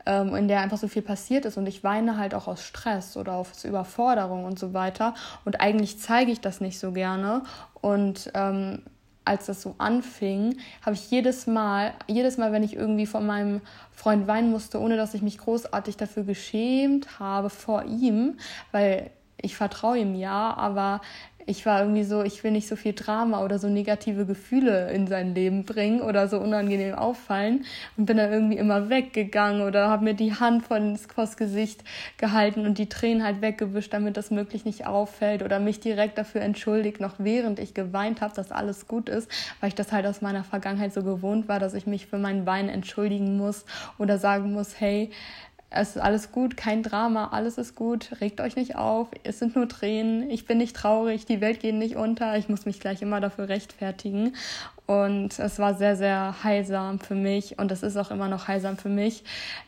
ähm, 0.07 0.35
in 0.35 0.49
der 0.49 0.61
einfach 0.61 0.79
so 0.79 0.89
viel 0.89 1.03
passiert 1.03 1.45
ist 1.45 1.57
und 1.57 1.67
ich 1.67 1.85
weine 1.85 2.17
halt 2.17 2.35
auch 2.35 2.49
aus 2.49 2.63
Stress 2.63 3.17
oder 3.17 3.35
aus 3.35 3.65
Überforderung 3.65 4.45
und 4.45 4.59
so 4.59 4.73
weiter. 4.73 5.15
Und 5.45 5.61
eigentlich 5.61 6.01
zeige 6.01 6.33
ich 6.33 6.41
das 6.41 6.61
nicht 6.61 6.79
so 6.79 6.93
gerne. 6.93 7.43
Und 7.81 8.31
ähm, 8.35 8.83
als 9.29 9.47
das 9.47 9.61
so 9.61 9.75
anfing, 9.79 10.57
habe 10.85 10.95
ich 10.95 11.11
jedes 11.11 11.47
Mal, 11.47 11.93
jedes 12.07 12.39
Mal, 12.39 12.51
wenn 12.51 12.63
ich 12.63 12.75
irgendwie 12.75 13.07
von 13.07 13.27
meinem 13.27 13.61
Freund 13.93 14.27
weinen 14.27 14.51
musste, 14.51 14.81
ohne 14.81 14.97
dass 14.97 15.15
ich 15.15 15.23
mich 15.23 15.39
großartig 15.39 15.99
dafür 15.99 16.25
geschämt 16.25 17.21
habe 17.21 17.51
vor 17.51 17.85
ihm, 17.85 18.39
weil 18.73 19.11
ich 19.41 19.57
vertraue 19.57 19.99
ihm 19.99 20.15
ja, 20.15 20.55
aber 20.57 21.01
ich 21.49 21.65
war 21.65 21.81
irgendwie 21.81 22.05
so, 22.05 22.23
ich 22.23 22.45
will 22.45 22.51
nicht 22.51 22.69
so 22.69 22.77
viel 22.77 22.93
Drama 22.93 23.43
oder 23.43 23.59
so 23.59 23.71
negative 23.71 24.27
Gefühle 24.27 24.93
in 24.93 25.07
sein 25.07 25.35
Leben 25.35 25.65
bringen 25.65 26.03
oder 26.03 26.29
so 26.29 26.39
unangenehm 26.39 26.95
auffallen 26.95 27.65
und 27.97 28.05
bin 28.05 28.19
dann 28.19 28.31
irgendwie 28.31 28.59
immer 28.59 28.91
weggegangen 28.91 29.63
oder 29.63 29.89
habe 29.89 30.05
mir 30.05 30.13
die 30.13 30.35
Hand 30.35 30.67
von 30.67 30.99
vors 30.99 31.39
Gesicht 31.39 31.85
gehalten 32.19 32.67
und 32.67 32.77
die 32.77 32.91
Tränen 32.91 33.25
halt 33.25 33.41
weggewischt, 33.41 33.95
damit 33.95 34.19
das 34.19 34.31
möglich 34.31 34.67
nicht 34.67 34.87
auffällt 34.87 35.43
oder 35.43 35.59
mich 35.59 35.81
direkt 35.81 36.19
dafür 36.19 36.43
entschuldigt, 36.43 37.01
noch 37.01 37.15
während 37.17 37.61
ich 37.61 37.73
geweint 37.73 38.21
habe, 38.21 38.35
dass 38.35 38.53
alles 38.53 38.87
gut 38.87 39.09
ist, 39.09 39.31
weil 39.61 39.69
ich 39.69 39.75
das 39.75 39.91
halt 39.91 40.05
aus 40.05 40.21
meiner 40.21 40.45
Vergangenheit 40.45 40.93
so 40.93 41.03
gewohnt 41.03 41.49
war, 41.49 41.59
dass 41.59 41.73
ich 41.73 41.87
mich 41.87 42.09
für 42.09 42.19
meinen 42.19 42.45
Wein 42.45 42.69
entschuldigen 42.69 43.39
muss 43.39 43.65
oder 43.97 44.19
sagen 44.19 44.53
muss, 44.53 44.79
hey, 44.79 45.11
es 45.71 45.91
ist 45.91 45.99
alles 45.99 46.33
gut, 46.33 46.57
kein 46.57 46.83
Drama, 46.83 47.29
alles 47.29 47.59
ist 47.59 47.75
gut, 47.75 48.21
regt 48.21 48.41
euch 48.41 48.57
nicht 48.57 48.77
auf, 48.77 49.09
es 49.25 49.39
sind 49.39 49.55
nur 49.55 49.69
Tränen, 49.69 50.31
ich 50.31 50.47
bin 50.47 50.59
nicht 50.59 50.75
traurig, 50.75 51.27
die 51.27 51.43
Welt 51.43 51.61
geht 51.61 51.75
nicht 51.75 51.97
unter, 51.97 52.39
ich 52.39 52.49
muss 52.49 52.65
mich 52.65 52.81
gleich 52.81 53.03
immer 53.03 53.21
dafür 53.21 53.49
rechtfertigen. 53.49 54.35
Und 54.87 55.39
es 55.39 55.59
war 55.59 55.75
sehr, 55.75 55.97
sehr 55.97 56.43
heilsam 56.43 56.99
für 56.99 57.15
mich 57.15 57.59
und 57.59 57.71
es 57.71 57.83
ist 57.83 57.99
auch 57.99 58.11
immer 58.11 58.29
noch 58.29 58.49
heilsam 58.49 58.79
für 58.79 58.89
mich, 58.89 59.23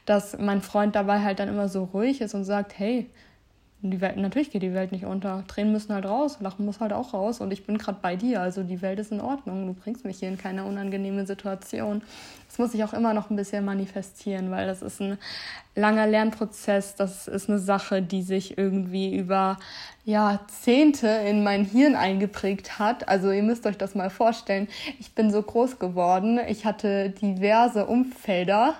dass 0.06 0.38
mein 0.38 0.62
Freund 0.62 0.96
dabei 0.96 1.20
halt 1.20 1.38
dann 1.38 1.48
immer 1.48 1.68
so 1.68 1.84
ruhig 1.84 2.22
ist 2.22 2.34
und 2.34 2.44
sagt, 2.44 2.78
hey, 2.78 3.06
die 3.82 4.00
Welt, 4.00 4.18
natürlich 4.18 4.50
geht 4.50 4.62
die 4.62 4.74
Welt 4.74 4.92
nicht 4.92 5.06
unter. 5.06 5.44
Tränen 5.46 5.72
müssen 5.72 5.94
halt 5.94 6.04
raus, 6.04 6.38
Lachen 6.40 6.66
muss 6.66 6.80
halt 6.80 6.92
auch 6.92 7.14
raus 7.14 7.40
und 7.40 7.50
ich 7.50 7.64
bin 7.64 7.78
gerade 7.78 7.98
bei 8.02 8.14
dir. 8.14 8.42
Also 8.42 8.62
die 8.62 8.82
Welt 8.82 8.98
ist 8.98 9.10
in 9.10 9.20
Ordnung. 9.20 9.66
Du 9.66 9.72
bringst 9.74 10.04
mich 10.04 10.18
hier 10.18 10.28
in 10.28 10.36
keine 10.36 10.64
unangenehme 10.64 11.26
Situation. 11.26 12.02
Das 12.48 12.58
muss 12.58 12.74
ich 12.74 12.84
auch 12.84 12.92
immer 12.92 13.14
noch 13.14 13.30
ein 13.30 13.36
bisschen 13.36 13.64
manifestieren, 13.64 14.50
weil 14.50 14.66
das 14.66 14.82
ist 14.82 15.00
ein 15.00 15.16
langer 15.74 16.06
Lernprozess. 16.06 16.94
Das 16.96 17.28
ist 17.28 17.48
eine 17.48 17.59
Sache, 17.59 18.02
die 18.02 18.22
sich 18.22 18.59
irgendwie 18.59 19.16
über 19.16 19.59
Jahrzehnte 20.04 21.09
in 21.09 21.44
mein 21.44 21.64
Hirn 21.64 21.94
eingeprägt 21.94 22.78
hat. 22.78 23.09
Also 23.09 23.30
ihr 23.30 23.42
müsst 23.42 23.66
euch 23.66 23.76
das 23.76 23.94
mal 23.94 24.11
vorstellen. 24.11 24.66
Ich 24.98 25.14
bin 25.14 25.30
so 25.30 25.42
groß 25.42 25.78
geworden. 25.78 26.40
Ich 26.48 26.64
hatte 26.64 27.11
diverse 27.11 27.87
Umfelder, 27.87 28.74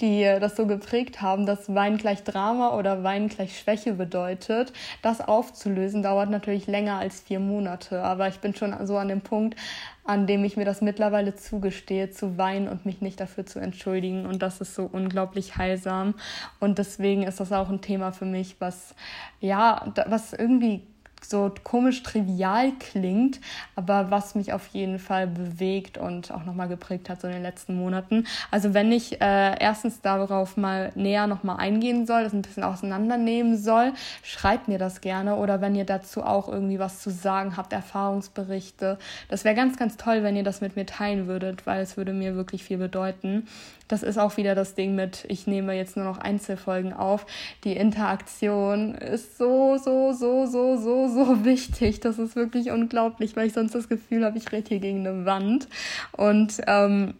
die 0.00 0.24
das 0.40 0.56
so 0.56 0.66
geprägt 0.66 1.22
haben, 1.22 1.46
dass 1.46 1.74
Wein 1.74 1.96
gleich 1.96 2.24
Drama 2.24 2.76
oder 2.76 3.02
Wein 3.04 3.28
gleich 3.28 3.58
Schwäche 3.58 3.94
bedeutet. 3.94 4.72
Das 5.00 5.20
aufzulösen 5.20 6.02
dauert 6.02 6.30
natürlich 6.30 6.66
länger 6.66 6.98
als 6.98 7.20
vier 7.20 7.40
Monate. 7.40 8.02
Aber 8.02 8.28
ich 8.28 8.40
bin 8.40 8.54
schon 8.54 8.74
so 8.86 8.96
an 8.96 9.08
dem 9.08 9.20
Punkt, 9.20 9.56
an 10.04 10.26
dem 10.26 10.44
ich 10.44 10.56
mir 10.56 10.66
das 10.66 10.82
mittlerweile 10.82 11.34
zugestehe, 11.34 12.10
zu 12.10 12.36
weinen 12.36 12.68
und 12.68 12.84
mich 12.84 13.00
nicht 13.00 13.20
dafür 13.20 13.46
zu 13.46 13.58
entschuldigen. 13.58 14.26
Und 14.26 14.42
das 14.42 14.60
ist 14.60 14.74
so 14.74 14.88
unglaublich 14.92 15.56
heilsam. 15.56 16.14
Und 16.60 16.78
deswegen 16.78 17.22
ist 17.22 17.40
das 17.40 17.52
auch 17.52 17.68
ein 17.68 17.80
Thema 17.80 18.12
für 18.12 18.24
mich, 18.24 18.56
was, 18.60 18.94
ja, 19.40 19.92
was 20.06 20.32
irgendwie 20.32 20.86
so 21.28 21.52
komisch 21.62 22.02
trivial 22.02 22.72
klingt, 22.78 23.40
aber 23.76 24.10
was 24.10 24.34
mich 24.34 24.52
auf 24.52 24.66
jeden 24.68 24.98
Fall 24.98 25.26
bewegt 25.26 25.98
und 25.98 26.30
auch 26.30 26.44
nochmal 26.44 26.68
geprägt 26.68 27.08
hat 27.08 27.20
so 27.20 27.26
in 27.26 27.34
den 27.34 27.42
letzten 27.42 27.74
Monaten. 27.74 28.26
Also 28.50 28.74
wenn 28.74 28.92
ich 28.92 29.20
äh, 29.20 29.58
erstens 29.58 30.00
darauf 30.00 30.56
mal 30.56 30.92
näher 30.94 31.26
nochmal 31.26 31.56
eingehen 31.58 32.06
soll, 32.06 32.24
das 32.24 32.32
ein 32.32 32.42
bisschen 32.42 32.64
auseinandernehmen 32.64 33.56
soll, 33.56 33.92
schreibt 34.22 34.68
mir 34.68 34.78
das 34.78 35.00
gerne 35.00 35.36
oder 35.36 35.60
wenn 35.60 35.74
ihr 35.74 35.84
dazu 35.84 36.22
auch 36.22 36.48
irgendwie 36.48 36.78
was 36.78 37.00
zu 37.00 37.10
sagen 37.10 37.56
habt, 37.56 37.72
Erfahrungsberichte. 37.72 38.98
Das 39.28 39.44
wäre 39.44 39.54
ganz, 39.54 39.76
ganz 39.76 39.96
toll, 39.96 40.22
wenn 40.22 40.36
ihr 40.36 40.44
das 40.44 40.60
mit 40.60 40.76
mir 40.76 40.86
teilen 40.86 41.26
würdet, 41.26 41.66
weil 41.66 41.82
es 41.82 41.96
würde 41.96 42.12
mir 42.12 42.34
wirklich 42.34 42.64
viel 42.64 42.78
bedeuten 42.78 43.46
das 43.88 44.02
ist 44.02 44.18
auch 44.18 44.36
wieder 44.36 44.54
das 44.54 44.74
Ding 44.74 44.94
mit, 44.94 45.24
ich 45.28 45.46
nehme 45.46 45.74
jetzt 45.74 45.96
nur 45.96 46.06
noch 46.06 46.18
Einzelfolgen 46.18 46.92
auf. 46.92 47.26
Die 47.64 47.76
Interaktion 47.76 48.94
ist 48.94 49.36
so, 49.36 49.76
so, 49.76 50.12
so, 50.12 50.46
so, 50.46 50.76
so, 50.76 51.08
so 51.14 51.44
wichtig. 51.44 52.00
Das 52.00 52.18
ist 52.18 52.36
wirklich 52.36 52.70
unglaublich, 52.70 53.36
weil 53.36 53.46
ich 53.46 53.52
sonst 53.52 53.74
das 53.74 53.88
Gefühl 53.88 54.24
habe, 54.24 54.38
ich 54.38 54.50
rede 54.52 54.68
hier 54.68 54.80
gegen 54.80 55.06
eine 55.06 55.24
Wand. 55.24 55.68
Und 56.12 56.60
ähm, 56.66 57.14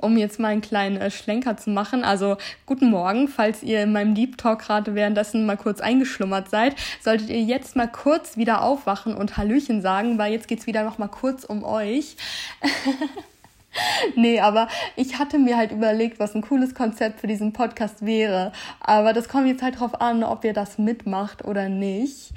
um 0.00 0.16
jetzt 0.16 0.38
mal 0.38 0.48
einen 0.48 0.60
kleinen 0.60 0.96
äh, 0.96 1.10
Schlenker 1.10 1.56
zu 1.56 1.70
machen. 1.70 2.04
Also 2.04 2.36
guten 2.66 2.90
Morgen, 2.90 3.28
falls 3.28 3.62
ihr 3.62 3.82
in 3.82 3.92
meinem 3.92 4.14
Deep 4.14 4.38
Talk 4.38 4.60
gerade 4.60 4.94
währenddessen 4.94 5.46
mal 5.46 5.56
kurz 5.56 5.80
eingeschlummert 5.80 6.50
seid, 6.50 6.76
solltet 7.00 7.30
ihr 7.30 7.42
jetzt 7.42 7.76
mal 7.76 7.88
kurz 7.88 8.36
wieder 8.36 8.62
aufwachen 8.62 9.14
und 9.14 9.36
Hallöchen 9.36 9.82
sagen, 9.82 10.18
weil 10.18 10.32
jetzt 10.32 10.48
geht's 10.48 10.66
wieder 10.66 10.84
noch 10.84 10.98
mal 10.98 11.08
kurz 11.08 11.44
um 11.44 11.64
euch. 11.64 12.16
nee, 14.16 14.40
aber 14.40 14.68
ich 14.96 15.18
hatte 15.18 15.38
mir 15.38 15.56
halt 15.56 15.72
überlegt, 15.72 16.18
was 16.18 16.34
ein 16.34 16.42
cooles 16.42 16.74
Konzept 16.74 17.20
für 17.20 17.26
diesen 17.26 17.52
Podcast 17.52 18.04
wäre. 18.04 18.52
Aber 18.80 19.12
das 19.12 19.28
kommt 19.28 19.46
jetzt 19.46 19.62
halt 19.62 19.80
drauf 19.80 20.00
an, 20.00 20.24
ob 20.24 20.44
ihr 20.44 20.52
das 20.52 20.78
mitmacht 20.78 21.44
oder 21.44 21.68
nicht. 21.68 22.32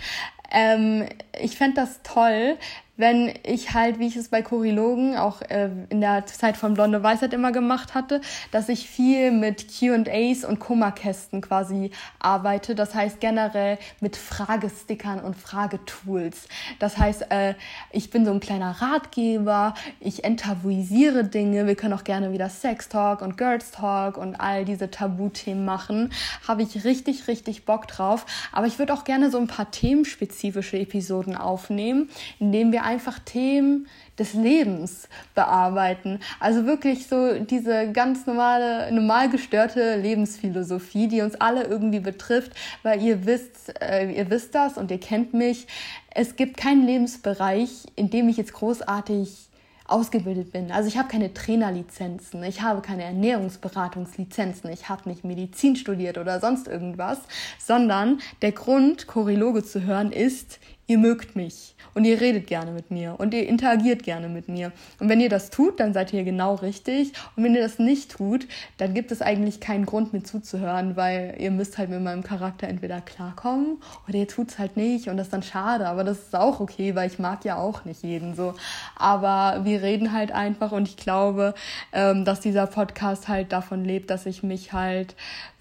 Ähm, 0.52 1.08
ich 1.40 1.58
fände 1.58 1.76
das 1.76 2.02
toll, 2.04 2.58
wenn 3.00 3.34
ich 3.44 3.74
halt, 3.74 3.98
wie 3.98 4.08
ich 4.08 4.18
es 4.18 4.28
bei 4.28 4.42
Chorilogen 4.42 5.16
auch 5.16 5.42
äh, 5.44 5.70
in 5.88 6.02
der 6.02 6.26
Zeit 6.26 6.58
von 6.58 6.74
Blonde 6.74 7.02
Weisheit 7.02 7.34
immer 7.34 7.54
gemacht 7.54 7.96
hatte, 7.96 8.20
dass 8.52 8.68
ich 8.68 8.90
viel 8.90 9.32
mit 9.32 9.68
Q&As 9.70 10.44
und 10.44 10.60
Kummerkästen 10.60 11.40
quasi 11.40 11.92
arbeite. 12.20 12.76
Das 12.76 12.94
heißt 12.94 13.22
generell 13.22 13.78
mit 14.02 14.18
Fragestickern 14.18 15.22
und 15.22 15.38
Fragetools. 15.38 16.50
Das 16.80 16.98
heißt, 16.98 17.32
äh, 17.32 17.54
ich 17.92 18.10
bin 18.10 18.26
so 18.26 18.32
ein 18.32 18.42
kleiner 18.42 18.72
Ratgeber, 18.82 19.76
ich 20.02 20.26
enttabuisiere 20.26 21.24
Dinge. 21.24 21.68
Wir 21.68 21.76
können 21.76 21.94
auch 21.94 22.04
gerne 22.04 22.34
wieder 22.34 22.50
Sex 22.50 22.90
Talk 22.90 23.22
und 23.22 23.38
Girls 23.38 23.72
Talk 23.72 24.18
und 24.18 24.36
all 24.42 24.66
diese 24.66 24.92
Tabuthemen 24.92 25.64
machen. 25.64 26.12
Habe 26.46 26.64
ich 26.64 26.84
richtig, 26.84 27.30
richtig 27.30 27.64
Bock 27.64 27.88
drauf. 27.88 28.26
Aber 28.52 28.68
ich 28.68 28.78
würde 28.78 28.94
auch 28.94 29.06
gerne 29.06 29.32
so 29.32 29.38
ein 29.38 29.48
paar 29.48 29.72
themenspezifische 29.72 30.78
Episoden 30.78 31.38
aufnehmen, 31.38 32.10
indem 32.40 32.74
wir 32.74 32.89
einfach 32.90 33.20
Themen 33.20 33.88
des 34.18 34.34
Lebens 34.34 35.08
bearbeiten. 35.36 36.20
Also 36.40 36.66
wirklich 36.66 37.08
so 37.08 37.40
diese 37.40 37.92
ganz 37.92 38.26
normale, 38.26 38.92
normal 38.92 39.30
gestörte 39.30 39.96
Lebensphilosophie, 39.96 41.08
die 41.08 41.22
uns 41.22 41.36
alle 41.36 41.66
irgendwie 41.66 42.00
betrifft, 42.00 42.52
weil 42.84 43.02
ihr 43.02 43.26
wisst, 43.26 43.80
äh, 43.82 44.12
ihr 44.12 44.30
wisst 44.30 44.56
das 44.56 44.78
und 44.78 44.90
ihr 44.92 45.00
kennt 45.00 45.34
mich. 45.34 45.68
Es 46.10 46.36
gibt 46.36 46.58
keinen 46.58 46.86
Lebensbereich, 46.86 47.86
in 47.96 48.10
dem 48.10 48.28
ich 48.28 48.38
jetzt 48.38 48.54
großartig 48.54 49.50
ausgebildet 49.86 50.52
bin. 50.52 50.72
Also 50.72 50.88
ich 50.88 50.98
habe 50.98 51.08
keine 51.08 51.34
Trainerlizenzen, 51.34 52.44
ich 52.44 52.62
habe 52.62 52.82
keine 52.82 53.04
Ernährungsberatungslizenzen, 53.04 54.70
ich 54.72 54.90
habe 54.90 55.10
nicht 55.10 55.24
Medizin 55.24 55.76
studiert 55.76 56.18
oder 56.18 56.40
sonst 56.40 56.68
irgendwas, 56.68 57.20
sondern 57.58 58.20
der 58.42 58.52
Grund, 58.52 59.08
Choriloge 59.08 59.64
zu 59.64 59.84
hören, 59.84 60.12
ist, 60.12 60.60
ihr 60.90 60.98
mögt 60.98 61.36
mich 61.36 61.76
und 61.94 62.04
ihr 62.04 62.20
redet 62.20 62.48
gerne 62.48 62.72
mit 62.72 62.90
mir 62.90 63.16
und 63.20 63.32
ihr 63.36 63.48
interagiert 63.48 64.02
gerne 64.02 64.28
mit 64.28 64.50
mir. 64.50 64.72
Und 65.00 65.08
wenn 65.08 65.22
ihr 65.22 65.30
das 65.30 65.52
tut, 65.52 65.80
dann 65.80 65.94
seid 65.94 66.12
ihr 66.14 66.24
genau 66.24 66.56
richtig. 66.56 67.14
Und 67.36 67.44
wenn 67.44 67.54
ihr 67.54 67.62
das 67.62 67.78
nicht 67.78 68.10
tut, 68.12 68.48
dann 68.78 68.96
gibt 68.96 69.12
es 69.12 69.22
eigentlich 69.22 69.60
keinen 69.60 69.86
Grund, 69.86 70.14
mir 70.14 70.24
zuzuhören, 70.24 70.96
weil 70.96 71.36
ihr 71.38 71.52
müsst 71.52 71.78
halt 71.78 71.92
mit 71.92 72.02
meinem 72.02 72.24
Charakter 72.24 72.68
entweder 72.68 73.02
klarkommen 73.02 73.78
oder 74.08 74.18
ihr 74.18 74.28
tut 74.28 74.50
es 74.50 74.58
halt 74.58 74.78
nicht 74.78 75.10
und 75.10 75.18
das 75.18 75.28
ist 75.28 75.34
dann 75.34 75.44
schade. 75.44 75.88
Aber 75.88 76.04
das 76.04 76.18
ist 76.18 76.36
auch 76.36 76.60
okay, 76.60 76.96
weil 76.96 77.08
ich 77.08 77.20
mag 77.20 77.46
ja 77.46 77.58
auch 77.58 77.86
nicht 77.86 78.02
jeden 78.02 78.34
so. 78.34 78.56
Aber 78.96 79.64
wir 79.64 79.84
reden 79.84 80.12
halt 80.12 80.32
einfach 80.32 80.72
und 80.72 80.88
ich 80.88 80.98
glaube, 80.98 81.54
ähm, 81.94 82.26
dass 82.26 82.40
dieser 82.40 82.66
Podcast 82.66 83.28
halt 83.28 83.52
davon 83.52 83.86
lebt, 83.86 84.10
dass 84.10 84.26
ich 84.26 84.42
mich 84.42 84.74
halt 84.74 85.16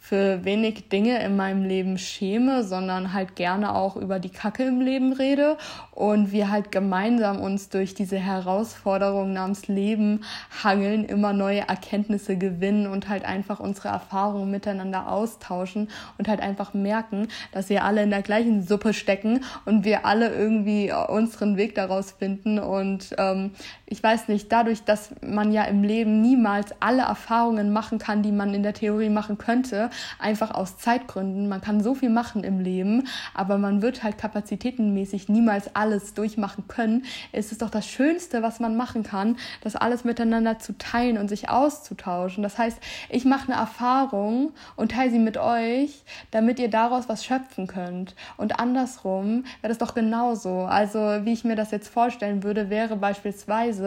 für 0.09 0.43
wenig 0.43 0.89
Dinge 0.89 1.23
in 1.23 1.37
meinem 1.37 1.65
Leben 1.65 1.99
schäme, 1.99 2.65
sondern 2.65 3.13
halt 3.13 3.37
gerne 3.37 3.75
auch 3.75 3.95
über 3.95 4.19
die 4.19 4.31
Kacke 4.31 4.65
im 4.65 4.81
Leben 4.81 5.13
rede 5.13 5.59
und 5.91 6.33
wir 6.33 6.51
halt 6.51 6.73
gemeinsam 6.73 7.41
uns 7.41 7.69
durch 7.69 7.93
diese 7.93 8.17
Herausforderungen 8.17 9.35
namens 9.35 9.69
Leben 9.69 10.25
hangeln, 10.65 11.05
immer 11.05 11.35
neue 11.35 11.69
Erkenntnisse 11.69 12.39
gewinnen 12.39 12.87
und 12.87 13.11
halt 13.11 13.27
einfach 13.27 13.61
unsere 13.61 13.89
Erfahrungen 13.89 14.51
miteinander 14.51 15.13
austauschen 15.13 15.91
und 16.17 16.27
halt 16.27 16.41
einfach 16.41 16.73
merken, 16.73 17.29
dass 17.53 17.69
wir 17.69 17.85
alle 17.85 18.03
in 18.03 18.11
der 18.11 18.23
gleichen 18.23 18.67
Suppe 18.67 18.95
stecken 18.95 19.45
und 19.67 19.85
wir 19.85 20.07
alle 20.07 20.33
irgendwie 20.33 20.91
unseren 21.09 21.59
Weg 21.59 21.75
daraus 21.75 22.13
finden 22.13 22.59
und 22.59 23.15
ähm, 23.19 23.51
ich 23.91 24.03
weiß 24.03 24.29
nicht, 24.29 24.53
dadurch, 24.53 24.85
dass 24.85 25.11
man 25.23 25.51
ja 25.51 25.65
im 25.65 25.83
Leben 25.83 26.21
niemals 26.21 26.75
alle 26.81 27.03
Erfahrungen 27.03 27.73
machen 27.73 27.99
kann, 27.99 28.23
die 28.23 28.33
man 28.33 28.53
in 28.53 28.63
der 28.63 28.75
Theorie 28.75 29.09
machen 29.09 29.39
könnte, 29.39 29.89
einfach 30.19 30.51
aus 30.51 30.77
Zeitgründen. 30.77 31.49
Man 31.49 31.63
kann 31.63 31.83
so 31.83 31.95
viel 31.95 32.11
machen 32.11 32.45
im 32.45 32.61
Leben, 32.61 33.09
aber 33.33 33.57
man 33.57 33.81
wird 33.81 34.03
halt 34.03 34.19
kapazitätenmäßig 34.19 35.31
niemals 35.31 35.75
alles 35.75 36.13
durchmachen 36.13 36.69
können. 36.69 37.07
Es 37.33 37.51
ist 37.51 37.63
doch 37.63 37.71
das 37.71 37.89
Schönste, 37.89 38.43
was 38.43 38.61
man 38.61 38.77
machen 38.77 39.05
kann, 39.05 39.37
das 39.63 39.75
alles 39.75 40.05
miteinander 40.05 40.59
zu 40.59 40.77
teilen 40.77 41.17
und 41.17 41.29
sich 41.29 41.49
auszutauschen. 41.49 42.43
Das 42.43 42.59
heißt, 42.59 42.79
ich 43.09 43.25
mache 43.25 43.51
eine 43.51 43.61
Erfahrung 43.61 44.53
und 44.77 44.93
teile 44.93 45.11
sie 45.11 45.19
mit 45.19 45.39
euch, 45.39 46.05
damit 46.31 46.59
ihr 46.59 46.69
daraus 46.69 47.09
was 47.09 47.25
schöpfen 47.25 47.67
könnt. 47.67 48.15
Und 48.37 48.61
andersrum 48.61 49.45
wäre 49.63 49.71
das 49.71 49.79
doch 49.79 49.95
genauso. 49.95 50.61
Also, 50.61 50.99
wie 51.25 51.33
ich 51.33 51.45
mir 51.45 51.57
das 51.57 51.71
jetzt 51.71 51.89
vorstellen 51.89 52.43
würde, 52.43 52.69
wäre 52.69 52.97
beispielsweise, 52.97 53.78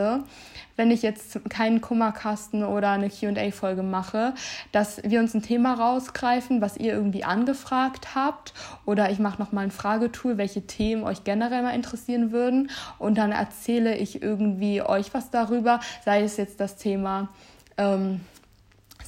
wenn 0.75 0.91
ich 0.91 1.01
jetzt 1.01 1.39
keinen 1.49 1.82
Kummerkasten 1.82 2.63
oder 2.63 2.91
eine 2.91 3.10
QA-Folge 3.10 3.84
mache, 3.84 4.34
dass 4.71 5.01
wir 5.04 5.19
uns 5.19 5.34
ein 5.34 5.41
Thema 5.41 5.73
rausgreifen, 5.73 6.62
was 6.62 6.77
ihr 6.77 6.93
irgendwie 6.93 7.23
angefragt 7.23 8.15
habt. 8.15 8.54
Oder 8.86 9.12
ich 9.12 9.19
mache 9.19 9.39
nochmal 9.39 9.65
ein 9.65 9.71
Fragetool, 9.71 10.38
welche 10.38 10.65
Themen 10.65 11.04
euch 11.04 11.23
generell 11.23 11.62
mal 11.62 11.75
interessieren 11.75 12.32
würden. 12.32 12.71
Und 12.97 13.17
dann 13.17 13.32
erzähle 13.32 13.95
ich 13.95 14.21
irgendwie 14.21 14.82
euch 14.82 15.13
was 15.13 15.30
darüber, 15.30 15.80
sei 16.04 16.23
es 16.23 16.38
jetzt 16.38 16.60
das 16.60 16.77
Thema. 16.77 17.30
Ähm, 17.77 18.21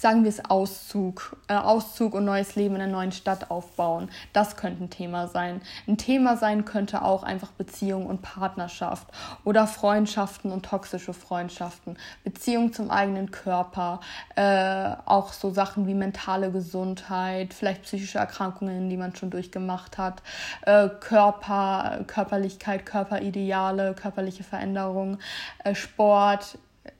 sagen 0.04 0.24
wir 0.24 0.30
es 0.30 0.44
Auszug, 0.44 1.38
äh, 1.48 1.54
Auszug 1.54 2.14
und 2.14 2.26
neues 2.26 2.56
Leben 2.56 2.76
in 2.76 2.82
einer 2.82 2.92
neuen 2.92 3.14
Stadt 3.14 3.50
aufbauen. 3.50 4.10
Das 4.34 4.58
könnte 4.58 4.84
ein 4.84 4.90
Thema 4.90 5.30
sein. 5.30 5.62
Ein 5.88 5.98
Thema 5.98 6.36
sein 6.36 6.66
könnte 6.66 7.04
auch 7.04 7.24
einfach 7.24 7.52
Beziehung 7.52 8.06
und 8.08 8.22
Partnerschaft 8.22 9.08
oder 9.46 9.66
Freundschaften 9.66 10.52
und 10.52 10.66
toxische 10.66 11.14
Freundschaften, 11.14 11.96
Beziehung 12.26 12.74
zum 12.74 12.92
eigenen 12.92 13.32
Körper, 13.32 14.02
äh, 14.36 14.92
auch 15.06 15.32
so 15.32 15.52
Sachen 15.52 15.88
wie 15.88 15.94
mentale 15.94 16.52
Gesundheit, 16.52 17.54
vielleicht 17.54 17.84
psychische 17.84 18.18
Erkrankungen, 18.18 18.90
die 18.90 18.98
man 18.98 19.16
schon 19.16 19.30
durchgemacht 19.30 19.98
hat, 19.98 20.22
äh, 20.64 20.90
Körper, 21.00 22.02
Körperlichkeit, 22.08 22.86
Körperideale, 22.86 23.94
körperliche 23.94 24.44
Veränderungen, 24.44 25.20
äh, 25.64 25.74
Sport, 25.74 26.58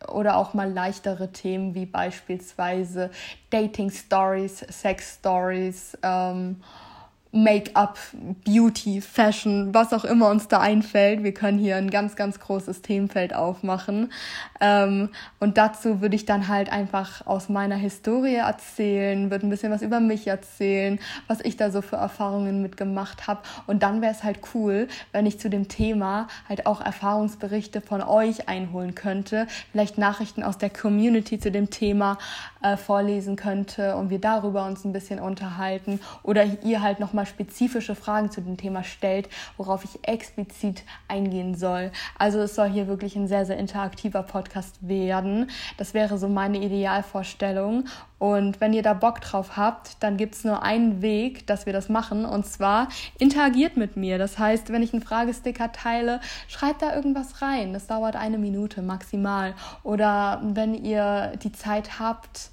oder 0.08 0.38
auch 0.38 0.54
mal 0.54 0.72
leichtere 0.72 1.32
Themen 1.32 1.76
wie 1.76 1.86
beispielsweise 1.86 3.10
Dating 3.50 3.90
Stories, 3.90 4.60
Sex 4.70 5.16
Stories. 5.20 5.98
Ähm, 6.04 6.62
Make-up, 7.36 7.98
Beauty, 8.46 9.02
Fashion, 9.02 9.74
was 9.74 9.92
auch 9.92 10.06
immer 10.06 10.30
uns 10.30 10.48
da 10.48 10.60
einfällt. 10.60 11.24
Wir 11.24 11.34
können 11.34 11.58
hier 11.58 11.78
ein 11.78 11.90
ganz, 11.90 12.16
ganz 12.16 12.40
großes 12.40 12.84
Themenfeld 12.84 13.34
aufmachen. 13.34 14.12
Ähm, 14.62 15.10
und 15.40 15.58
dazu 15.58 16.00
würde 16.00 16.16
ich 16.16 16.26
dann 16.26 16.48
halt 16.48 16.72
einfach 16.72 17.26
aus 17.26 17.50
meiner 17.50 17.76
Historie 17.76 18.36
erzählen, 18.36 19.32
würde 19.32 19.48
ein 19.48 19.50
bisschen 19.50 19.72
was 19.72 19.82
über 19.82 20.00
mich 20.00 20.28
erzählen, 20.28 21.00
was 21.28 21.42
ich 21.42 21.58
da 21.58 21.72
so 21.72 21.82
für 21.82 21.96
Erfahrungen 21.96 22.62
mitgemacht 22.62 23.26
habe. 23.26 23.42
Und 23.66 23.82
dann 23.82 24.04
wäre 24.04 24.12
es 24.12 24.24
halt 24.24 24.40
cool, 24.54 24.88
wenn 25.12 25.26
ich 25.26 25.40
zu 25.40 25.50
dem 25.50 25.68
Thema 25.68 26.28
halt 26.48 26.68
auch 26.68 26.82
Erfahrungsberichte 26.82 27.82
von 27.82 28.04
euch 28.04 28.48
einholen 28.48 28.94
könnte, 28.94 29.48
vielleicht 29.72 29.98
Nachrichten 29.98 30.44
aus 30.44 30.60
der 30.60 30.70
Community 30.70 31.40
zu 31.40 31.52
dem 31.52 31.72
Thema 31.72 32.20
äh, 32.62 32.78
vorlesen 32.78 33.36
könnte 33.36 33.96
und 33.96 34.12
wir 34.12 34.20
darüber 34.20 34.66
uns 34.66 34.86
ein 34.86 34.94
bisschen 34.94 35.20
unterhalten 35.20 36.00
oder 36.22 36.46
ihr 36.64 36.82
halt 36.82 37.00
nochmal 37.00 37.23
spezifische 37.26 37.96
Fragen 37.96 38.32
zu 38.32 38.42
dem 38.42 38.58
Thema 38.58 38.84
stellt, 38.84 39.30
worauf 39.58 39.84
ich 39.84 40.08
explizit 40.08 40.84
eingehen 41.08 41.56
soll. 41.56 41.92
Also 42.18 42.40
es 42.40 42.56
soll 42.56 42.70
hier 42.70 42.88
wirklich 42.88 43.16
ein 43.16 43.28
sehr, 43.28 43.46
sehr 43.46 43.58
interaktiver 43.58 44.24
Podcast 44.24 44.88
werden. 44.88 45.50
Das 45.78 45.94
wäre 45.94 46.18
so 46.18 46.28
meine 46.28 46.60
Idealvorstellung 46.60 47.86
und 48.24 48.62
wenn 48.62 48.72
ihr 48.72 48.84
da 48.84 48.94
Bock 48.94 49.20
drauf 49.20 49.58
habt, 49.58 50.02
dann 50.02 50.16
gibt 50.16 50.36
es 50.36 50.46
nur 50.46 50.64
einen 50.64 51.02
Weg, 51.02 51.46
dass 51.46 51.66
wir 51.66 51.74
das 51.74 51.90
machen. 51.90 52.24
Und 52.24 52.46
zwar 52.46 52.88
interagiert 53.20 53.76
mit 53.76 53.98
mir. 53.98 54.18
Das 54.18 54.40
heißt, 54.40 54.72
wenn 54.72 54.82
ich 54.82 54.94
einen 54.94 55.02
Fragesticker 55.02 55.74
teile, 55.74 56.22
schreibt 56.48 56.84
da 56.84 56.96
irgendwas 56.96 57.42
rein. 57.42 57.74
Das 57.74 57.86
dauert 57.88 58.16
eine 58.16 58.38
Minute 58.38 58.82
maximal. 58.82 59.56
Oder 59.84 60.42
wenn 60.42 60.74
ihr 60.74 61.34
die 61.44 61.52
Zeit 61.52 62.00
habt, 62.00 62.50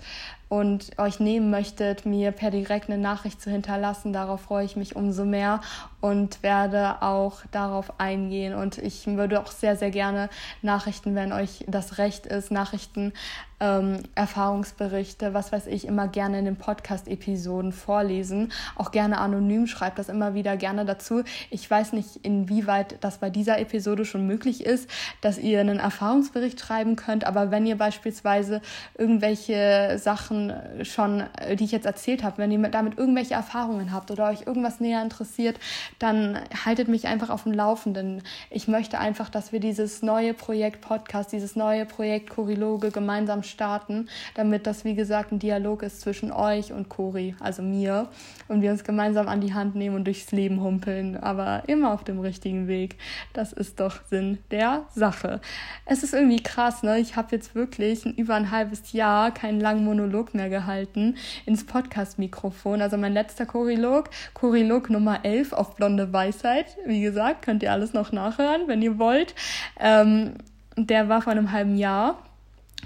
und 0.51 0.99
euch 0.99 1.21
nehmen 1.21 1.49
möchtet, 1.49 2.05
mir 2.05 2.33
per 2.33 2.51
direkt 2.51 2.91
eine 2.91 3.01
Nachricht 3.01 3.41
zu 3.41 3.51
hinterlassen. 3.51 4.13
Darauf 4.13 4.41
freue 4.43 4.65
ich 4.65 4.75
mich 4.75 4.97
umso 4.97 5.25
mehr 5.25 5.61
und 6.01 6.43
werde 6.43 7.03
auch 7.03 7.41
darauf 7.51 8.01
eingehen. 8.01 8.55
Und 8.55 8.79
ich 8.79 9.07
würde 9.07 9.41
auch 9.41 9.51
sehr, 9.51 9.77
sehr 9.77 9.91
gerne 9.91 10.29
Nachrichten, 10.63 11.15
wenn 11.15 11.33
euch 11.33 11.65
das 11.69 11.99
recht 11.99 12.27
ist, 12.27 12.51
Nachrichten 12.51 13.13
ähm, 13.61 14.03
Erfahrungsberichte, 14.15 15.35
was 15.35 15.53
weiß 15.53 15.67
ich, 15.67 15.87
immer 15.87 16.09
gerne 16.09 16.39
in 16.39 16.47
den 16.47 16.57
Podcast-Episoden 16.57 17.73
vorlesen. 17.73 18.53
Auch 18.75 18.91
gerne 18.91 19.19
anonym, 19.19 19.67
schreibt 19.67 19.99
das 19.99 20.09
immer 20.09 20.35
wieder 20.35 20.57
gerne 20.57 20.85
dazu. 20.87 21.23
Ich 21.51 21.71
weiß 21.71 21.93
nicht, 21.93 22.21
inwieweit 22.23 22.97
das 23.03 23.19
bei 23.19 23.29
dieser 23.29 23.59
Episode 23.59 24.05
schon 24.07 24.27
möglich 24.27 24.65
ist, 24.65 24.89
dass 25.21 25.39
ihr 25.39 25.61
einen 25.61 25.79
Erfahrungsbericht 25.79 26.59
schreiben 26.59 26.97
könnt, 26.97 27.25
aber 27.25 27.51
wenn 27.51 27.67
ihr 27.67 27.77
beispielsweise 27.77 28.63
irgendwelche 28.97 29.99
Sachen 29.99 30.53
schon, 30.83 31.25
äh, 31.39 31.57
die 31.57 31.65
ich 31.65 31.73
jetzt 31.73 31.87
erzählt 31.87 32.25
habe, 32.25 32.39
wenn 32.39 32.51
ihr 32.51 32.71
damit 32.71 32.99
irgendwelche 32.99 33.35
Erfahrungen 33.35 33.93
habt 33.93 34.11
oder 34.11 34.29
euch 34.29 34.47
irgendwas 34.47 34.81
näher 34.81 35.03
interessiert, 35.03 35.59
dann 35.98 36.38
haltet 36.65 36.88
mich 36.88 37.06
einfach 37.06 37.31
auf 37.31 37.44
dem 37.44 37.52
Laufenden. 37.52 38.23
Ich 38.50 38.69
möchte 38.69 38.98
einfach, 38.98 39.29
dass 39.29 39.52
wir 39.52 39.60
dieses 39.60 40.02
neue 40.02 40.35
Projekt 40.35 40.81
Podcast, 40.81 41.33
dieses 41.33 41.56
neue 41.56 41.87
Projekt 41.87 42.31
Choriloge 42.31 42.90
gemeinsam 42.90 43.42
starten, 43.42 44.08
damit 44.35 44.67
das, 44.67 44.85
wie 44.85 44.94
gesagt, 44.94 45.33
ein 45.33 45.38
Dialog 45.38 45.83
ist 45.83 46.00
zwischen 46.00 46.33
euch 46.33 46.73
und 46.73 46.88
Cori, 46.88 47.35
also 47.40 47.62
mir, 47.62 48.08
und 48.51 48.63
wir 48.63 48.71
uns 48.73 48.85
gemeinsam 48.85 49.29
an 49.29 49.40
die 49.40 49.55
Hand 49.55 49.75
nehmen 49.77 49.96
und 49.96 50.05
durchs 50.05 50.33
Leben 50.33 50.61
humpeln, 50.61 51.17
aber 51.17 51.63
immer 51.69 51.92
auf 51.92 52.05
dem 52.05 52.21
richtigen 52.21 52.69
Weg. 52.69 52.96
Das 53.33 53.53
ist 53.53 53.81
doch 53.81 54.05
Sinn 54.07 54.38
der 54.51 54.85
Sache. 54.94 55.40
Es 55.87 56.03
ist 56.03 56.13
irgendwie 56.13 56.42
krass, 56.42 56.83
ne? 56.83 56.98
Ich 56.98 57.17
habe 57.17 57.29
jetzt 57.31 57.55
wirklich 57.55 58.05
über 58.05 58.35
ein 58.35 58.51
halbes 58.51 58.92
Jahr 58.92 59.33
keinen 59.33 59.61
langen 59.61 59.85
Monolog 59.85 60.35
mehr 60.35 60.51
gehalten 60.51 61.17
ins 61.46 61.65
Podcast-Mikrofon. 61.65 62.83
Also 62.83 62.96
mein 62.96 63.13
letzter 63.13 63.46
Chorilog, 63.46 64.11
Chorilog 64.35 64.90
Nummer 64.90 65.25
11 65.25 65.53
auf 65.53 65.77
Blonde 65.77 66.13
Weisheit. 66.13 66.77
Wie 66.85 67.01
gesagt, 67.01 67.42
könnt 67.42 67.63
ihr 67.63 67.73
alles 67.73 67.92
noch 67.92 68.13
nachhören, 68.13 68.63
wenn 68.67 68.83
ihr 68.83 68.98
wollt. 68.98 69.35
Ähm, 69.79 70.35
der 70.77 71.09
war 71.09 71.23
vor 71.23 71.33
einem 71.33 71.53
halben 71.53 71.77
Jahr. 71.77 72.19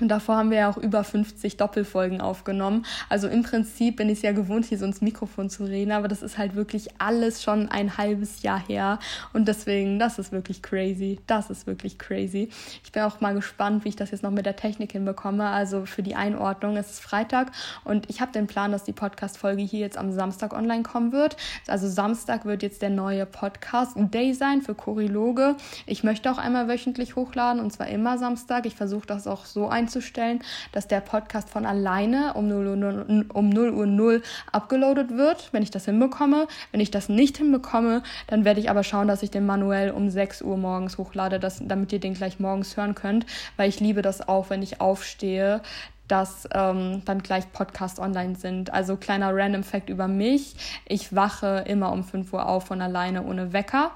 Und 0.00 0.08
davor 0.08 0.36
haben 0.36 0.50
wir 0.50 0.58
ja 0.58 0.70
auch 0.70 0.76
über 0.76 1.04
50 1.04 1.56
Doppelfolgen 1.56 2.20
aufgenommen. 2.20 2.84
Also 3.08 3.28
im 3.28 3.42
Prinzip 3.42 3.96
bin 3.96 4.08
ich 4.08 4.18
es 4.18 4.22
ja 4.22 4.32
gewohnt, 4.32 4.64
hier 4.66 4.78
so 4.78 4.84
ins 4.84 5.00
Mikrofon 5.00 5.50
zu 5.50 5.64
reden, 5.64 5.92
aber 5.92 6.08
das 6.08 6.22
ist 6.22 6.38
halt 6.38 6.54
wirklich 6.54 6.88
alles 6.98 7.42
schon 7.42 7.68
ein 7.68 7.96
halbes 7.96 8.42
Jahr 8.42 8.64
her. 8.66 8.98
Und 9.32 9.46
deswegen, 9.48 9.98
das 9.98 10.18
ist 10.18 10.32
wirklich 10.32 10.62
crazy. 10.62 11.20
Das 11.26 11.50
ist 11.50 11.66
wirklich 11.66 11.98
crazy. 11.98 12.48
Ich 12.82 12.92
bin 12.92 13.02
auch 13.02 13.20
mal 13.20 13.34
gespannt, 13.34 13.84
wie 13.84 13.90
ich 13.90 13.96
das 13.96 14.10
jetzt 14.10 14.22
noch 14.22 14.30
mit 14.30 14.46
der 14.46 14.56
Technik 14.56 14.92
hinbekomme. 14.92 15.46
Also 15.46 15.86
für 15.86 16.02
die 16.02 16.14
Einordnung, 16.14 16.76
es 16.76 16.90
ist 16.90 17.00
Freitag 17.00 17.52
und 17.84 18.10
ich 18.10 18.20
habe 18.20 18.32
den 18.32 18.46
Plan, 18.46 18.72
dass 18.72 18.84
die 18.84 18.92
Podcast-Folge 18.92 19.62
hier 19.62 19.80
jetzt 19.80 19.98
am 19.98 20.12
Samstag 20.12 20.52
online 20.52 20.82
kommen 20.82 21.12
wird. 21.12 21.36
Also 21.66 21.88
Samstag 21.88 22.44
wird 22.44 22.62
jetzt 22.62 22.82
der 22.82 22.90
neue 22.90 23.26
Podcast-Day 23.26 24.34
sein 24.34 24.62
für 24.62 24.74
Choriloge. 24.74 25.56
Ich 25.86 26.04
möchte 26.04 26.30
auch 26.30 26.38
einmal 26.38 26.68
wöchentlich 26.68 27.16
hochladen 27.16 27.60
und 27.60 27.72
zwar 27.72 27.88
immer 27.88 28.18
Samstag. 28.18 28.66
Ich 28.66 28.74
versuche 28.74 29.06
das 29.06 29.26
auch 29.26 29.44
so 29.44 29.68
ein 29.68 29.83
einzustellen, 29.84 30.40
dass 30.72 30.88
der 30.88 31.00
Podcast 31.00 31.50
von 31.50 31.66
alleine 31.66 32.34
um 32.34 32.48
0 32.48 32.66
Uhr 32.66 32.76
0, 32.76 33.26
um 33.32 33.48
0 33.48 33.70
Uhr 33.70 33.86
0 33.86 34.22
abgeloadet 34.50 35.16
wird, 35.16 35.50
wenn 35.52 35.62
ich 35.62 35.70
das 35.70 35.84
hinbekomme. 35.84 36.48
Wenn 36.72 36.80
ich 36.80 36.90
das 36.90 37.08
nicht 37.08 37.36
hinbekomme, 37.36 38.02
dann 38.26 38.44
werde 38.44 38.60
ich 38.60 38.70
aber 38.70 38.82
schauen, 38.82 39.08
dass 39.08 39.22
ich 39.22 39.30
den 39.30 39.46
manuell 39.46 39.90
um 39.90 40.08
6 40.08 40.42
Uhr 40.42 40.56
morgens 40.56 40.96
hochlade, 40.98 41.38
dass, 41.38 41.60
damit 41.62 41.92
ihr 41.92 42.00
den 42.00 42.14
gleich 42.14 42.40
morgens 42.40 42.76
hören 42.76 42.94
könnt, 42.94 43.26
weil 43.56 43.68
ich 43.68 43.80
liebe 43.80 44.02
das 44.02 44.26
auch, 44.26 44.50
wenn 44.50 44.62
ich 44.62 44.80
aufstehe, 44.80 45.60
dass 46.08 46.46
ähm, 46.52 47.02
dann 47.04 47.22
gleich 47.22 47.50
Podcasts 47.52 47.98
online 47.98 48.36
sind. 48.36 48.72
Also 48.72 48.96
kleiner 48.96 49.34
Random 49.34 49.62
Fact 49.62 49.88
über 49.88 50.06
mich. 50.06 50.54
Ich 50.86 51.14
wache 51.14 51.64
immer 51.66 51.92
um 51.92 52.04
5 52.04 52.32
Uhr 52.32 52.46
auf 52.46 52.66
von 52.66 52.82
alleine 52.82 53.24
ohne 53.24 53.52
Wecker. 53.52 53.92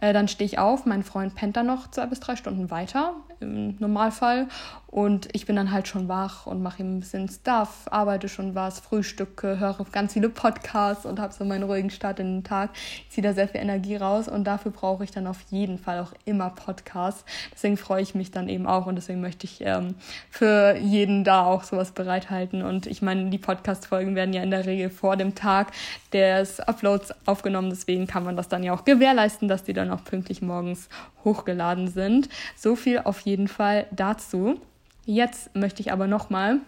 Äh, 0.00 0.12
dann 0.12 0.28
stehe 0.28 0.46
ich 0.46 0.58
auf, 0.58 0.86
mein 0.86 1.02
Freund 1.02 1.34
pennt 1.34 1.56
dann 1.56 1.66
noch 1.66 1.90
zwei 1.90 2.06
bis 2.06 2.20
drei 2.20 2.36
Stunden 2.36 2.70
weiter 2.70 3.14
im 3.40 3.76
Normalfall. 3.78 4.48
Und 4.92 5.30
ich 5.32 5.46
bin 5.46 5.56
dann 5.56 5.72
halt 5.72 5.88
schon 5.88 6.06
wach 6.06 6.46
und 6.46 6.62
mache 6.62 6.82
ein 6.82 7.00
bisschen 7.00 7.26
Stuff, 7.26 7.86
arbeite 7.90 8.28
schon 8.28 8.54
was, 8.54 8.78
frühstücke, 8.78 9.58
höre 9.58 9.86
ganz 9.90 10.12
viele 10.12 10.28
Podcasts 10.28 11.06
und 11.06 11.18
habe 11.18 11.32
so 11.32 11.46
meinen 11.46 11.62
ruhigen 11.62 11.88
Start 11.88 12.20
in 12.20 12.26
den 12.26 12.44
Tag. 12.44 12.68
Ich 12.74 13.08
ziehe 13.08 13.26
da 13.26 13.32
sehr 13.32 13.48
viel 13.48 13.62
Energie 13.62 13.96
raus 13.96 14.28
und 14.28 14.44
dafür 14.44 14.70
brauche 14.70 15.02
ich 15.02 15.10
dann 15.10 15.26
auf 15.26 15.40
jeden 15.48 15.78
Fall 15.78 15.98
auch 15.98 16.12
immer 16.26 16.50
Podcasts. 16.50 17.24
Deswegen 17.54 17.78
freue 17.78 18.02
ich 18.02 18.14
mich 18.14 18.32
dann 18.32 18.50
eben 18.50 18.66
auch 18.66 18.84
und 18.84 18.96
deswegen 18.96 19.22
möchte 19.22 19.46
ich 19.46 19.62
ähm, 19.62 19.94
für 20.28 20.76
jeden 20.76 21.24
da 21.24 21.46
auch 21.46 21.64
sowas 21.64 21.92
bereithalten. 21.92 22.60
Und 22.62 22.86
ich 22.86 23.00
meine, 23.00 23.30
die 23.30 23.38
Podcast-Folgen 23.38 24.14
werden 24.14 24.34
ja 24.34 24.42
in 24.42 24.50
der 24.50 24.66
Regel 24.66 24.90
vor 24.90 25.16
dem 25.16 25.34
Tag 25.34 25.72
des 26.12 26.60
Uploads 26.60 27.14
aufgenommen. 27.24 27.70
Deswegen 27.70 28.06
kann 28.06 28.24
man 28.24 28.36
das 28.36 28.50
dann 28.50 28.62
ja 28.62 28.74
auch 28.74 28.84
gewährleisten, 28.84 29.48
dass 29.48 29.64
die 29.64 29.72
dann 29.72 29.90
auch 29.90 30.04
pünktlich 30.04 30.42
morgens 30.42 30.90
hochgeladen 31.24 31.88
sind. 31.88 32.28
So 32.58 32.76
viel 32.76 32.98
auf 32.98 33.20
jeden 33.20 33.48
Fall 33.48 33.86
dazu. 33.90 34.60
Jetzt 35.04 35.54
möchte 35.54 35.80
ich 35.80 35.92
aber 35.92 36.06
nochmal 36.06 36.60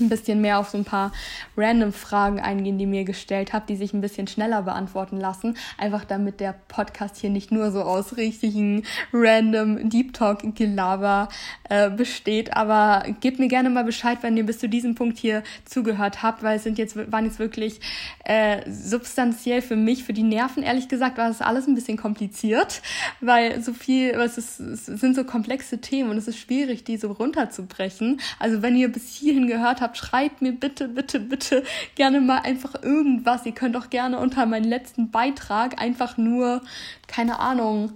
ein 0.00 0.08
bisschen 0.08 0.40
mehr 0.40 0.58
auf 0.58 0.70
so 0.70 0.78
ein 0.78 0.84
paar 0.84 1.12
random 1.56 1.92
Fragen 1.92 2.40
eingehen, 2.40 2.78
die 2.78 2.86
mir 2.86 3.04
gestellt 3.04 3.52
habt, 3.52 3.68
die 3.68 3.76
sich 3.76 3.92
ein 3.92 4.00
bisschen 4.00 4.26
schneller 4.26 4.62
beantworten 4.62 5.18
lassen. 5.18 5.56
Einfach 5.78 6.04
damit 6.04 6.40
der 6.40 6.54
Podcast 6.68 7.16
hier 7.16 7.30
nicht 7.30 7.52
nur 7.52 7.70
so 7.70 7.82
aus 7.82 8.16
richtigen 8.16 8.84
random 9.12 9.90
Deep 9.90 10.14
Talk 10.14 10.54
Gelaber 10.54 11.28
äh, 11.68 11.90
besteht. 11.90 12.56
Aber 12.56 13.04
gebt 13.20 13.38
mir 13.38 13.48
gerne 13.48 13.70
mal 13.70 13.84
Bescheid, 13.84 14.18
wenn 14.22 14.36
ihr 14.36 14.46
bis 14.46 14.58
zu 14.58 14.68
diesem 14.68 14.94
Punkt 14.94 15.18
hier 15.18 15.42
zugehört 15.64 16.22
habt, 16.22 16.42
weil 16.42 16.56
es 16.56 16.62
sind 16.62 16.78
jetzt, 16.78 16.96
waren 17.12 17.24
jetzt 17.24 17.38
wirklich 17.38 17.80
äh, 18.24 18.62
substanziell 18.70 19.62
für 19.62 19.76
mich, 19.76 20.04
für 20.04 20.12
die 20.12 20.22
Nerven, 20.22 20.62
ehrlich 20.62 20.88
gesagt, 20.88 21.18
war 21.18 21.28
das 21.28 21.42
alles 21.42 21.66
ein 21.66 21.74
bisschen 21.74 21.96
kompliziert, 21.96 22.82
weil 23.20 23.62
so 23.62 23.72
viel, 23.72 24.10
es, 24.10 24.38
ist, 24.38 24.60
es 24.60 24.86
sind 24.86 25.14
so 25.14 25.24
komplexe 25.24 25.78
Themen 25.78 26.10
und 26.10 26.16
es 26.16 26.28
ist 26.28 26.38
schwierig, 26.38 26.84
die 26.84 26.96
so 26.96 27.12
runterzubrechen. 27.12 28.20
Also 28.38 28.62
wenn 28.62 28.76
ihr 28.76 28.90
bis 28.90 29.14
hierhin 29.14 29.46
gehört 29.46 29.81
habt, 29.82 29.98
schreibt 29.98 30.40
mir 30.40 30.52
bitte, 30.52 30.88
bitte, 30.88 31.20
bitte 31.20 31.64
gerne 31.94 32.20
mal 32.20 32.38
einfach 32.38 32.82
irgendwas. 32.82 33.44
Ihr 33.44 33.52
könnt 33.52 33.76
auch 33.76 33.90
gerne 33.90 34.18
unter 34.18 34.46
meinen 34.46 34.64
letzten 34.64 35.10
Beitrag 35.10 35.80
einfach 35.80 36.16
nur, 36.16 36.62
keine 37.06 37.38
Ahnung, 37.38 37.92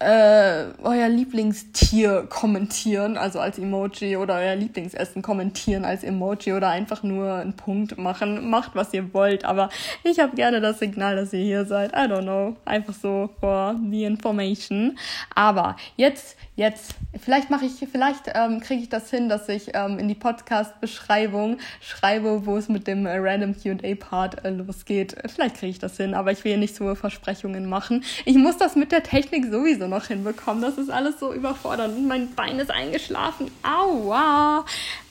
äh, 0.00 0.66
euer 0.82 1.08
Lieblingstier 1.08 2.26
kommentieren, 2.28 3.16
also 3.16 3.40
als 3.40 3.58
Emoji 3.58 4.16
oder 4.16 4.34
euer 4.34 4.54
Lieblingsessen 4.54 5.22
kommentieren 5.22 5.84
als 5.84 6.04
Emoji 6.04 6.52
oder 6.52 6.68
einfach 6.68 7.02
nur 7.02 7.34
einen 7.34 7.54
Punkt 7.54 7.98
machen. 7.98 8.48
Macht, 8.48 8.76
was 8.76 8.94
ihr 8.94 9.12
wollt, 9.12 9.44
aber 9.44 9.70
ich 10.04 10.20
habe 10.20 10.36
gerne 10.36 10.60
das 10.60 10.78
Signal, 10.78 11.16
dass 11.16 11.32
ihr 11.32 11.40
hier 11.40 11.64
seid. 11.64 11.92
I 11.92 12.10
don't 12.10 12.22
know. 12.22 12.56
Einfach 12.64 12.94
so 12.94 13.30
for 13.40 13.74
the 13.90 14.04
information. 14.04 14.96
Aber 15.34 15.76
jetzt, 15.96 16.36
jetzt, 16.54 16.94
vielleicht 17.20 17.50
mache 17.50 17.64
ich, 17.64 17.72
vielleicht 17.90 18.30
ähm, 18.34 18.60
kriege 18.60 18.82
ich 18.82 18.88
das 18.88 19.10
hin, 19.10 19.28
dass 19.28 19.48
ich 19.48 19.74
ähm, 19.74 19.98
in 19.98 20.06
die 20.06 20.14
Podcast-Beschreibung 20.14 21.58
schreibe, 21.80 22.46
wo 22.46 22.56
es 22.56 22.68
mit 22.68 22.86
dem 22.86 23.04
äh, 23.06 23.16
Random 23.16 23.56
QA-Part 23.56 24.44
äh, 24.44 24.50
losgeht. 24.50 25.16
Vielleicht 25.26 25.56
kriege 25.56 25.70
ich 25.70 25.78
das 25.80 25.96
hin, 25.96 26.14
aber 26.14 26.30
ich 26.30 26.44
will 26.44 26.56
nicht 26.56 26.76
so 26.76 26.94
Versprechungen 26.94 27.68
machen. 27.68 28.04
Ich 28.24 28.36
muss 28.36 28.56
das 28.58 28.76
mit 28.76 28.92
der 28.92 29.02
Technik 29.02 29.46
sowieso 29.46 29.87
noch 29.88 30.06
hinbekommen. 30.06 30.62
Das 30.62 30.78
ist 30.78 30.90
alles 30.90 31.18
so 31.18 31.32
überfordernd. 31.32 32.06
Mein 32.06 32.34
Bein 32.34 32.58
ist 32.58 32.70
eingeschlafen. 32.70 33.50
Aua. 33.62 34.64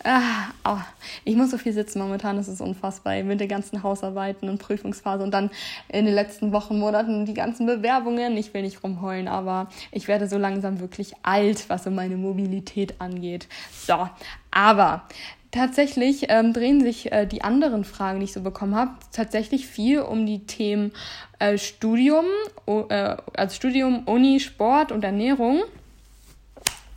Ah, 0.04 0.22
oh. 0.66 0.78
Ich 1.26 1.36
muss 1.36 1.52
so 1.52 1.58
viel 1.58 1.74
sitzen 1.74 2.00
momentan, 2.00 2.38
das 2.38 2.48
ist 2.48 2.62
unfassbar. 2.62 3.22
Mit 3.24 3.40
den 3.40 3.50
ganzen 3.50 3.84
Hausarbeiten 3.84 4.50
und 4.50 4.60
Prüfungsphase 4.60 5.24
und 5.24 5.32
dann 5.32 5.50
in 5.90 6.06
den 6.06 6.16
letzten 6.16 6.52
Wochen, 6.52 6.80
Monaten 6.80 7.26
die 7.26 7.34
ganzen 7.34 7.66
Bewerbungen. 7.66 8.38
Ich 8.38 8.54
will 8.54 8.62
nicht 8.62 8.84
rumheulen, 8.84 9.28
aber 9.28 9.68
ich 9.92 10.08
werde 10.08 10.28
so 10.28 10.38
langsam 10.38 10.80
wirklich 10.80 11.14
alt, 11.24 11.70
was 11.70 11.84
so 11.84 11.92
meine 11.92 12.18
Mobilität 12.18 13.00
angeht. 13.00 13.48
So, 13.72 14.08
aber 14.52 15.04
tatsächlich 15.52 16.26
ähm, 16.30 16.54
drehen 16.54 16.82
sich 16.82 17.12
äh, 17.12 17.26
die 17.26 17.44
anderen 17.44 17.84
Fragen, 17.84 18.20
die 18.20 18.26
ich 18.26 18.34
so 18.34 18.42
bekommen 18.42 18.76
habe, 18.76 18.92
tatsächlich 19.12 19.68
viel 19.68 20.02
um 20.02 20.26
die 20.26 20.46
Themen 20.46 20.92
äh, 21.40 21.58
Studium, 21.58 22.26
äh, 22.68 23.16
also 23.36 23.56
Studium, 23.56 24.04
Uni, 24.06 24.40
Sport 24.40 24.92
und 24.92 25.04
Ernährung. 25.04 25.62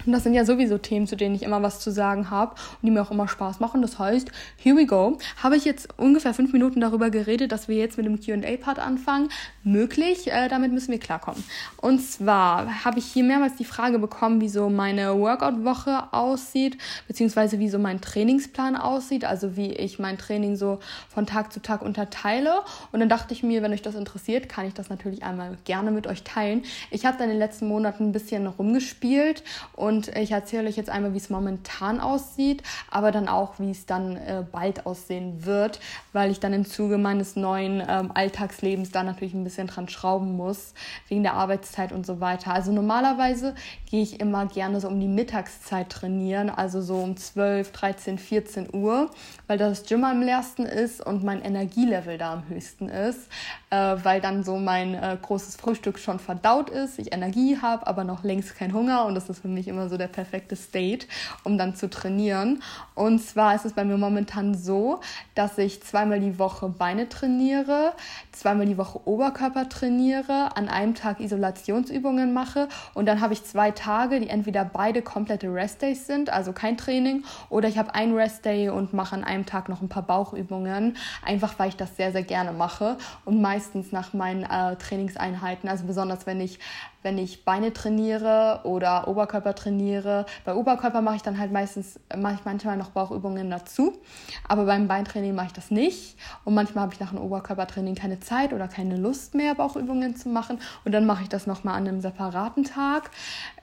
Und 0.07 0.13
das 0.13 0.23
sind 0.23 0.35
ja 0.35 0.45
sowieso 0.45 0.79
Themen, 0.79 1.07
zu 1.07 1.17
denen 1.17 1.35
ich 1.35 1.43
immer 1.43 1.63
was 1.63 1.81
zu 1.81 1.91
sagen 1.91 2.31
habe 2.31 2.53
und 2.53 2.87
die 2.87 2.91
mir 2.91 3.03
auch 3.03 3.11
immer 3.11 3.29
Spaß 3.29 3.61
machen. 3.61 3.83
Das 3.83 3.99
heißt, 3.99 4.31
here 4.57 4.77
we 4.77 4.87
go. 4.87 5.19
Habe 5.43 5.57
ich 5.57 5.65
jetzt 5.65 5.89
ungefähr 5.99 6.35
fünf 6.35 6.53
Minuten 6.53 6.81
darüber 6.81 7.11
geredet, 7.11 7.53
dass 7.53 7.69
wir 7.69 7.77
jetzt 7.77 7.97
mit 7.97 8.07
dem 8.07 8.21
QA-Part 8.21 8.79
anfangen. 8.79 9.29
Möglich, 9.63 10.31
äh, 10.33 10.49
damit 10.49 10.73
müssen 10.73 10.93
wir 10.93 10.99
klarkommen. 10.99 11.43
Und 11.77 12.01
zwar 12.01 12.85
habe 12.85 12.99
ich 12.99 13.07
hier 13.07 13.25
mehrmals 13.25 13.57
die 13.57 13.65
Frage 13.65 13.99
bekommen, 13.99 14.41
wie 14.41 14.49
so 14.49 14.71
meine 14.71 15.19
Workout-Woche 15.19 16.13
aussieht, 16.13 16.79
beziehungsweise 17.09 17.59
wie 17.59 17.69
so 17.69 17.79
mein 17.79 18.01
Trainingsplan 18.01 18.77
aussieht, 18.77 19.25
also 19.25 19.57
wie 19.57 19.73
ich 19.73 19.99
mein 19.99 20.19
Training 20.19 20.57
so 20.57 20.79
von 21.09 21.27
Tag 21.27 21.53
zu 21.53 21.61
Tag 21.61 21.83
unterteile. 21.83 22.61
Und 22.93 23.01
dann 23.01 23.09
dachte 23.09 23.35
ich 23.35 23.43
mir, 23.43 23.63
wenn 23.63 23.73
euch 23.73 23.83
das 23.83 23.95
interessiert, 23.95 24.49
kann 24.49 24.67
ich 24.67 24.75
das 24.75 24.89
natürlich 24.89 25.23
einmal 25.23 25.59
gerne 25.65 25.91
mit 25.91 26.07
euch 26.07 26.23
teilen. 26.23 26.63
Ich 26.91 27.05
habe 27.05 27.19
dann 27.19 27.27
in 27.27 27.35
den 27.35 27.39
letzten 27.39 27.69
Monaten 27.69 28.09
ein 28.09 28.13
bisschen 28.13 28.47
rumgespielt 28.47 29.43
und 29.75 29.90
und 29.91 30.07
ich 30.17 30.31
erzähle 30.31 30.69
euch 30.69 30.77
jetzt 30.77 30.89
einmal, 30.89 31.15
wie 31.15 31.19
es 31.19 31.31
momentan 31.31 31.99
aussieht, 31.99 32.63
aber 32.93 33.11
dann 33.11 33.27
auch, 33.27 33.55
wie 33.59 33.73
es 33.73 33.87
dann 33.87 34.17
äh, 34.17 34.45
bald 34.51 34.87
aussehen 34.87 35.45
wird, 35.45 35.81
weil 36.13 36.31
ich 36.31 36.39
dann 36.39 36.53
im 36.53 36.65
Zuge 36.65 36.97
meines 36.97 37.35
neuen 37.35 37.83
ähm, 37.87 38.13
Alltagslebens 38.15 38.93
da 38.93 39.03
natürlich 39.03 39.35
ein 39.35 39.43
bisschen 39.43 39.67
dran 39.67 39.89
schrauben 39.89 40.37
muss, 40.37 40.75
wegen 41.09 41.25
der 41.25 41.35
Arbeitszeit 41.35 41.91
und 41.91 42.07
so 42.07 42.21
weiter. 42.21 42.55
Also 42.55 42.71
normalerweise 42.71 43.57
gehe 43.91 44.03
ich 44.03 44.21
immer 44.21 44.47
gerne 44.47 44.81
so 44.81 44.87
um 44.87 45.01
die 45.01 45.09
Mittagszeit 45.09 45.91
trainieren, 45.91 46.49
also 46.49 46.81
so 46.81 46.99
um 46.99 47.17
12, 47.17 47.73
13, 47.73 48.19
14 48.19 48.69
Uhr, 48.73 49.11
weil 49.49 49.59
das 49.59 49.85
Gym 49.85 50.05
am 50.05 50.23
leersten 50.23 50.65
ist 50.65 51.05
und 51.05 51.25
mein 51.25 51.43
Energielevel 51.43 52.17
da 52.17 52.35
am 52.35 52.49
höchsten 52.49 52.89
ist, 52.89 53.29
äh, 53.71 53.97
weil 54.03 54.21
dann 54.21 54.45
so 54.45 54.59
mein 54.59 54.95
äh, 54.95 55.19
großes 55.21 55.57
Frühstück 55.57 55.99
schon 55.99 56.21
verdaut 56.21 56.71
ist, 56.71 57.01
ich 57.01 57.13
Energie 57.13 57.59
habe, 57.61 57.89
aber 57.89 58.05
noch 58.05 58.23
längst 58.23 58.55
kein 58.57 58.73
Hunger 58.73 59.07
und 59.07 59.17
das 59.17 59.29
ist 59.29 59.41
für 59.41 59.49
mich 59.49 59.67
immer 59.67 59.89
so 59.89 59.97
der 59.97 60.07
perfekte 60.07 60.55
State, 60.55 61.09
um 61.43 61.59
dann 61.59 61.75
zu 61.75 61.91
trainieren. 61.91 62.63
Und 62.95 63.21
zwar 63.21 63.57
ist 63.57 63.65
es 63.65 63.73
bei 63.73 63.85
mir 63.85 63.97
momentan 63.97 64.55
so, 64.55 65.01
dass 65.35 65.59
ich 65.59 65.83
zweimal 65.83 66.21
die 66.21 66.39
Woche 66.39 66.69
Beine 66.69 67.09
trainiere, 67.09 67.93
zweimal 68.31 68.67
die 68.67 68.79
Woche 68.79 69.01
Oberkörper 69.05 69.69
trainiere, 69.69 70.57
an 70.57 70.69
einem 70.69 70.95
Tag 70.95 71.19
Isolationsübungen 71.19 72.33
mache 72.33 72.69
und 72.95 73.07
dann 73.07 73.21
habe 73.21 73.33
ich 73.33 73.43
zwei 73.43 73.73
Tage, 73.81 74.21
die 74.21 74.29
entweder 74.29 74.65
beide 74.65 75.03
komplette 75.03 75.53
Restdays 75.53 76.07
sind, 76.07 76.31
also 76.31 76.53
kein 76.53 76.77
Training, 76.77 77.25
oder 77.49 77.69
ich 77.69 77.79
habe 77.79 77.95
einen 77.95 78.15
Restday 78.15 78.69
und 78.69 78.93
mache 78.93 79.15
an 79.15 79.25
einem 79.25 79.47
Tag 79.47 79.69
noch 79.69 79.81
ein 79.81 79.89
paar 79.89 80.03
Bauchübungen, 80.03 80.97
einfach 81.25 81.59
weil 81.59 81.71
ich 81.71 81.77
das 81.77 81.97
sehr, 81.97 82.13
sehr 82.13 82.23
gerne 82.23 82.53
mache 82.53 82.97
und 83.25 83.41
meistens 83.41 83.93
nach 83.93 84.13
meinen 84.13 84.43
äh, 84.43 84.77
Trainingseinheiten, 84.77 85.69
also 85.69 85.87
besonders 85.87 86.27
wenn 86.27 86.41
ich 86.41 86.59
wenn 87.03 87.19
ich 87.19 87.45
Beine 87.45 87.73
trainiere 87.73 88.61
oder 88.65 89.09
Oberkörper 89.09 89.55
trainiere. 89.55 90.27
Bei 90.45 90.55
Oberkörper 90.55 91.01
mache 91.01 91.17
ich 91.17 91.23
dann 91.23 91.39
halt 91.39 91.53
meistens, 91.53 91.99
mache 92.17 92.35
ich 92.35 92.45
manchmal 92.45 92.77
noch 92.77 92.91
Bauchübungen 92.91 93.51
dazu, 93.51 93.99
aber 94.47 94.67
beim 94.67 94.89
Beintraining 94.89 95.35
mache 95.35 95.47
ich 95.47 95.53
das 95.53 95.71
nicht. 95.71 96.17
Und 96.45 96.55
manchmal 96.55 96.83
habe 96.83 96.95
ich 96.95 97.01
nach 97.01 97.13
einem 97.13 97.23
Oberkörpertraining 97.23 97.95
keine 97.95 98.21
Zeit 98.21 98.53
oder 98.53 98.69
keine 98.69 98.97
Lust 98.97 99.35
mehr, 99.35 99.55
Bauchübungen 99.55 100.17
zu 100.17 100.29
machen. 100.29 100.59
Und 100.85 100.93
dann 100.93 101.07
mache 101.07 101.23
ich 101.23 101.29
das 101.29 101.47
nochmal 101.47 101.77
an 101.77 101.89
einem 101.89 102.01
separaten 102.01 102.65
Tag. 102.65 103.11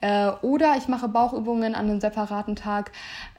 Äh, 0.08 0.30
oder 0.40 0.76
ich 0.78 0.88
mache 0.88 1.06
Bauchübungen 1.06 1.74
an 1.74 1.90
einem 1.90 2.00
separaten 2.00 2.56
Tag, 2.56 2.92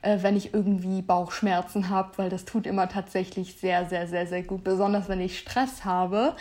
äh, 0.04 0.20
wenn 0.22 0.38
ich 0.38 0.54
irgendwie 0.54 1.02
Bauchschmerzen 1.02 1.90
habe, 1.90 2.12
weil 2.18 2.30
das 2.30 2.46
tut 2.46 2.68
immer 2.68 2.88
tatsächlich 2.88 3.56
sehr, 3.56 3.86
sehr, 3.86 4.08
sehr, 4.08 4.28
sehr 4.28 4.44
gut. 4.44 4.64
Besonders 4.64 5.10
wenn 5.10 5.20
ich 5.20 5.40
Stress 5.40 5.84
habe, 5.84 6.36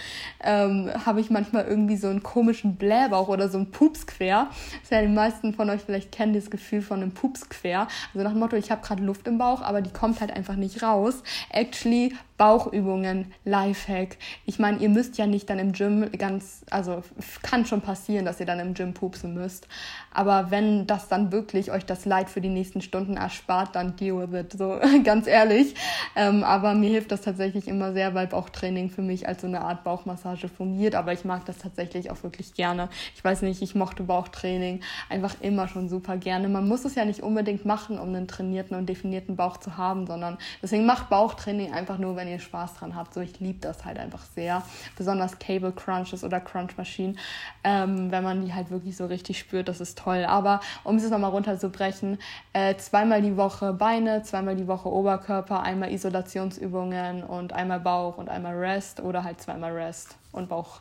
ähm, 0.45 0.91
habe 1.07 1.23
ich 1.23 1.31
manchmal 1.31 1.65
irgendwie 1.65 1.97
so 1.97 2.09
einen 2.09 2.23
komischen 2.23 2.77
Blähbauch 2.77 3.29
oder 3.29 3.49
so 3.49 3.57
einen 3.57 3.71
Pups 3.71 4.07
quer. 4.07 4.49
Das 4.83 4.91
ja 4.91 5.01
die 5.01 5.09
meisten 5.09 5.55
von 5.55 5.71
euch 5.71 5.81
vielleicht 5.81 6.13
kennen 6.13 6.35
das 6.35 6.51
Gefühl 6.51 6.83
von 6.83 7.01
einem 7.01 7.13
Pups 7.13 7.49
quer. 7.49 7.89
Also 8.13 8.23
nach 8.23 8.33
dem 8.33 8.41
Motto, 8.41 8.57
ich 8.57 8.71
habe 8.71 8.83
gerade 8.83 9.03
Luft 9.03 9.27
im 9.27 9.39
Bauch, 9.39 9.63
aber 9.63 9.81
die 9.81 9.93
kommt 9.95 10.21
halt 10.21 10.31
einfach 10.31 10.57
nicht 10.57 10.83
raus. 10.83 11.23
Actually 11.49 12.15
Bauchübungen, 12.39 13.33
Lifehack. 13.45 14.17
Ich 14.47 14.61
meine, 14.61 14.79
ihr 14.79 14.89
müsst 14.89 15.19
ja 15.19 15.27
nicht 15.27 15.51
dann 15.51 15.59
im 15.59 15.73
Gym 15.73 16.11
ganz, 16.13 16.65
also 16.71 17.03
kann 17.43 17.67
schon 17.67 17.81
passieren, 17.81 18.25
dass 18.25 18.39
ihr 18.39 18.47
dann 18.47 18.61
im 18.61 18.75
Gym 18.75 18.95
pupsen 18.95 19.35
müsst. 19.35 19.67
Aber 20.13 20.51
wenn 20.51 20.87
das 20.87 21.09
dann 21.09 21.33
wirklich 21.33 21.73
euch 21.73 21.85
das 21.85 22.05
Leid 22.05 22.31
für 22.31 22.41
die 22.41 22.49
nächsten 22.49 22.81
Stunden 22.81 23.17
erspart, 23.17 23.75
dann 23.75 23.97
deal 23.97 24.17
with 24.21 24.41
it. 24.41 24.53
So 24.53 24.79
ganz 25.05 25.27
ehrlich. 25.27 25.75
Ähm, 26.15 26.45
aber 26.45 26.75
mir 26.75 26.91
hilft 26.91 27.11
das 27.11 27.23
tatsächlich 27.23 27.67
immer 27.67 27.93
sehr, 27.93 28.15
weil 28.15 28.29
Bauchtraining 28.29 28.91
für 28.91 29.03
mich 29.03 29.27
als 29.27 29.41
so 29.41 29.49
eine 29.49 29.63
Art 29.63 29.83
Bauchmassage 29.83 30.49
fungiert. 30.49 30.95
Aber 30.95 31.13
ich 31.13 31.25
mag 31.25 31.45
das 31.45 31.59
tatsächlich 31.59 32.11
auch 32.11 32.23
wirklich 32.23 32.55
gerne. 32.55 32.89
Ich 33.17 33.25
weiß 33.25 33.43
nicht, 33.43 33.63
ich 33.63 33.75
mochte 33.75 34.05
Bauchtraining 34.05 34.81
einfach 35.09 35.35
immer 35.41 35.67
schon 35.67 35.89
super 35.89 36.17
gerne. 36.17 36.49
Man 36.49 36.69
muss 36.69 36.85
es 36.85 36.95
ja 36.95 37.05
nicht 37.05 37.23
unbedingt 37.23 37.65
machen, 37.65 37.99
um 37.99 38.09
einen 38.09 38.29
trainierten 38.29 38.77
und 38.77 38.89
definierten 38.89 39.35
Bauch 39.35 39.57
zu 39.57 39.77
haben, 39.77 40.07
sondern 40.07 40.39
deswegen 40.63 40.87
macht 40.87 41.09
Bauchtraining 41.11 41.73
einfach 41.73 41.99
nur, 41.99 42.15
wenn 42.15 42.28
wenn 42.29 42.35
ihr 42.35 42.41
Spaß 42.41 42.75
dran 42.75 42.95
habt. 42.95 43.15
So, 43.15 43.21
ich 43.21 43.41
liebe 43.41 43.59
das 43.61 43.85
halt 43.85 43.99
einfach 43.99 44.23
sehr. 44.35 44.63
Besonders 44.97 45.39
Cable 45.39 45.73
Crunches 45.73 46.25
oder 46.25 46.41
Crunch 46.41 46.77
Maschinen. 46.77 47.19
Ähm, 47.65 48.11
wenn 48.11 48.23
man 48.23 48.45
die 48.45 48.53
halt 48.53 48.71
wirklich 48.71 48.97
so 48.97 49.07
richtig 49.07 49.39
spürt, 49.39 49.69
das 49.69 49.81
ist 49.81 49.99
toll. 49.99 50.25
Aber 50.27 50.61
um 50.85 50.97
es 50.97 51.09
nochmal 51.09 51.31
runterzubrechen, 51.31 52.19
äh, 52.53 52.77
zweimal 52.77 53.23
die 53.23 53.37
Woche 53.37 53.73
Beine, 53.73 54.23
zweimal 54.23 54.57
die 54.57 54.67
Woche 54.67 54.93
Oberkörper, 54.93 55.63
einmal 55.63 55.91
Isolationsübungen 55.93 57.25
und 57.25 57.53
einmal 57.53 57.81
Bauch 57.81 58.19
und 58.19 58.29
einmal 58.29 58.57
Rest 58.57 59.01
oder 59.01 59.25
halt 59.25 59.41
zweimal 59.41 59.73
Rest 59.73 60.17
und 60.33 60.49
Bauch 60.49 60.81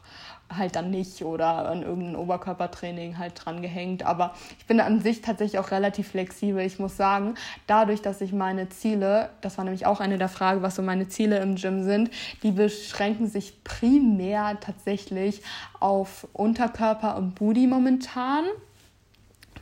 halt 0.55 0.75
dann 0.75 0.91
nicht 0.91 1.23
oder 1.23 1.69
an 1.69 1.83
irgendein 1.83 2.15
Oberkörpertraining 2.15 3.17
halt 3.17 3.33
dran 3.35 3.61
gehängt. 3.61 4.03
Aber 4.03 4.33
ich 4.57 4.65
bin 4.65 4.79
an 4.79 5.01
sich 5.01 5.21
tatsächlich 5.21 5.59
auch 5.59 5.71
relativ 5.71 6.09
flexibel. 6.09 6.61
Ich 6.61 6.79
muss 6.79 6.97
sagen, 6.97 7.35
dadurch, 7.67 8.01
dass 8.01 8.21
ich 8.21 8.33
meine 8.33 8.69
Ziele, 8.69 9.29
das 9.41 9.57
war 9.57 9.65
nämlich 9.65 9.85
auch 9.85 9.99
eine 9.99 10.17
der 10.17 10.29
Fragen, 10.29 10.61
was 10.61 10.75
so 10.75 10.81
meine 10.81 11.07
Ziele 11.07 11.39
im 11.39 11.55
Gym 11.55 11.83
sind, 11.83 12.11
die 12.43 12.51
beschränken 12.51 13.27
sich 13.27 13.63
primär 13.63 14.57
tatsächlich 14.59 15.41
auf 15.79 16.27
Unterkörper 16.33 17.17
und 17.17 17.35
Booty 17.35 17.67
momentan 17.67 18.45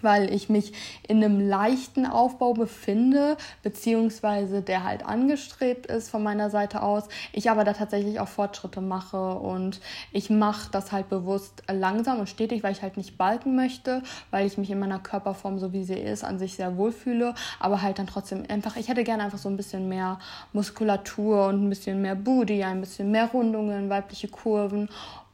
weil 0.06 0.34
ich 0.34 0.48
mich 0.48 0.72
in 1.06 1.22
einem 1.22 1.46
leichten 1.46 2.06
Aufbau 2.06 2.54
befinde, 2.54 3.36
beziehungsweise 3.64 4.62
der 4.62 4.86
halt 4.86 5.06
angestrebt 5.06 5.88
ist 5.88 6.10
von 6.10 6.24
meiner 6.24 6.50
Seite 6.50 6.82
aus. 6.82 7.04
Ich 7.34 7.50
aber 7.50 7.66
da 7.66 7.74
tatsächlich 7.74 8.22
auch 8.22 8.30
Fortschritte 8.30 8.80
mache 8.80 9.34
und 9.34 9.82
ich 10.14 10.30
mache 10.30 10.72
das 10.72 10.94
halt 10.94 11.10
bewusst 11.10 11.64
langsam 11.70 12.20
und 12.20 12.30
stetig, 12.30 12.64
weil 12.64 12.72
ich 12.72 12.82
halt 12.82 12.96
nicht 12.96 13.18
balken 13.18 13.56
möchte, 13.56 14.02
weil 14.32 14.48
ich 14.48 14.58
mich 14.58 14.72
in 14.72 14.80
meiner 14.80 15.00
Körperform, 15.00 15.60
so 15.60 15.74
wie 15.74 15.84
sie 15.84 15.96
ist, 15.96 16.24
an 16.24 16.40
sich 16.40 16.56
sehr 16.56 16.78
wohl 16.78 16.94
fühle, 16.94 17.34
aber 17.60 17.82
halt 17.82 18.00
dann 18.00 18.08
trotzdem 18.08 18.44
einfach, 18.48 18.78
ich 18.78 18.88
hätte 18.88 19.04
gerne 19.04 19.24
einfach 19.24 19.40
so 19.40 19.50
ein 19.50 19.58
bisschen 19.58 19.90
mehr 19.90 20.20
Muskulatur 20.54 21.48
und 21.48 21.66
ein 21.66 21.70
bisschen 21.70 22.02
mehr 22.02 22.16
Booty, 22.16 22.64
ein 22.64 22.80
bisschen 22.80 23.12
mehr 23.12 23.26
Rundungen, 23.26 23.90
weibliche 23.90 24.28
Kurven 24.28 24.88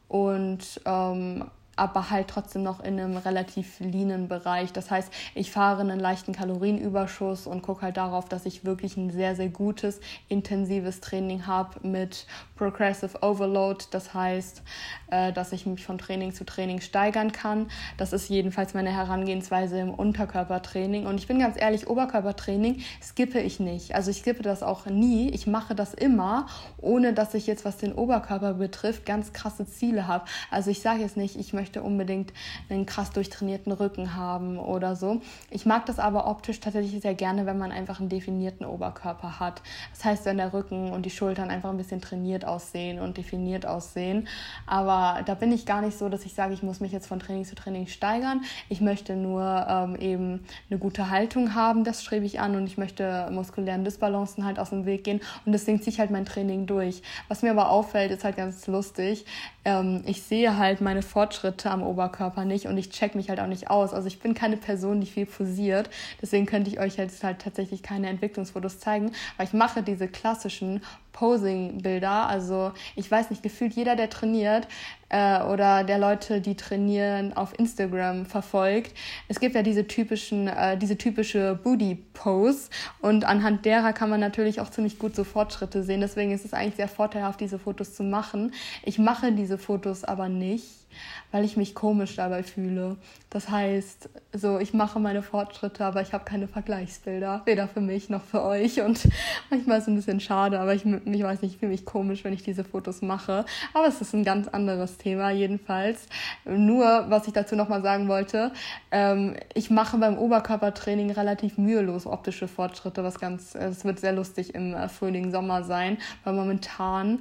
und 0.08 0.80
ähm, 0.86 1.44
aber 1.76 2.10
halt 2.10 2.28
trotzdem 2.28 2.62
noch 2.62 2.80
in 2.80 3.00
einem 3.00 3.16
relativ 3.16 3.80
leanen 3.80 4.28
Bereich. 4.28 4.72
Das 4.72 4.90
heißt, 4.90 5.12
ich 5.34 5.50
fahre 5.50 5.80
einen 5.80 5.98
leichten 5.98 6.32
Kalorienüberschuss 6.32 7.46
und 7.46 7.62
gucke 7.62 7.82
halt 7.82 7.96
darauf, 7.96 8.28
dass 8.28 8.46
ich 8.46 8.64
wirklich 8.64 8.96
ein 8.96 9.10
sehr, 9.10 9.34
sehr 9.34 9.48
gutes, 9.48 10.00
intensives 10.28 11.00
Training 11.00 11.46
habe 11.46 11.86
mit 11.86 12.26
Progressive 12.56 13.22
Overload. 13.22 13.86
Das 13.90 14.12
heißt, 14.12 14.62
äh, 15.10 15.32
dass 15.32 15.52
ich 15.52 15.66
mich 15.66 15.84
von 15.84 15.98
Training 15.98 16.32
zu 16.32 16.44
Training 16.44 16.80
steigern 16.80 17.32
kann. 17.32 17.70
Das 17.96 18.12
ist 18.12 18.28
jedenfalls 18.28 18.74
meine 18.74 18.92
Herangehensweise 18.92 19.78
im 19.78 19.94
Unterkörpertraining. 19.94 21.06
Und 21.06 21.18
ich 21.18 21.26
bin 21.26 21.38
ganz 21.38 21.60
ehrlich, 21.60 21.88
Oberkörpertraining 21.88 22.82
skippe 23.02 23.40
ich 23.40 23.60
nicht. 23.60 23.94
Also 23.94 24.10
ich 24.10 24.18
skippe 24.18 24.42
das 24.42 24.62
auch 24.62 24.86
nie. 24.86 25.30
Ich 25.30 25.46
mache 25.46 25.74
das 25.74 25.94
immer, 25.94 26.46
ohne 26.76 27.14
dass 27.14 27.32
ich 27.34 27.46
jetzt, 27.46 27.64
was 27.64 27.78
den 27.78 27.94
Oberkörper 27.94 28.54
betrifft, 28.54 29.06
ganz 29.06 29.32
krasse 29.32 29.66
Ziele 29.66 30.06
habe. 30.06 30.26
Also 30.50 30.70
ich 30.70 30.80
sage 30.80 31.00
jetzt 31.00 31.16
nicht, 31.16 31.36
ich 31.36 31.52
möchte 31.52 31.61
möchte 31.62 31.84
unbedingt 31.84 32.32
einen 32.68 32.86
krass 32.86 33.12
durchtrainierten 33.12 33.70
Rücken 33.70 34.16
haben 34.16 34.58
oder 34.58 34.96
so. 34.96 35.20
Ich 35.48 35.64
mag 35.64 35.86
das 35.86 36.00
aber 36.00 36.26
optisch 36.26 36.58
tatsächlich 36.58 37.00
sehr 37.00 37.14
gerne, 37.14 37.46
wenn 37.46 37.56
man 37.56 37.70
einfach 37.70 38.00
einen 38.00 38.08
definierten 38.08 38.66
Oberkörper 38.66 39.38
hat. 39.38 39.62
Das 39.92 40.04
heißt, 40.04 40.24
wenn 40.24 40.38
der 40.38 40.52
Rücken 40.52 40.90
und 40.90 41.06
die 41.06 41.10
Schultern 41.10 41.50
einfach 41.50 41.70
ein 41.70 41.76
bisschen 41.76 42.00
trainiert 42.00 42.44
aussehen 42.44 42.98
und 42.98 43.16
definiert 43.16 43.64
aussehen. 43.64 44.26
Aber 44.66 45.22
da 45.22 45.34
bin 45.34 45.52
ich 45.52 45.64
gar 45.64 45.82
nicht 45.82 45.96
so, 45.96 46.08
dass 46.08 46.24
ich 46.24 46.34
sage, 46.34 46.52
ich 46.52 46.64
muss 46.64 46.80
mich 46.80 46.90
jetzt 46.90 47.06
von 47.06 47.20
Training 47.20 47.44
zu 47.44 47.54
Training 47.54 47.86
steigern. 47.86 48.40
Ich 48.68 48.80
möchte 48.80 49.14
nur 49.14 49.64
ähm, 49.68 49.94
eben 49.94 50.44
eine 50.68 50.80
gute 50.80 51.10
Haltung 51.10 51.54
haben, 51.54 51.84
das 51.84 52.02
strebe 52.02 52.26
ich 52.26 52.40
an 52.40 52.56
und 52.56 52.66
ich 52.66 52.76
möchte 52.76 53.28
muskulären 53.30 53.84
Disbalancen 53.84 54.44
halt 54.44 54.58
aus 54.58 54.70
dem 54.70 54.84
Weg 54.84 55.04
gehen 55.04 55.20
und 55.46 55.52
deswegen 55.52 55.80
ziehe 55.80 55.92
ich 55.92 56.00
halt 56.00 56.10
mein 56.10 56.24
Training 56.24 56.66
durch. 56.66 57.02
Was 57.28 57.42
mir 57.42 57.52
aber 57.52 57.70
auffällt, 57.70 58.10
ist 58.10 58.24
halt 58.24 58.34
ganz 58.36 58.66
lustig. 58.66 59.26
Ähm, 59.64 60.02
ich 60.06 60.22
sehe 60.22 60.56
halt 60.56 60.80
meine 60.80 61.02
Fortschritte 61.02 61.42
Schritte 61.42 61.70
am 61.72 61.82
Oberkörper 61.82 62.44
nicht 62.44 62.66
und 62.66 62.78
ich 62.78 62.90
check 62.90 63.16
mich 63.16 63.28
halt 63.28 63.40
auch 63.40 63.48
nicht 63.48 63.68
aus. 63.68 63.92
Also 63.92 64.06
ich 64.06 64.20
bin 64.20 64.32
keine 64.32 64.56
Person, 64.56 65.00
die 65.00 65.06
viel 65.06 65.26
posiert. 65.26 65.90
Deswegen 66.20 66.46
könnte 66.46 66.70
ich 66.70 66.78
euch 66.78 66.96
jetzt 66.96 67.24
halt 67.24 67.40
tatsächlich 67.40 67.82
keine 67.82 68.08
Entwicklungsfotos 68.08 68.78
zeigen, 68.78 69.10
weil 69.36 69.46
ich 69.46 69.52
mache 69.52 69.82
diese 69.82 70.06
klassischen 70.06 70.82
Posing-Bilder. 71.12 72.28
Also 72.28 72.72
ich 72.96 73.10
weiß 73.10 73.30
nicht, 73.30 73.42
gefühlt 73.42 73.74
jeder, 73.74 73.96
der 73.96 74.10
trainiert 74.10 74.66
äh, 75.08 75.42
oder 75.42 75.84
der 75.84 75.98
Leute, 75.98 76.40
die 76.40 76.56
trainieren, 76.56 77.32
auf 77.34 77.58
Instagram 77.58 78.26
verfolgt. 78.26 78.94
Es 79.28 79.40
gibt 79.40 79.54
ja 79.54 79.62
diese 79.62 79.86
typischen, 79.86 80.48
äh, 80.48 80.76
diese 80.76 80.96
typische 80.96 81.58
Booty-Pose 81.62 82.70
und 83.00 83.24
anhand 83.24 83.64
derer 83.64 83.92
kann 83.92 84.10
man 84.10 84.20
natürlich 84.20 84.60
auch 84.60 84.70
ziemlich 84.70 84.98
gut 84.98 85.14
so 85.14 85.24
Fortschritte 85.24 85.82
sehen. 85.82 86.00
Deswegen 86.00 86.32
ist 86.32 86.44
es 86.44 86.54
eigentlich 86.54 86.76
sehr 86.76 86.88
vorteilhaft, 86.88 87.40
diese 87.40 87.58
Fotos 87.58 87.94
zu 87.94 88.02
machen. 88.02 88.52
Ich 88.84 88.98
mache 88.98 89.32
diese 89.32 89.58
Fotos 89.58 90.04
aber 90.04 90.28
nicht 90.28 90.81
weil 91.30 91.44
ich 91.44 91.56
mich 91.56 91.74
komisch 91.74 92.16
dabei 92.16 92.42
fühle. 92.42 92.96
Das 93.30 93.48
heißt, 93.48 94.10
so 94.32 94.58
ich 94.58 94.74
mache 94.74 95.00
meine 95.00 95.22
Fortschritte, 95.22 95.84
aber 95.84 96.02
ich 96.02 96.12
habe 96.12 96.24
keine 96.24 96.48
Vergleichsbilder, 96.48 97.42
weder 97.46 97.68
für 97.68 97.80
mich 97.80 98.10
noch 98.10 98.22
für 98.22 98.42
euch 98.42 98.80
und 98.80 99.08
manchmal 99.50 99.78
ist 99.78 99.84
es 99.84 99.88
ein 99.88 99.96
bisschen 99.96 100.20
schade, 100.20 100.60
aber 100.60 100.74
ich, 100.74 100.84
ich 100.84 101.22
weiß 101.22 101.42
nicht, 101.42 101.54
ich 101.54 101.58
fühle 101.58 101.72
mich 101.72 101.84
komisch, 101.84 102.24
wenn 102.24 102.32
ich 102.32 102.42
diese 102.42 102.64
Fotos 102.64 103.02
mache. 103.02 103.44
Aber 103.72 103.86
es 103.86 104.00
ist 104.00 104.14
ein 104.14 104.24
ganz 104.24 104.48
anderes 104.48 104.98
Thema 104.98 105.30
jedenfalls. 105.30 106.06
Nur, 106.44 107.06
was 107.08 107.26
ich 107.26 107.32
dazu 107.32 107.56
nochmal 107.56 107.82
sagen 107.82 108.08
wollte, 108.08 108.52
ähm, 108.90 109.36
ich 109.54 109.70
mache 109.70 109.98
beim 109.98 110.18
Oberkörpertraining 110.18 111.10
relativ 111.10 111.58
mühelos 111.58 112.06
optische 112.06 112.48
Fortschritte, 112.48 113.02
was 113.02 113.18
ganz, 113.18 113.54
es 113.54 113.84
wird 113.84 114.00
sehr 114.00 114.12
lustig 114.12 114.54
im 114.54 114.74
äh, 114.74 114.88
Frühling, 114.88 115.30
Sommer 115.30 115.64
sein, 115.64 115.98
weil 116.24 116.34
momentan 116.34 117.20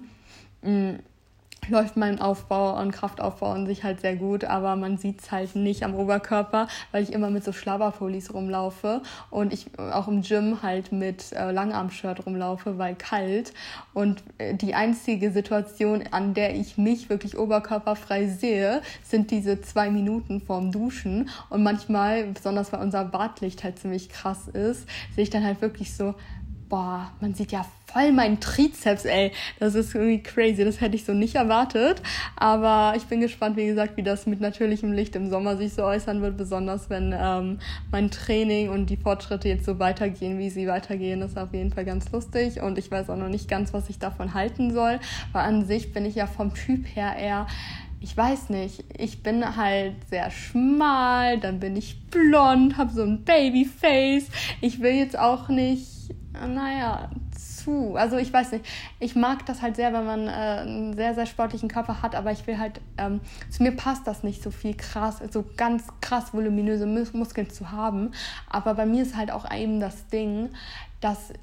mm, 0.61 0.95
läuft 1.69 1.95
mein 1.95 2.19
Aufbau 2.19 2.79
und 2.79 2.91
Kraftaufbau 2.91 3.51
an 3.51 3.65
sich 3.65 3.83
halt 3.83 4.01
sehr 4.01 4.15
gut, 4.15 4.43
aber 4.43 4.75
man 4.75 4.97
sieht 4.97 5.21
es 5.21 5.31
halt 5.31 5.55
nicht 5.55 5.83
am 5.83 5.93
Oberkörper, 5.93 6.67
weil 6.91 7.03
ich 7.03 7.13
immer 7.13 7.29
mit 7.29 7.43
so 7.43 7.51
Schlabberpullis 7.51 8.33
rumlaufe 8.33 9.01
und 9.29 9.53
ich 9.53 9.67
auch 9.77 10.07
im 10.07 10.21
Gym 10.21 10.63
halt 10.63 10.91
mit 10.91 11.31
äh, 11.33 11.51
Langarm-Shirt 11.51 12.25
rumlaufe, 12.25 12.77
weil 12.77 12.95
kalt. 12.95 13.53
Und 13.93 14.23
äh, 14.37 14.55
die 14.55 14.73
einzige 14.73 15.31
Situation, 15.31 16.03
an 16.11 16.33
der 16.33 16.55
ich 16.55 16.77
mich 16.77 17.09
wirklich 17.09 17.37
oberkörperfrei 17.37 18.27
sehe, 18.27 18.81
sind 19.03 19.31
diese 19.31 19.61
zwei 19.61 19.89
Minuten 19.89 20.41
vorm 20.41 20.71
Duschen. 20.71 21.29
Und 21.49 21.63
manchmal, 21.63 22.25
besonders 22.25 22.73
weil 22.73 22.81
unser 22.81 23.05
Badlicht 23.05 23.63
halt 23.63 23.79
ziemlich 23.79 24.09
krass 24.09 24.47
ist, 24.47 24.87
sehe 25.15 25.23
ich 25.23 25.29
dann 25.29 25.43
halt 25.43 25.61
wirklich 25.61 25.95
so, 25.95 26.15
boah, 26.71 27.11
man 27.19 27.33
sieht 27.33 27.51
ja 27.51 27.65
voll 27.91 28.13
meinen 28.13 28.39
Trizeps, 28.39 29.03
ey. 29.03 29.33
Das 29.59 29.75
ist 29.75 29.93
irgendwie 29.93 30.23
crazy. 30.23 30.63
Das 30.63 30.79
hätte 30.79 30.95
ich 30.95 31.03
so 31.03 31.13
nicht 31.13 31.35
erwartet. 31.35 32.01
Aber 32.37 32.93
ich 32.95 33.03
bin 33.03 33.19
gespannt, 33.19 33.57
wie 33.57 33.65
gesagt, 33.65 33.97
wie 33.97 34.03
das 34.03 34.25
mit 34.25 34.39
natürlichem 34.39 34.93
Licht 34.93 35.17
im 35.17 35.29
Sommer 35.29 35.57
sich 35.57 35.73
so 35.73 35.83
äußern 35.83 36.21
wird. 36.21 36.37
Besonders 36.37 36.89
wenn 36.89 37.13
ähm, 37.15 37.59
mein 37.91 38.09
Training 38.09 38.69
und 38.69 38.89
die 38.89 38.95
Fortschritte 38.95 39.49
jetzt 39.49 39.65
so 39.65 39.79
weitergehen, 39.79 40.39
wie 40.39 40.49
sie 40.49 40.65
weitergehen. 40.65 41.19
Das 41.19 41.31
ist 41.31 41.37
auf 41.37 41.53
jeden 41.53 41.73
Fall 41.73 41.83
ganz 41.83 42.09
lustig. 42.13 42.61
Und 42.61 42.77
ich 42.77 42.89
weiß 42.89 43.09
auch 43.09 43.17
noch 43.17 43.27
nicht 43.27 43.49
ganz, 43.49 43.73
was 43.73 43.89
ich 43.89 43.99
davon 43.99 44.33
halten 44.33 44.73
soll. 44.73 45.01
Weil 45.33 45.43
an 45.43 45.65
sich 45.65 45.91
bin 45.91 46.05
ich 46.05 46.15
ja 46.15 46.25
vom 46.25 46.53
Typ 46.53 46.85
her 46.95 47.17
eher 47.17 47.47
ich 48.03 48.17
weiß 48.17 48.49
nicht, 48.49 48.83
ich 48.97 49.21
bin 49.21 49.55
halt 49.55 49.93
sehr 50.09 50.31
schmal, 50.31 51.39
dann 51.39 51.59
bin 51.59 51.75
ich 51.75 52.01
blond, 52.09 52.75
habe 52.75 52.91
so 52.91 53.03
ein 53.03 53.23
Babyface. 53.23 54.27
Ich 54.59 54.81
will 54.81 54.93
jetzt 54.93 55.17
auch 55.17 55.49
nicht, 55.49 56.00
naja, 56.33 57.09
zu. 57.63 57.95
Also 57.95 58.17
ich 58.17 58.31
weiß 58.31 58.53
nicht, 58.53 58.65
ich 58.99 59.15
mag 59.15 59.45
das 59.45 59.61
halt 59.61 59.75
sehr, 59.75 59.93
wenn 59.93 60.05
man 60.05 60.27
äh, 60.27 60.31
einen 60.31 60.93
sehr, 60.95 61.13
sehr 61.13 61.25
sportlichen 61.25 61.69
Körper 61.69 62.01
hat, 62.01 62.15
aber 62.15 62.31
ich 62.31 62.47
will 62.47 62.57
halt, 62.57 62.79
ähm, 62.97 63.21
zu 63.49 63.63
mir 63.63 63.71
passt 63.71 64.07
das 64.07 64.23
nicht 64.23 64.41
so 64.41 64.51
viel 64.51 64.75
krass, 64.75 65.21
so 65.31 65.45
ganz 65.57 65.83
krass 66.01 66.33
voluminöse 66.33 66.85
Mus 66.85 67.13
Muskeln 67.13 67.49
zu 67.49 67.71
haben. 67.71 68.11
Aber 68.49 68.73
bei 68.73 68.85
mir 68.85 69.03
ist 69.03 69.15
halt 69.15 69.31
auch 69.31 69.51
eben 69.51 69.79
das 69.79 70.07
Ding, 70.07 70.49
dass 71.01 71.33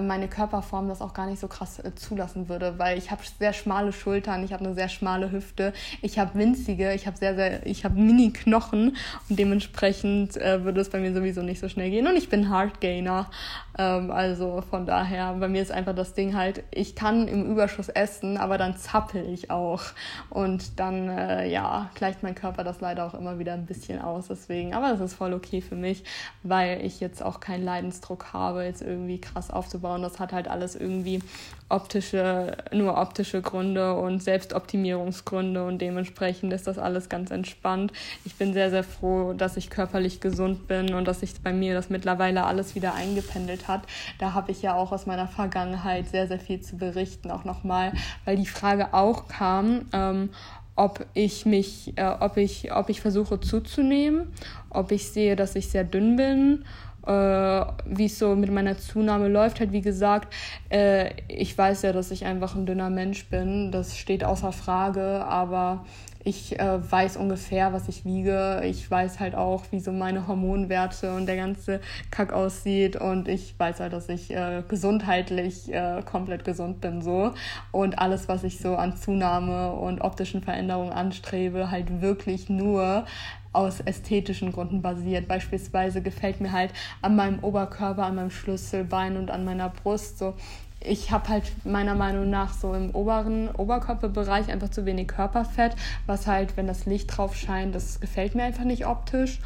meine 0.00 0.28
Körperform 0.28 0.88
das 0.88 1.00
auch 1.00 1.14
gar 1.14 1.26
nicht 1.26 1.40
so 1.40 1.48
krass 1.48 1.78
äh, 1.78 1.94
zulassen 1.94 2.48
würde, 2.48 2.78
weil 2.78 2.98
ich 2.98 3.10
habe 3.10 3.22
sehr 3.38 3.52
schmale 3.52 3.92
Schultern, 3.92 4.42
ich 4.44 4.52
habe 4.52 4.64
eine 4.64 4.74
sehr 4.74 4.88
schmale 4.88 5.30
Hüfte, 5.30 5.72
ich 6.02 6.18
habe 6.18 6.38
winzige, 6.38 6.92
ich 6.92 7.06
habe 7.06 7.16
sehr, 7.16 7.34
sehr, 7.34 7.66
ich 7.66 7.84
habe 7.84 8.00
Mini-Knochen 8.00 8.96
und 9.28 9.38
dementsprechend 9.38 10.36
äh, 10.36 10.64
würde 10.64 10.80
es 10.80 10.90
bei 10.90 10.98
mir 10.98 11.14
sowieso 11.14 11.42
nicht 11.42 11.60
so 11.60 11.68
schnell 11.68 11.90
gehen. 11.90 12.06
Und 12.06 12.16
ich 12.16 12.28
bin 12.28 12.48
Hardgainer, 12.48 13.30
ähm, 13.78 14.10
also 14.10 14.62
von 14.68 14.86
daher, 14.86 15.34
bei 15.34 15.48
mir 15.48 15.62
ist 15.62 15.70
einfach 15.70 15.94
das 15.94 16.14
Ding 16.14 16.36
halt, 16.36 16.64
ich 16.72 16.94
kann 16.94 17.28
im 17.28 17.50
Überschuss 17.50 17.88
essen, 17.88 18.36
aber 18.36 18.58
dann 18.58 18.76
zappel 18.76 19.28
ich 19.28 19.50
auch. 19.50 19.82
Und 20.30 20.80
dann, 20.80 21.08
äh, 21.08 21.48
ja, 21.48 21.90
gleicht 21.94 22.22
mein 22.22 22.34
Körper 22.34 22.64
das 22.64 22.80
leider 22.80 23.06
auch 23.06 23.14
immer 23.14 23.38
wieder 23.38 23.54
ein 23.54 23.66
bisschen 23.66 24.00
aus, 24.00 24.26
deswegen, 24.28 24.74
aber 24.74 24.92
es 24.92 25.00
ist 25.00 25.14
voll 25.14 25.32
okay 25.32 25.60
für 25.60 25.76
mich, 25.76 26.04
weil 26.42 26.84
ich 26.84 27.00
jetzt 27.00 27.22
auch 27.22 27.40
keinen 27.40 27.64
Leidensdruck 27.64 28.32
habe, 28.32 28.64
jetzt 28.64 28.82
irgendwie 28.82 29.20
krass 29.20 29.50
aufzubauen. 29.68 30.02
Das 30.02 30.18
hat 30.18 30.32
halt 30.32 30.48
alles 30.48 30.74
irgendwie 30.74 31.20
optische, 31.68 32.56
nur 32.72 32.96
optische 32.96 33.42
Gründe 33.42 33.94
und 33.94 34.22
Selbstoptimierungsgründe 34.22 35.64
und 35.66 35.78
dementsprechend 35.78 36.52
ist 36.52 36.66
das 36.66 36.78
alles 36.78 37.08
ganz 37.10 37.30
entspannt. 37.30 37.92
Ich 38.24 38.36
bin 38.36 38.54
sehr, 38.54 38.70
sehr 38.70 38.84
froh, 38.84 39.34
dass 39.34 39.56
ich 39.58 39.68
körperlich 39.68 40.20
gesund 40.20 40.66
bin 40.66 40.94
und 40.94 41.06
dass 41.06 41.20
sich 41.20 41.34
bei 41.42 41.52
mir 41.52 41.74
das 41.74 41.90
mittlerweile 41.90 42.44
alles 42.44 42.74
wieder 42.74 42.94
eingependelt 42.94 43.68
hat. 43.68 43.82
Da 44.18 44.32
habe 44.32 44.50
ich 44.50 44.62
ja 44.62 44.74
auch 44.74 44.92
aus 44.92 45.04
meiner 45.04 45.28
Vergangenheit 45.28 46.08
sehr, 46.08 46.26
sehr 46.26 46.40
viel 46.40 46.60
zu 46.60 46.76
berichten, 46.76 47.30
auch 47.30 47.44
nochmal, 47.44 47.92
weil 48.24 48.36
die 48.36 48.46
Frage 48.46 48.94
auch 48.94 49.28
kam, 49.28 49.82
ähm, 49.92 50.30
ob 50.74 51.04
ich 51.12 51.44
mich, 51.44 51.92
äh, 51.96 52.14
ob 52.20 52.36
ich, 52.36 52.72
ob 52.72 52.88
ich 52.88 53.00
versuche 53.00 53.40
zuzunehmen, 53.40 54.32
ob 54.70 54.92
ich 54.92 55.08
sehe, 55.08 55.34
dass 55.34 55.56
ich 55.56 55.68
sehr 55.68 55.84
dünn 55.84 56.16
bin 56.16 56.64
wie 57.08 58.06
es 58.06 58.18
so 58.18 58.34
mit 58.36 58.50
meiner 58.50 58.76
Zunahme 58.76 59.28
läuft. 59.28 59.60
Halt, 59.60 59.72
wie 59.72 59.80
gesagt, 59.80 60.32
äh, 60.70 61.10
ich 61.28 61.56
weiß 61.56 61.82
ja, 61.82 61.92
dass 61.92 62.10
ich 62.10 62.24
einfach 62.24 62.54
ein 62.54 62.66
dünner 62.66 62.90
Mensch 62.90 63.26
bin. 63.26 63.72
Das 63.72 63.96
steht 63.96 64.24
außer 64.24 64.52
Frage, 64.52 65.24
aber 65.24 65.84
ich 66.24 66.58
äh, 66.58 66.90
weiß 66.90 67.16
ungefähr, 67.16 67.72
was 67.72 67.88
ich 67.88 68.04
wiege. 68.04 68.60
Ich 68.64 68.90
weiß 68.90 69.20
halt 69.20 69.34
auch, 69.34 69.64
wie 69.70 69.80
so 69.80 69.92
meine 69.92 70.26
Hormonwerte 70.26 71.14
und 71.14 71.26
der 71.26 71.36
ganze 71.36 71.80
Kack 72.10 72.32
aussieht. 72.32 72.96
Und 72.96 73.28
ich 73.28 73.54
weiß 73.58 73.80
halt, 73.80 73.92
dass 73.92 74.08
ich 74.08 74.30
äh, 74.30 74.62
gesundheitlich 74.68 75.72
äh, 75.72 76.02
komplett 76.04 76.44
gesund 76.44 76.80
bin 76.80 77.02
so. 77.02 77.32
Und 77.72 77.98
alles, 77.98 78.28
was 78.28 78.44
ich 78.44 78.58
so 78.58 78.76
an 78.76 78.96
Zunahme 78.96 79.72
und 79.72 80.00
optischen 80.00 80.42
Veränderungen 80.42 80.92
anstrebe, 80.92 81.70
halt 81.70 82.02
wirklich 82.02 82.50
nur 82.50 83.06
aus 83.52 83.80
ästhetischen 83.80 84.52
Gründen 84.52 84.82
basiert. 84.82 85.28
Beispielsweise 85.28 86.02
gefällt 86.02 86.40
mir 86.40 86.52
halt 86.52 86.72
an 87.02 87.16
meinem 87.16 87.38
Oberkörper, 87.40 88.04
an 88.04 88.16
meinem 88.16 88.30
Schlüsselbein 88.30 89.16
und 89.16 89.30
an 89.30 89.44
meiner 89.44 89.68
Brust 89.68 90.18
so 90.18 90.34
ich 90.80 91.10
habe 91.10 91.28
halt 91.28 91.44
meiner 91.64 91.94
Meinung 91.94 92.30
nach 92.30 92.52
so 92.52 92.72
im 92.74 92.90
oberen 92.94 93.50
Oberkörperbereich 93.50 94.50
einfach 94.50 94.70
zu 94.70 94.86
wenig 94.86 95.08
Körperfett, 95.08 95.74
was 96.06 96.26
halt, 96.26 96.56
wenn 96.56 96.66
das 96.66 96.86
Licht 96.86 97.16
drauf 97.16 97.34
scheint, 97.34 97.74
das 97.74 98.00
gefällt 98.00 98.34
mir 98.34 98.44
einfach 98.44 98.64
nicht 98.64 98.86
optisch. 98.86 99.40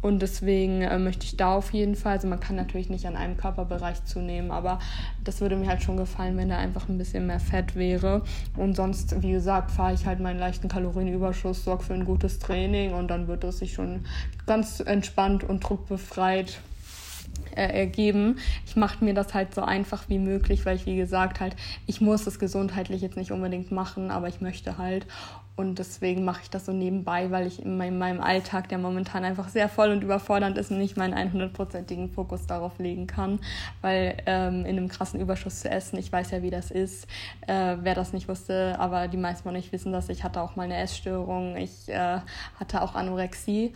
Und 0.00 0.22
deswegen 0.22 0.82
äh, 0.82 0.98
möchte 0.98 1.24
ich 1.24 1.36
da 1.36 1.54
auf 1.54 1.72
jeden 1.72 1.96
Fall, 1.96 2.12
also 2.12 2.28
man 2.28 2.38
kann 2.38 2.54
natürlich 2.54 2.88
nicht 2.88 3.06
an 3.06 3.16
einem 3.16 3.36
Körperbereich 3.36 4.04
zunehmen, 4.04 4.50
aber 4.52 4.78
das 5.24 5.40
würde 5.40 5.56
mir 5.56 5.68
halt 5.68 5.82
schon 5.82 5.96
gefallen, 5.96 6.36
wenn 6.36 6.48
da 6.48 6.58
einfach 6.58 6.88
ein 6.88 6.98
bisschen 6.98 7.26
mehr 7.26 7.40
Fett 7.40 7.74
wäre. 7.74 8.22
Und 8.56 8.76
sonst, 8.76 9.20
wie 9.22 9.32
gesagt, 9.32 9.72
fahre 9.72 9.94
ich 9.94 10.06
halt 10.06 10.20
meinen 10.20 10.38
leichten 10.38 10.68
Kalorienüberschuss, 10.68 11.64
sorge 11.64 11.82
für 11.82 11.94
ein 11.94 12.04
gutes 12.04 12.38
Training 12.38 12.92
und 12.92 13.08
dann 13.08 13.26
wird 13.26 13.42
es 13.42 13.58
sich 13.58 13.72
schon 13.72 14.04
ganz 14.46 14.80
entspannt 14.80 15.42
und 15.42 15.68
druckbefreit 15.68 16.60
äh, 17.56 17.80
ergeben. 17.80 18.38
Ich 18.66 18.76
mache 18.76 19.04
mir 19.04 19.14
das 19.14 19.34
halt 19.34 19.52
so 19.52 19.62
einfach 19.62 20.08
wie 20.08 20.20
möglich, 20.20 20.64
weil 20.64 20.76
ich, 20.76 20.86
wie 20.86 20.96
gesagt, 20.96 21.40
halt, 21.40 21.56
ich 21.86 22.00
muss 22.00 22.24
das 22.24 22.38
gesundheitlich 22.38 23.02
jetzt 23.02 23.16
nicht 23.16 23.32
unbedingt 23.32 23.72
machen, 23.72 24.12
aber 24.12 24.28
ich 24.28 24.40
möchte 24.40 24.78
halt. 24.78 25.06
Und 25.58 25.80
deswegen 25.80 26.24
mache 26.24 26.42
ich 26.44 26.50
das 26.50 26.66
so 26.66 26.72
nebenbei, 26.72 27.32
weil 27.32 27.48
ich 27.48 27.60
in 27.60 27.76
meinem, 27.76 28.20
Alltag, 28.20 28.68
der 28.68 28.78
momentan 28.78 29.24
einfach 29.24 29.48
sehr 29.48 29.68
voll 29.68 29.90
und 29.90 30.04
überfordernd 30.04 30.56
ist, 30.56 30.70
nicht 30.70 30.96
meinen 30.96 31.14
100%igen 31.14 32.10
Fokus 32.10 32.46
darauf 32.46 32.78
legen 32.78 33.08
kann. 33.08 33.40
Weil 33.80 34.18
ähm, 34.26 34.64
in 34.64 34.76
einem 34.76 34.86
krassen 34.86 35.18
Überschuss 35.18 35.58
zu 35.58 35.68
essen, 35.68 35.98
ich 35.98 36.12
weiß 36.12 36.30
ja, 36.30 36.42
wie 36.42 36.50
das 36.50 36.70
ist. 36.70 37.08
Äh, 37.48 37.76
wer 37.80 37.96
das 37.96 38.12
nicht 38.12 38.28
wusste, 38.28 38.76
aber 38.78 39.08
die 39.08 39.16
meisten 39.16 39.42
von 39.42 39.56
euch 39.56 39.72
wissen 39.72 39.90
das. 39.90 40.08
Ich 40.10 40.22
hatte 40.22 40.40
auch 40.42 40.54
mal 40.54 40.62
eine 40.62 40.76
Essstörung. 40.76 41.56
Ich 41.56 41.88
äh, 41.88 42.20
hatte 42.60 42.80
auch 42.80 42.94
Anorexie. 42.94 43.72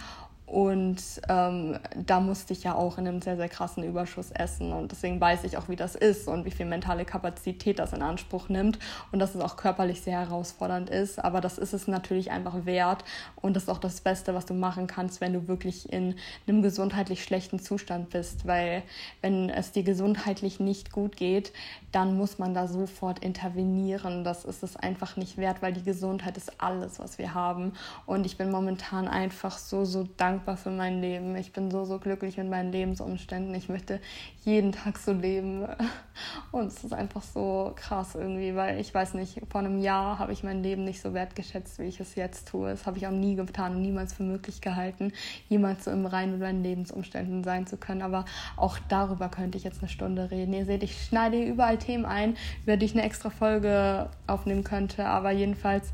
Und 0.53 1.03
ähm, 1.31 1.79
da 1.97 2.21
musste 2.21 2.53
ich 2.53 2.63
ja 2.63 2.75
auch 2.75 2.99
in 2.99 3.09
einem 3.09 3.23
sehr, 3.23 3.39
sehr 3.39 3.49
krassen 3.49 3.85
Überschuss 3.85 4.31
essen. 4.33 4.75
Und 4.75 4.93
deswegen 4.93 5.19
weiß 5.19 5.45
ich 5.45 5.57
auch, 5.57 5.71
wie 5.71 5.77
das 5.77 5.95
ist 5.95 6.29
und 6.29 6.45
wie 6.45 6.51
viel 6.51 6.67
mentale 6.67 7.07
Kapazität 7.07 7.79
das 7.79 7.95
in 7.95 8.03
Anspruch 8.03 8.51
nimmt. 8.51 8.79
Und 9.13 9.19
dass 9.19 9.35
es 9.35 9.41
auch 9.41 9.57
körperlich 9.57 10.03
sehr 10.03 10.21
herausfordernd 10.21 10.91
ist. 10.91 11.25
Aber 11.25 11.41
das 11.41 11.57
ist 11.57 11.73
es 11.73 11.89
natürlich 11.89 12.31
einfach 12.31 12.67
wert. 12.67 13.03
Und 13.41 13.57
das 13.57 13.63
ist 13.63 13.69
auch 13.71 13.79
das 13.79 14.03
Beste, 14.03 14.35
was 14.35 14.45
du 14.45 14.53
machen 14.53 14.87
kannst, 14.87 15.23
wenn 15.23 15.33
du 15.33 15.49
wirklich 15.49 15.91
in 15.91 16.17
einem 16.47 16.61
gesundheitlich 16.61 17.25
schlechten 17.25 17.59
Zustand 17.59 18.11
bist. 18.11 18.47
Weil 18.47 18.83
wenn 19.23 19.49
es 19.49 19.73
dir 19.73 19.85
gesundheitlich 19.85 20.61
nicht 20.61 20.93
gut 20.93 21.17
geht, 21.17 21.55
dann 21.93 22.19
muss 22.19 22.39
man 22.39 22.53
da 22.53 22.69
sofort 22.69 23.21
intervenieren. 23.21 24.23
Das 24.23 24.45
ist 24.45 24.63
es 24.63 24.77
einfach 24.77 25.17
nicht 25.17 25.39
wert, 25.39 25.63
weil 25.63 25.73
die 25.73 25.83
Gesundheit 25.83 26.37
ist 26.37 26.61
alles, 26.61 26.99
was 26.99 27.17
wir 27.17 27.33
haben. 27.33 27.73
Und 28.05 28.27
ich 28.27 28.37
bin 28.37 28.51
momentan 28.51 29.09
einfach 29.09 29.57
so, 29.57 29.87
so 29.87 30.07
dankbar 30.19 30.42
dankbar 30.43 30.57
für 30.57 30.71
mein 30.71 31.01
Leben. 31.01 31.37
Ich 31.37 31.53
bin 31.53 31.71
so, 31.71 31.85
so 31.85 31.99
glücklich 31.99 32.37
mit 32.37 32.51
meinen 32.51 32.73
Lebensumständen. 32.73 33.55
Ich 33.55 33.69
möchte 33.69 34.01
jeden 34.45 34.73
Tag 34.73 34.99
so 34.99 35.13
leben. 35.13 35.67
Und 36.51 36.67
es 36.67 36.83
ist 36.83 36.93
einfach 36.93 37.23
so 37.23 37.73
krass 37.77 38.17
irgendwie, 38.17 38.57
weil 38.57 38.81
ich 38.81 38.93
weiß 38.93 39.15
nicht, 39.15 39.41
vor 39.49 39.61
einem 39.61 39.79
Jahr 39.79 40.19
habe 40.19 40.33
ich 40.33 40.43
mein 40.43 40.63
Leben 40.63 40.85
nicht 40.85 41.01
so 41.01 41.15
wertgeschätzt, 41.15 41.79
wie 41.79 41.85
ich 41.85 42.01
es 42.01 42.17
jetzt 42.17 42.49
tue. 42.49 42.71
Das 42.71 42.87
habe 42.87 42.99
ich 42.99 43.07
auch 43.07 43.13
nie 43.13 43.37
getan 43.37 43.77
und 43.77 43.83
niemals 43.83 44.15
für 44.15 44.25
möglich 44.25 44.61
gehalten, 44.61 45.13
jemals 45.49 45.85
so 45.85 45.93
im 45.93 46.07
Reinen 46.07 46.33
mit 46.33 46.41
meinen 46.41 46.65
Lebensumständen 46.65 47.45
sein 47.45 47.67
zu 47.67 47.77
können. 47.77 48.03
Aber 48.03 48.25
auch 48.57 48.79
darüber 48.89 49.29
könnte 49.29 49.59
ich 49.59 49.65
jetzt 49.65 49.81
eine 49.81 49.89
Stunde 49.89 50.31
reden. 50.31 50.53
Ihr 50.53 50.65
seht, 50.65 50.83
ich 50.83 51.07
schneide 51.07 51.41
überall 51.43 51.79
Themen 51.79 52.05
ein, 52.05 52.37
über 52.65 52.77
die 52.77 52.87
ich 52.87 52.95
eine 52.95 53.05
extra 53.05 53.31
Folge 53.31 54.11
aufnehmen 54.27 54.65
könnte. 54.65 55.07
Aber 55.07 55.31
jedenfalls 55.31 55.93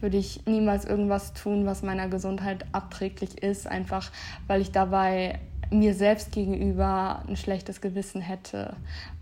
würde 0.00 0.16
ich 0.16 0.46
niemals 0.46 0.84
irgendwas 0.84 1.32
tun, 1.32 1.66
was 1.66 1.82
meiner 1.82 2.08
Gesundheit 2.08 2.64
abträglich 2.72 3.42
ist, 3.42 3.66
einfach 3.66 4.10
weil 4.46 4.60
ich 4.60 4.72
dabei 4.72 5.38
mir 5.70 5.94
selbst 5.94 6.32
gegenüber 6.32 7.22
ein 7.28 7.36
schlechtes 7.36 7.80
Gewissen 7.80 8.20
hätte, 8.20 8.76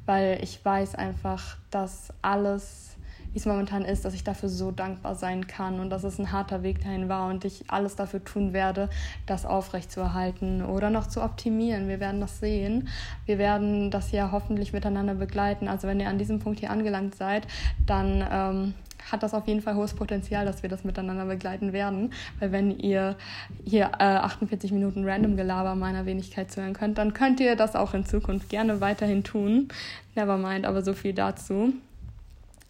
weil 0.07 0.39
ich 0.43 0.65
weiß 0.65 0.95
einfach, 0.95 1.57
dass 1.71 2.13
alles 2.23 2.89
wie 3.33 3.39
es 3.39 3.47
momentan 3.47 3.85
ist, 3.85 4.05
dass 4.05 4.15
ich 4.15 4.25
dafür 4.25 4.49
so 4.49 4.71
dankbar 4.71 5.15
sein 5.15 5.47
kann 5.47 5.81
und 5.81 5.91
dass 5.91 6.05
es 6.05 6.19
ein 6.19 6.33
harter 6.33 6.63
Weg 6.63 6.83
dahin 6.83 7.09
war 7.09 7.29
und 7.29 7.45
ich 7.45 7.65
alles 7.69 7.95
dafür 7.97 8.25
tun 8.25 8.53
werde, 8.53 8.89
das 9.27 9.45
aufrechtzuerhalten 9.45 10.65
oder 10.65 10.91
noch 10.91 11.07
zu 11.07 11.23
optimieren. 11.23 11.89
Wir 11.89 12.01
werden 12.01 12.21
das 12.21 12.41
sehen. 12.41 12.89
Wir 13.27 13.39
werden 13.39 13.91
das 13.91 14.13
ja 14.13 14.31
hoffentlich 14.33 14.73
miteinander 14.73 15.15
begleiten. 15.15 15.69
Also 15.69 15.89
wenn 15.89 16.01
ihr 16.01 16.09
an 16.09 16.19
diesem 16.19 16.39
Punkt 16.39 16.61
hier 16.61 16.71
angelangt 16.71 17.15
seid, 17.15 17.47
dann 17.87 18.27
ähm, 18.31 18.75
hat 19.11 19.23
das 19.23 19.35
auf 19.35 19.47
jeden 19.47 19.61
Fall 19.61 19.75
hohes 19.75 19.95
Potenzial, 19.95 20.45
dass 20.45 20.63
wir 20.63 20.71
das 20.71 20.85
miteinander 20.85 21.27
begleiten 21.27 21.73
werden. 21.73 22.13
Weil 22.39 22.53
wenn 22.53 22.79
ihr 22.79 23.17
hier 23.65 23.93
äh, 23.99 24.05
48 24.05 24.73
Minuten 24.73 25.09
Random 25.09 25.37
Gelaber 25.37 25.75
meiner 25.75 26.07
Wenigkeit 26.07 26.51
zuhören 26.51 26.75
könnt, 26.75 26.99
dann 26.99 27.15
könnt 27.15 27.41
ihr 27.41 27.57
das 27.57 27.77
auch 27.77 27.95
in 27.95 28.05
Zukunft 28.05 28.49
gerne 28.49 28.81
weiterhin 28.81 29.25
tun. 29.25 29.69
Nevermind, 30.15 30.67
aber 30.67 30.83
so 30.83 30.95
viel 30.95 31.13
dazu 31.13 31.75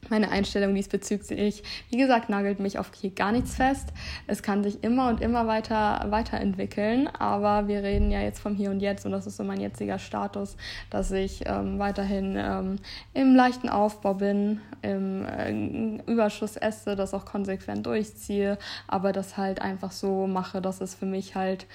meine 0.09 0.31
Einstellung 0.31 0.75
diesbezüglich, 0.75 1.63
wie 1.91 1.97
gesagt, 1.97 2.29
nagelt 2.29 2.61
mich 2.61 2.79
auf 2.79 2.91
hier 2.95 3.11
gar 3.11 3.33
nichts 3.33 3.55
fest. 3.57 3.89
Es 4.27 4.43
kann 4.43 4.63
sich 4.63 4.83
immer 4.83 5.09
und 5.09 5.21
immer 5.21 5.47
weiter 5.47 6.07
weiterentwickeln, 6.09 7.09
aber 7.09 7.69
wir 7.69 7.83
reden 7.83 8.11
ja 8.11 8.21
jetzt 8.21 8.41
vom 8.41 8.55
Hier 8.55 8.71
und 8.71 8.81
Jetzt 8.81 9.05
und 9.07 9.13
das 9.13 9.27
ist 9.27 9.37
so 9.37 9.45
mein 9.45 9.61
jetziger 9.61 9.99
Status, 9.99 10.57
dass 10.91 11.11
ich 11.11 11.43
ähm, 11.47 11.79
weiterhin 11.79 12.37
ähm, 12.39 12.77
im 13.15 13.35
leichten 13.35 13.69
Aufbau 13.69 14.15
bin, 14.15 14.61
im 14.83 15.27
äh, 15.27 16.11
Überschuss 16.11 16.57
esse, 16.57 16.97
das 16.97 17.15
auch 17.15 17.25
konsequent 17.25 17.87
durchziehe, 17.87 18.59
aber 18.87 19.13
das 19.13 19.37
halt 19.37 19.61
einfach 19.61 19.93
so 19.93 20.27
mache, 20.27 20.63
dass 20.63 20.81
es 20.81 20.95
für 20.95 21.07
mich 21.07 21.35
halt 21.35 21.67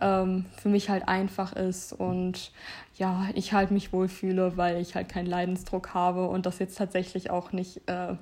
ähm, 0.00 0.46
für 0.56 0.68
mich 0.68 0.90
halt 0.90 1.08
einfach 1.08 1.52
ist 1.54 1.92
und 1.92 2.52
ja, 2.98 3.28
ich 3.34 3.52
halt 3.52 3.70
mich 3.70 3.92
wohlfühle, 3.92 4.56
weil 4.56 4.80
ich 4.80 4.96
halt 4.96 5.08
keinen 5.08 5.26
Leidensdruck 5.26 5.94
habe 5.94 6.26
und 6.28 6.46
das 6.46 6.58
jetzt 6.58 6.76
tatsächlich 6.76 7.30
auch 7.30 7.52
nicht 7.52 7.88
äh, 7.88 8.14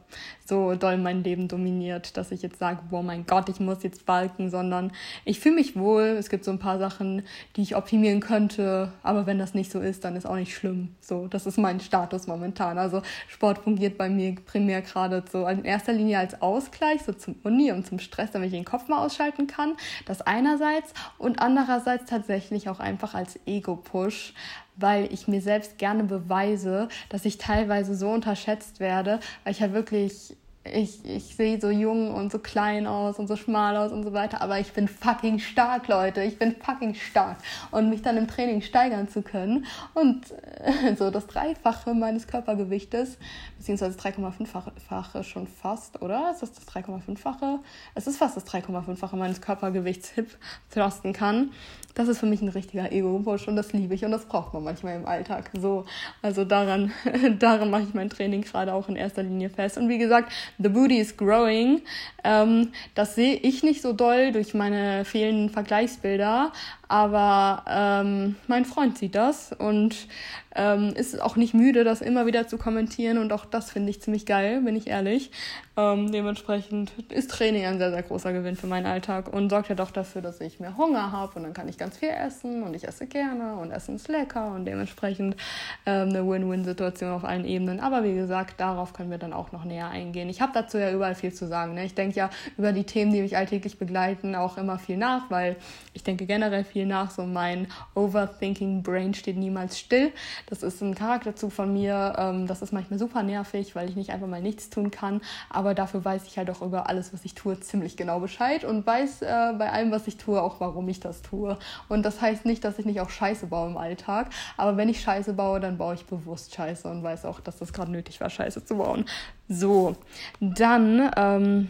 so 0.44 0.74
doll 0.74 0.98
mein 0.98 1.24
Leben 1.24 1.48
dominiert, 1.48 2.18
dass 2.18 2.30
ich 2.30 2.42
jetzt 2.42 2.58
sage, 2.58 2.80
boah, 2.90 3.02
mein 3.02 3.24
Gott, 3.24 3.48
ich 3.48 3.58
muss 3.58 3.82
jetzt 3.82 4.04
balken, 4.04 4.50
sondern 4.50 4.92
ich 5.24 5.40
fühle 5.40 5.54
mich 5.54 5.76
wohl. 5.76 6.02
Es 6.02 6.28
gibt 6.28 6.44
so 6.44 6.50
ein 6.50 6.58
paar 6.58 6.78
Sachen, 6.78 7.22
die 7.56 7.62
ich 7.62 7.74
optimieren 7.74 8.20
könnte, 8.20 8.92
aber 9.02 9.26
wenn 9.26 9.38
das 9.38 9.54
nicht 9.54 9.72
so 9.72 9.80
ist, 9.80 10.04
dann 10.04 10.14
ist 10.14 10.26
auch 10.26 10.36
nicht 10.36 10.54
schlimm. 10.54 10.94
So, 11.00 11.26
das 11.26 11.46
ist 11.46 11.56
mein 11.56 11.80
Status 11.80 12.26
momentan. 12.26 12.76
Also 12.76 13.00
Sport 13.28 13.58
fungiert 13.58 13.96
bei 13.96 14.10
mir 14.10 14.34
primär 14.34 14.82
gerade 14.82 15.24
so 15.32 15.46
in 15.46 15.64
erster 15.64 15.94
Linie 15.94 16.18
als 16.18 16.42
Ausgleich, 16.42 17.02
so 17.02 17.14
zum 17.14 17.36
Uni 17.44 17.72
und 17.72 17.86
zum 17.86 17.98
Stress, 17.98 18.30
damit 18.30 18.48
ich 18.48 18.54
den 18.54 18.66
Kopf 18.66 18.88
mal 18.88 19.02
ausschalten 19.02 19.46
kann. 19.46 19.74
Das 20.04 20.20
einerseits 20.20 20.92
und 21.16 21.40
andererseits 21.40 22.04
tatsächlich 22.10 22.68
auch 22.68 22.78
einfach 22.78 23.14
als 23.14 23.40
Ego-Push 23.46 24.34
weil 24.76 25.12
ich 25.12 25.28
mir 25.28 25.40
selbst 25.40 25.78
gerne 25.78 26.04
beweise, 26.04 26.88
dass 27.08 27.24
ich 27.24 27.38
teilweise 27.38 27.94
so 27.94 28.10
unterschätzt 28.10 28.80
werde, 28.80 29.20
weil 29.44 29.52
ich 29.52 29.60
ja 29.60 29.72
wirklich 29.72 30.36
ich, 30.72 31.04
ich 31.04 31.36
sehe 31.36 31.60
so 31.60 31.70
jung 31.70 32.12
und 32.12 32.32
so 32.32 32.38
klein 32.38 32.86
aus 32.86 33.18
und 33.18 33.28
so 33.28 33.36
schmal 33.36 33.76
aus 33.76 33.92
und 33.92 34.02
so 34.02 34.12
weiter, 34.12 34.40
aber 34.40 34.58
ich 34.58 34.72
bin 34.72 34.88
fucking 34.88 35.38
stark, 35.38 35.88
Leute. 35.88 36.22
Ich 36.22 36.38
bin 36.38 36.56
fucking 36.56 36.94
stark. 36.94 37.38
Und 37.70 37.90
mich 37.90 38.02
dann 38.02 38.16
im 38.16 38.26
Training 38.26 38.62
steigern 38.62 39.08
zu 39.08 39.22
können 39.22 39.66
und 39.94 40.32
äh, 40.62 40.94
so 40.96 41.10
das 41.10 41.26
Dreifache 41.26 41.94
meines 41.94 42.26
Körpergewichtes, 42.26 43.18
beziehungsweise 43.58 43.98
3,5-fache 43.98 45.24
schon 45.24 45.46
fast, 45.46 46.02
oder? 46.02 46.30
Ist 46.32 46.42
das 46.42 46.52
das 46.52 46.66
3,5-fache? 46.68 47.58
Es 47.94 48.06
ist 48.06 48.18
fast 48.18 48.36
das 48.36 48.46
3,5-fache 48.46 49.16
meines 49.16 49.40
Körpergewichts 49.40 50.10
hip 50.10 50.36
thrusten 50.70 51.12
kann. 51.12 51.50
Das 51.96 52.08
ist 52.08 52.18
für 52.18 52.26
mich 52.26 52.42
ein 52.42 52.48
richtiger 52.48 52.92
Ego-Push 52.92 53.48
und 53.48 53.56
das 53.56 53.72
liebe 53.72 53.94
ich 53.94 54.04
und 54.04 54.10
das 54.10 54.26
braucht 54.26 54.52
man 54.52 54.62
manchmal 54.62 54.96
im 54.96 55.06
Alltag. 55.06 55.50
So, 55.58 55.86
also 56.20 56.44
daran, 56.44 56.92
daran 57.38 57.70
mache 57.70 57.84
ich 57.84 57.94
mein 57.94 58.10
Training 58.10 58.42
gerade 58.42 58.74
auch 58.74 58.90
in 58.90 58.96
erster 58.96 59.22
Linie 59.22 59.48
fest. 59.48 59.78
Und 59.78 59.88
wie 59.88 59.96
gesagt, 59.96 60.30
The 60.58 60.68
Booty 60.68 60.98
is 60.98 61.16
Growing. 61.16 61.80
Ähm, 62.22 62.72
das 62.94 63.14
sehe 63.14 63.36
ich 63.36 63.62
nicht 63.62 63.80
so 63.80 63.94
doll 63.94 64.32
durch 64.32 64.52
meine 64.52 65.06
fehlenden 65.06 65.48
Vergleichsbilder, 65.48 66.52
aber 66.88 67.64
ähm, 67.68 68.36
mein 68.46 68.64
Freund 68.64 68.98
sieht 68.98 69.14
das 69.14 69.52
und 69.52 70.08
ähm, 70.56 70.94
ist 70.96 71.20
auch 71.20 71.36
nicht 71.36 71.54
müde, 71.54 71.84
das 71.84 72.00
immer 72.00 72.26
wieder 72.26 72.48
zu 72.48 72.56
kommentieren 72.58 73.18
und 73.18 73.32
auch 73.32 73.44
das 73.44 73.70
finde 73.70 73.90
ich 73.90 74.00
ziemlich 74.00 74.26
geil, 74.26 74.62
bin 74.62 74.74
ich 74.74 74.86
ehrlich. 74.86 75.30
Ähm, 75.76 76.10
dementsprechend 76.10 76.92
ist 77.10 77.30
Training 77.30 77.66
ein 77.66 77.78
sehr, 77.78 77.90
sehr 77.90 78.02
großer 78.02 78.32
Gewinn 78.32 78.56
für 78.56 78.66
meinen 78.66 78.86
Alltag 78.86 79.30
und 79.30 79.50
sorgt 79.50 79.68
ja 79.68 79.74
doch 79.74 79.90
dafür, 79.90 80.22
dass 80.22 80.40
ich 80.40 80.58
mehr 80.58 80.78
Hunger 80.78 81.12
habe 81.12 81.34
und 81.36 81.42
dann 81.42 81.52
kann 81.52 81.68
ich 81.68 81.76
ganz 81.76 81.98
viel 81.98 82.08
essen 82.08 82.62
und 82.62 82.74
ich 82.74 82.88
esse 82.88 83.06
gerne 83.06 83.56
und 83.56 83.70
Essen 83.70 83.96
ist 83.96 84.08
lecker 84.08 84.52
und 84.52 84.64
dementsprechend 84.64 85.36
ähm, 85.84 86.08
eine 86.08 86.26
Win-Win-Situation 86.26 87.12
auf 87.12 87.24
allen 87.24 87.44
Ebenen. 87.44 87.80
Aber 87.80 88.04
wie 88.04 88.14
gesagt, 88.14 88.58
darauf 88.58 88.94
können 88.94 89.10
wir 89.10 89.18
dann 89.18 89.34
auch 89.34 89.52
noch 89.52 89.64
näher 89.64 89.88
eingehen. 89.88 90.30
Ich 90.30 90.40
habe 90.40 90.52
dazu 90.54 90.78
ja 90.78 90.90
überall 90.90 91.14
viel 91.14 91.34
zu 91.34 91.46
sagen. 91.46 91.74
Ne? 91.74 91.84
Ich 91.84 91.94
denke 91.94 92.16
ja 92.16 92.30
über 92.56 92.72
die 92.72 92.84
Themen, 92.84 93.12
die 93.12 93.20
mich 93.20 93.36
alltäglich 93.36 93.78
begleiten, 93.78 94.34
auch 94.34 94.56
immer 94.56 94.78
viel 94.78 94.96
nach, 94.96 95.30
weil 95.30 95.56
ich 95.92 96.02
denke 96.02 96.24
generell 96.24 96.64
viel 96.64 96.75
viel 96.76 96.84
nach. 96.84 97.10
So 97.10 97.24
mein 97.24 97.68
Overthinking 97.94 98.82
Brain 98.82 99.14
steht 99.14 99.38
niemals 99.38 99.78
still. 99.78 100.12
Das 100.44 100.62
ist 100.62 100.82
ein 100.82 100.94
Charakterzug 100.94 101.50
von 101.50 101.72
mir. 101.72 102.14
Ähm, 102.18 102.46
das 102.46 102.60
ist 102.60 102.70
manchmal 102.70 102.98
super 102.98 103.22
nervig, 103.22 103.74
weil 103.74 103.88
ich 103.88 103.96
nicht 103.96 104.10
einfach 104.10 104.26
mal 104.26 104.42
nichts 104.42 104.68
tun 104.68 104.90
kann. 104.90 105.22
Aber 105.48 105.72
dafür 105.72 106.04
weiß 106.04 106.26
ich 106.26 106.36
halt 106.36 106.50
auch 106.50 106.60
über 106.60 106.86
alles, 106.86 107.14
was 107.14 107.24
ich 107.24 107.34
tue, 107.34 107.58
ziemlich 107.60 107.96
genau 107.96 108.20
Bescheid 108.20 108.62
und 108.62 108.86
weiß 108.86 109.22
äh, 109.22 109.54
bei 109.58 109.72
allem, 109.72 109.90
was 109.90 110.06
ich 110.06 110.18
tue, 110.18 110.42
auch 110.42 110.60
warum 110.60 110.86
ich 110.90 111.00
das 111.00 111.22
tue. 111.22 111.56
Und 111.88 112.04
das 112.04 112.20
heißt 112.20 112.44
nicht, 112.44 112.62
dass 112.62 112.78
ich 112.78 112.84
nicht 112.84 113.00
auch 113.00 113.08
Scheiße 113.08 113.46
baue 113.46 113.70
im 113.70 113.78
Alltag. 113.78 114.28
Aber 114.58 114.76
wenn 114.76 114.90
ich 114.90 115.00
Scheiße 115.00 115.32
baue, 115.32 115.60
dann 115.60 115.78
baue 115.78 115.94
ich 115.94 116.04
bewusst 116.04 116.54
Scheiße 116.54 116.86
und 116.88 117.02
weiß 117.02 117.24
auch, 117.24 117.40
dass 117.40 117.56
das 117.56 117.72
gerade 117.72 117.90
nötig 117.90 118.20
war, 118.20 118.28
Scheiße 118.28 118.66
zu 118.66 118.76
bauen. 118.76 119.06
So, 119.48 119.96
dann. 120.40 121.10
Ähm 121.16 121.68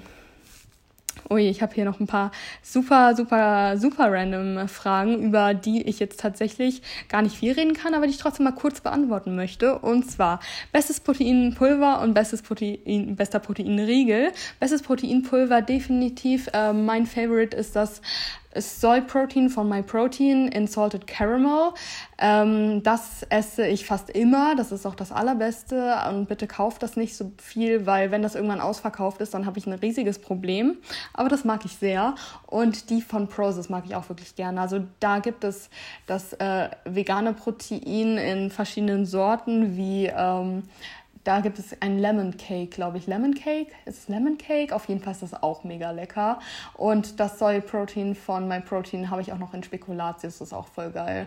Ui, 1.28 1.48
ich 1.48 1.62
habe 1.62 1.74
hier 1.74 1.84
noch 1.84 1.98
ein 1.98 2.06
paar 2.06 2.30
super, 2.62 3.16
super, 3.16 3.76
super 3.78 4.12
random 4.12 4.68
Fragen, 4.68 5.22
über 5.22 5.54
die 5.54 5.82
ich 5.82 5.98
jetzt 5.98 6.20
tatsächlich 6.20 6.82
gar 7.08 7.22
nicht 7.22 7.36
viel 7.36 7.52
reden 7.52 7.74
kann, 7.74 7.94
aber 7.94 8.06
die 8.06 8.12
ich 8.12 8.18
trotzdem 8.18 8.44
mal 8.44 8.52
kurz 8.52 8.80
beantworten 8.80 9.34
möchte. 9.34 9.78
Und 9.78 10.10
zwar 10.10 10.40
bestes 10.72 11.00
Proteinpulver 11.00 12.00
und 12.00 12.14
bestes 12.14 12.42
Protein, 12.42 13.16
bester 13.16 13.40
Proteinriegel. 13.40 14.32
Bestes 14.60 14.82
Proteinpulver 14.82 15.62
definitiv. 15.62 16.48
Äh, 16.52 16.72
mein 16.72 17.06
Favorite 17.06 17.56
ist 17.56 17.74
das 17.74 18.00
Soy 18.60 19.00
Protein 19.00 19.48
von 19.48 19.68
MyProtein 19.68 20.48
in 20.48 20.66
Salted 20.66 21.06
Caramel. 21.06 21.72
Ähm, 22.18 22.82
das 22.82 23.24
esse 23.28 23.66
ich 23.66 23.86
fast 23.86 24.10
immer. 24.10 24.54
Das 24.56 24.72
ist 24.72 24.86
auch 24.86 24.94
das 24.94 25.12
allerbeste. 25.12 25.94
Und 26.08 26.28
bitte 26.28 26.46
kauft 26.46 26.82
das 26.82 26.96
nicht 26.96 27.16
so 27.16 27.32
viel, 27.38 27.86
weil 27.86 28.10
wenn 28.10 28.22
das 28.22 28.34
irgendwann 28.34 28.60
ausverkauft 28.60 29.20
ist, 29.20 29.34
dann 29.34 29.46
habe 29.46 29.58
ich 29.58 29.66
ein 29.66 29.72
riesiges 29.72 30.18
Problem. 30.18 30.78
Aber 31.12 31.28
das 31.28 31.44
mag 31.44 31.64
ich 31.64 31.76
sehr. 31.76 32.14
Und 32.46 32.90
die 32.90 33.02
von 33.02 33.28
Prozess 33.28 33.68
mag 33.68 33.84
ich 33.86 33.94
auch 33.94 34.08
wirklich 34.08 34.34
gerne. 34.34 34.60
Also 34.60 34.80
da 35.00 35.18
gibt 35.18 35.44
es 35.44 35.70
das 36.06 36.32
äh, 36.34 36.70
vegane 36.84 37.32
Protein 37.32 38.18
in 38.18 38.50
verschiedenen 38.50 39.06
Sorten 39.06 39.76
wie 39.76 40.06
ähm, 40.06 40.62
da 41.26 41.40
gibt 41.40 41.58
es 41.58 41.76
ein 41.80 41.98
Lemon 41.98 42.36
Cake, 42.36 42.68
glaube 42.68 42.98
ich. 42.98 43.08
Lemon 43.08 43.34
Cake? 43.34 43.72
Ist 43.84 43.98
es 43.98 44.08
Lemon 44.08 44.38
Cake? 44.38 44.72
Auf 44.72 44.86
jeden 44.86 45.00
Fall 45.00 45.12
ist 45.12 45.22
das 45.22 45.34
auch 45.34 45.64
mega 45.64 45.90
lecker. 45.90 46.38
Und 46.74 47.18
das 47.18 47.40
Soy 47.40 47.60
Protein 47.60 48.14
von 48.14 48.46
MyProtein 48.46 49.10
habe 49.10 49.22
ich 49.22 49.32
auch 49.32 49.38
noch 49.38 49.52
in 49.52 49.64
Spekulatius. 49.64 50.38
Das 50.38 50.48
ist 50.48 50.54
auch 50.54 50.68
voll 50.68 50.92
geil. 50.92 51.26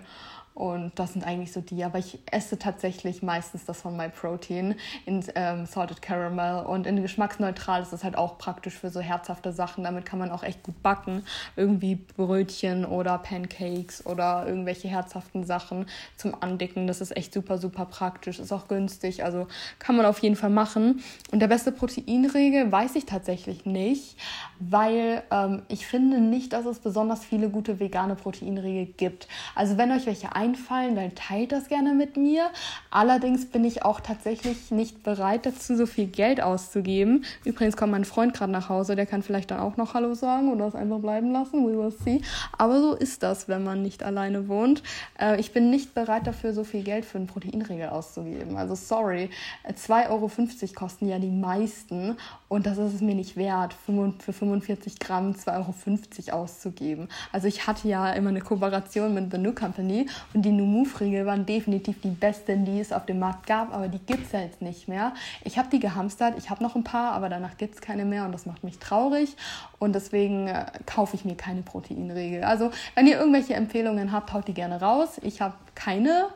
Und 0.54 0.92
das 0.96 1.14
sind 1.14 1.26
eigentlich 1.26 1.54
so 1.54 1.62
die. 1.62 1.84
Aber 1.84 2.00
ich 2.00 2.20
esse 2.30 2.60
tatsächlich 2.60 3.24
meistens 3.24 3.66
das 3.66 3.82
von 3.82 3.96
MyProtein 3.96 4.76
in 5.06 5.24
ähm, 5.36 5.66
Salted 5.66 6.02
Caramel. 6.02 6.66
Und 6.66 6.86
in 6.86 7.02
geschmacksneutral 7.02 7.82
ist 7.82 7.94
das 7.94 8.04
halt 8.04 8.18
auch 8.18 8.38
praktisch 8.38 8.74
für 8.74 8.90
so 8.90 9.00
herzhafte 9.00 9.54
Sachen. 9.54 9.86
Damit 9.86 10.06
kann 10.06 10.20
man 10.20 10.32
auch 10.32 10.44
echt 10.44 10.64
gut 10.64 10.82
backen. 10.84 11.24
Irgendwie 11.56 11.96
Brötchen 11.96 12.86
oder 12.86 13.18
Pancakes 13.18 14.06
oder 14.06 14.46
irgendwelche 14.48 14.90
herzhaften 14.90 15.46
Sachen 15.46 15.86
zum 16.18 16.36
Andicken. 16.42 16.88
Das 16.88 17.00
ist 17.00 17.16
echt 17.16 17.34
super, 17.34 17.58
super 17.58 17.86
praktisch. 17.86 18.40
Ist 18.40 18.52
auch 18.52 18.68
günstig. 18.68 19.24
Also 19.24 19.48
kann 19.80 19.96
man 19.96 20.06
auf 20.06 20.20
jeden 20.20 20.36
Fall 20.36 20.50
machen. 20.50 21.02
Und 21.32 21.40
der 21.40 21.48
beste 21.48 21.72
Proteinregel 21.72 22.72
weiß 22.72 22.96
ich 22.96 23.06
tatsächlich 23.06 23.66
nicht, 23.66 24.18
weil 24.60 25.24
ähm, 25.32 25.62
ich 25.70 25.88
finde 25.88 26.20
nicht, 26.20 26.54
dass 26.54 26.66
es 26.66 26.80
besonders 26.80 27.24
viele 27.24 27.50
gute 27.50 27.80
vegane 27.80 28.16
Proteinregel 28.16 28.88
gibt. 28.98 29.28
Also 29.56 29.78
wenn 29.78 29.92
euch 29.92 30.06
welche 30.06 30.36
einfallen, 30.40 30.96
dann 30.96 31.14
teilt 31.16 31.52
das 31.52 31.68
gerne 31.68 31.94
mit 31.94 32.16
mir. 32.16 32.50
Allerdings 32.92 33.46
bin 33.46 33.66
ich 33.66 33.84
auch 33.84 34.00
tatsächlich 34.00 34.72
nicht 34.72 35.04
bereit 35.04 35.46
dazu, 35.46 35.76
so 35.76 35.86
viel 35.86 36.08
Geld 36.08 36.42
auszugeben. 36.42 37.26
Übrigens 37.44 37.76
kommt 37.76 37.92
mein 37.92 38.06
Freund 38.06 38.34
gerade 38.34 38.52
nach 38.52 38.70
Hause, 38.70 38.96
der 38.96 39.06
kann 39.06 39.22
vielleicht 39.22 39.52
dann 39.52 39.60
auch 39.60 39.76
noch 39.76 39.94
Hallo 39.94 40.14
sagen 40.14 40.52
oder 40.52 40.68
es 40.68 40.76
einfach 40.76 41.00
bleiben 41.00 41.32
lassen. 41.32 41.68
We 41.68 41.78
will 41.78 41.92
see. 41.92 42.22
Aber 42.58 42.80
so 42.80 42.96
ist 42.96 43.22
das, 43.22 43.50
wenn 43.50 43.64
man 43.64 43.82
nicht 43.82 44.02
alleine 44.02 44.48
wohnt. 44.48 44.82
Äh, 45.20 45.40
ich 45.40 45.52
bin 45.52 45.70
nicht 45.70 45.94
bereit 45.94 46.26
dafür, 46.26 46.54
so 46.54 46.64
viel 46.64 46.84
Geld 46.84 47.04
für 47.04 47.18
einen 47.18 47.28
Proteinregel 47.28 47.90
auszugeben. 47.90 48.56
Also 48.56 48.76
sorry, 48.76 49.30
2,50 49.68 50.10
Euro 50.10 50.30
kosten 50.74 51.08
ja 51.08 51.20
die 51.20 51.32
meisten 51.32 52.16
Und 52.50 52.66
das 52.66 52.80
ist 52.80 52.96
es 52.96 53.02
mir 53.02 53.14
nicht 53.14 53.38
wert, 53.38 53.74
für 53.74 54.34
45 54.34 54.98
Gramm 54.98 55.34
2,50 55.34 56.34
Euro 56.34 56.42
auszugeben. 56.42 57.08
Also 57.32 57.48
ich 57.48 57.68
hatte 57.68 57.88
ja 57.88 58.12
immer 58.14 58.30
eine 58.30 58.42
Kooperation 58.42 59.14
mit 59.14 59.32
The 59.32 59.38
New 59.38 59.54
Company 59.54 60.08
und 60.34 60.42
die 60.42 60.52
New 60.52 60.66
Move-Riegel 60.66 61.28
waren 61.28 61.46
definitiv 61.46 62.02
die 62.02 62.10
besten, 62.10 62.66
die 62.66 62.80
es 62.80 62.92
auf 62.92 63.06
dem 63.06 63.20
Markt 63.20 63.46
gab, 63.46 63.72
aber 63.72 63.88
die 63.88 64.00
gibt 64.00 64.26
es 64.26 64.32
ja 64.32 64.42
jetzt 64.42 64.64
nicht 64.64 64.88
mehr. 64.88 65.14
Ich 65.44 65.60
habe 65.60 65.70
die 65.70 65.80
gehamstert, 65.80 66.40
ich 66.40 66.50
habe 66.50 66.64
noch 66.64 66.76
ein 66.76 66.84
paar, 66.84 67.14
aber 67.14 67.30
danach 67.30 67.56
gibt 67.58 67.76
es 67.76 67.82
keine 67.82 68.04
mehr 68.04 68.26
und 68.26 68.32
das 68.32 68.48
macht 68.48 68.64
mich 68.64 68.80
traurig 68.80 69.38
und 69.78 69.94
deswegen 69.94 70.48
äh, 70.48 70.66
kaufe 70.88 71.16
ich 71.16 71.26
mir 71.26 71.36
keine 71.36 71.62
Proteinriegel. 71.62 72.44
Also 72.44 72.72
wenn 72.96 73.06
ihr 73.06 73.20
irgendwelche 73.20 73.54
Empfehlungen 73.54 74.12
habt, 74.12 74.34
haut 74.34 74.48
die 74.48 74.56
gerne 74.56 74.82
raus. 74.82 75.20
Ich 75.22 75.40
habe 75.40 75.54
keine. 75.80 76.30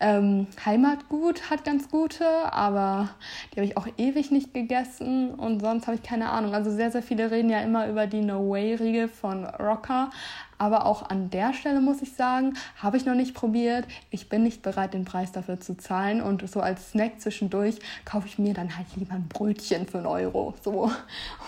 Ähm, 0.00 0.46
Heimatgut 0.64 1.50
hat 1.50 1.64
ganz 1.64 1.90
gute, 1.90 2.26
aber 2.52 3.10
die 3.52 3.60
habe 3.60 3.66
ich 3.66 3.76
auch 3.76 3.86
ewig 3.96 4.30
nicht 4.30 4.52
gegessen 4.54 5.30
und 5.34 5.60
sonst 5.60 5.86
habe 5.86 5.96
ich 5.96 6.02
keine 6.02 6.30
Ahnung. 6.30 6.54
Also 6.54 6.70
sehr, 6.70 6.90
sehr 6.90 7.02
viele 7.02 7.30
reden 7.30 7.50
ja 7.50 7.60
immer 7.60 7.88
über 7.88 8.06
die 8.06 8.20
No 8.20 8.50
Way-Riegel 8.50 9.08
von 9.08 9.44
Rocker, 9.44 10.10
aber 10.58 10.86
auch 10.86 11.08
an 11.08 11.30
der 11.30 11.52
Stelle 11.52 11.80
muss 11.80 12.02
ich 12.02 12.12
sagen, 12.12 12.54
habe 12.76 12.96
ich 12.96 13.04
noch 13.04 13.14
nicht 13.14 13.34
probiert. 13.34 13.86
Ich 14.10 14.28
bin 14.28 14.42
nicht 14.42 14.62
bereit, 14.62 14.94
den 14.94 15.04
Preis 15.04 15.32
dafür 15.32 15.60
zu 15.60 15.76
zahlen. 15.76 16.20
Und 16.20 16.48
so 16.48 16.60
als 16.60 16.90
Snack 16.90 17.20
zwischendurch 17.20 17.76
kaufe 18.04 18.26
ich 18.26 18.38
mir 18.38 18.54
dann 18.54 18.76
halt 18.76 18.86
lieber 18.96 19.14
ein 19.14 19.28
Brötchen 19.28 19.86
für 19.86 19.98
einen 19.98 20.06
Euro. 20.06 20.54
So. 20.62 20.90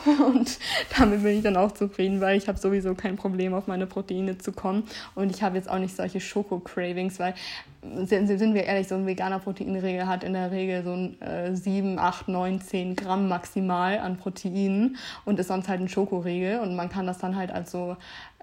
Und 0.26 0.58
damit 0.96 1.22
bin 1.22 1.38
ich 1.38 1.42
dann 1.42 1.56
auch 1.56 1.72
zufrieden, 1.72 2.20
weil 2.20 2.36
ich 2.36 2.48
habe 2.48 2.58
sowieso 2.58 2.94
kein 2.94 3.16
Problem, 3.16 3.54
auf 3.54 3.66
meine 3.66 3.86
Proteine 3.86 4.38
zu 4.38 4.52
kommen. 4.52 4.84
Und 5.14 5.30
ich 5.30 5.42
habe 5.42 5.56
jetzt 5.56 5.68
auch 5.68 5.78
nicht 5.78 5.96
solche 5.96 6.20
Schoko-Cravings, 6.20 7.18
weil 7.18 7.34
sind 8.04 8.54
wir 8.54 8.64
ehrlich, 8.64 8.88
so 8.88 8.96
ein 8.96 9.06
veganer 9.06 9.38
Proteinregel 9.38 10.06
hat 10.06 10.24
in 10.24 10.32
der 10.32 10.50
Regel 10.50 10.82
so 10.82 10.92
ein, 10.92 11.20
äh, 11.22 11.54
7, 11.54 11.98
8, 11.98 12.28
9, 12.28 12.60
10 12.60 12.96
Gramm 12.96 13.28
maximal 13.28 13.98
an 13.98 14.16
Proteinen 14.16 14.96
und 15.24 15.38
ist 15.38 15.48
sonst 15.48 15.68
halt 15.68 15.80
ein 15.80 15.88
Schokoriegel 15.88 16.58
und 16.58 16.74
man 16.74 16.88
kann 16.88 17.06
das 17.06 17.18
dann 17.18 17.36
halt 17.36 17.52
als 17.52 17.70
so 17.70 17.96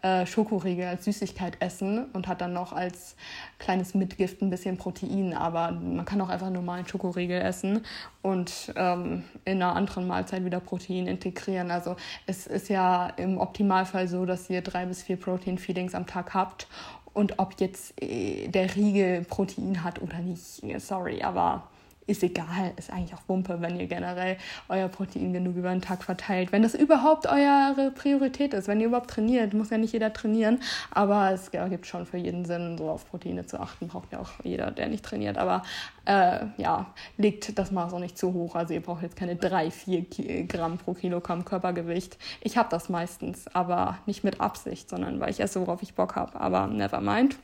äh, 0.06 0.28
Schokoriegel 0.28 0.86
als 0.86 1.06
Süßigkeit 1.06 1.58
essen 1.62 2.06
und 2.14 2.28
hat 2.28 2.40
dann 2.40 2.54
noch 2.54 2.74
als 2.74 3.16
kleines 3.58 3.96
Mitgift 3.96 4.40
ein 4.44 4.52
bisschen 4.52 4.78
Protein, 4.78 5.34
aber 5.34 5.72
man 5.72 6.06
kann 6.06 6.22
auch 6.22 6.30
einfach 6.30 6.52
normalen 6.52 6.88
Schokoriegel 6.88 7.42
essen 7.42 7.84
und 8.22 8.72
ähm, 8.76 9.24
in 9.46 9.64
einer 9.64 9.76
anderen 9.76 10.06
Mahlzeit 10.06 10.46
wieder 10.46 10.60
Protein 10.60 11.08
integrieren. 11.08 11.72
Also 11.72 11.96
es 12.28 12.46
ist 12.46 12.70
ja 12.70 13.08
im 13.18 13.40
Optimalfall 13.40 14.08
so, 14.08 14.28
dass 14.28 14.48
ihr 14.48 14.62
drei 14.62 14.86
bis 14.86 15.02
vier 15.02 15.18
Protein-Feedings 15.18 15.96
am 15.96 16.06
Tag 16.06 16.36
habt 16.36 16.68
und 17.14 17.40
ob 17.40 17.60
jetzt 17.60 18.00
äh, 18.00 18.48
der 18.48 18.76
Riegel 18.76 19.24
Protein 19.24 19.84
hat 19.84 20.04
oder 20.04 20.20
nicht, 20.20 20.62
sorry, 20.82 21.24
aber 21.24 21.68
ist 22.08 22.24
egal, 22.24 22.74
ist 22.78 22.92
eigentlich 22.92 23.14
auch 23.14 23.22
Wumpe, 23.28 23.62
wenn 23.62 23.80
ihr 23.80 23.88
generell 23.88 24.38
euer 24.70 24.88
Protein 24.88 25.34
genug 25.34 25.56
über 25.56 25.70
den 25.70 25.82
Tag 25.82 26.04
verteilt. 26.04 26.52
Wenn 26.52 26.62
das 26.62 26.76
überhaupt 26.76 27.28
eure 27.28 27.92
Priorität 27.96 28.54
ist, 28.54 28.68
wenn 28.68 28.80
ihr 28.80 28.88
überhaupt 28.88 29.10
trainiert, 29.10 29.54
muss 29.54 29.70
ja 29.70 29.78
nicht 29.78 29.94
jeder 29.94 30.14
trainieren, 30.14 30.60
aber 30.92 31.32
es 31.32 31.52
gibt 31.52 31.88
schon 31.88 32.06
für 32.06 32.18
jeden 32.18 32.46
Sinn, 32.46 32.78
so 32.78 32.90
auf 32.90 33.10
Proteine 33.10 33.46
zu 33.46 33.60
achten, 33.60 33.88
braucht 33.88 34.12
ja 34.12 34.20
auch 34.20 34.32
jeder, 34.44 34.72
der 34.72 34.88
nicht 34.88 35.04
trainiert. 35.04 35.38
Aber 35.38 35.64
äh, 36.06 36.46
ja, 36.58 36.88
legt 37.18 37.58
das 37.58 37.72
Maß 37.72 37.94
auch 37.94 38.00
nicht 38.00 38.18
zu 38.18 38.34
hoch. 38.34 38.56
Also 38.56 38.74
ihr 38.74 38.82
braucht 38.82 39.02
jetzt 39.02 39.16
keine 39.16 39.36
3, 39.36 39.72
4 39.72 40.46
Gramm 40.48 40.78
pro 40.78 40.94
Kilogramm 40.94 41.46
Körpergewicht. 41.46 42.18
Ich 42.42 42.58
habe 42.58 42.70
das 42.70 42.90
meistens, 42.90 43.48
aber 43.54 43.98
nicht 44.06 44.24
mit 44.24 44.42
Absicht, 44.42 44.90
sondern 44.90 45.20
weil 45.20 45.32
ich 45.32 45.40
esse, 45.40 45.60
worauf 45.62 45.82
ich 45.82 45.96
Bock 45.96 46.16
habe. 46.16 46.40
Aber 46.40 46.68
never 46.68 47.02
mind 47.02 47.38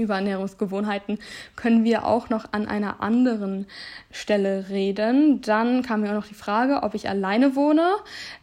über 0.00 0.16
Ernährungsgewohnheiten 0.16 1.18
können 1.56 1.84
wir 1.84 2.06
auch 2.06 2.28
noch 2.28 2.52
an 2.52 2.66
einer 2.66 3.00
anderen 3.02 3.66
Stelle 4.10 4.68
reden. 4.68 5.40
Dann 5.42 5.82
kam 5.82 6.00
mir 6.00 6.10
auch 6.10 6.14
noch 6.14 6.26
die 6.26 6.34
Frage, 6.34 6.82
ob 6.82 6.94
ich 6.94 7.08
alleine 7.08 7.56
wohne. 7.56 7.88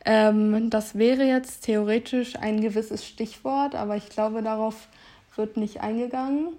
Ähm, 0.05 0.69
das 0.69 0.97
wäre 0.97 1.23
jetzt 1.23 1.61
theoretisch 1.65 2.35
ein 2.37 2.61
gewisses 2.61 3.05
Stichwort, 3.05 3.75
aber 3.75 3.95
ich 3.95 4.09
glaube, 4.09 4.41
darauf 4.41 4.87
wird 5.35 5.57
nicht 5.57 5.81
eingegangen. 5.81 6.49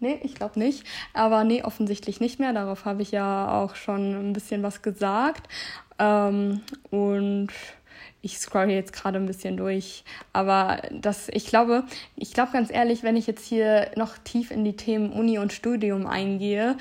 Nee, 0.00 0.20
ich 0.22 0.34
glaube 0.34 0.58
nicht. 0.58 0.84
Aber 1.12 1.44
nee, 1.44 1.62
offensichtlich 1.62 2.20
nicht 2.20 2.38
mehr. 2.38 2.52
Darauf 2.52 2.84
habe 2.84 3.02
ich 3.02 3.10
ja 3.10 3.60
auch 3.60 3.74
schon 3.74 4.30
ein 4.30 4.32
bisschen 4.32 4.62
was 4.62 4.82
gesagt. 4.82 5.48
Ähm, 5.98 6.60
und 6.90 7.48
ich 8.20 8.38
scroll 8.38 8.70
jetzt 8.70 8.92
gerade 8.92 9.18
ein 9.18 9.26
bisschen 9.26 9.56
durch. 9.56 10.04
Aber 10.32 10.82
das, 10.90 11.28
ich 11.32 11.46
glaube, 11.46 11.84
ich 12.16 12.32
glaube 12.32 12.52
ganz 12.52 12.70
ehrlich, 12.70 13.02
wenn 13.02 13.16
ich 13.16 13.26
jetzt 13.26 13.46
hier 13.46 13.90
noch 13.96 14.18
tief 14.18 14.50
in 14.50 14.64
die 14.64 14.76
Themen 14.76 15.12
Uni 15.12 15.38
und 15.38 15.52
Studium 15.52 16.06
eingehe, 16.06 16.76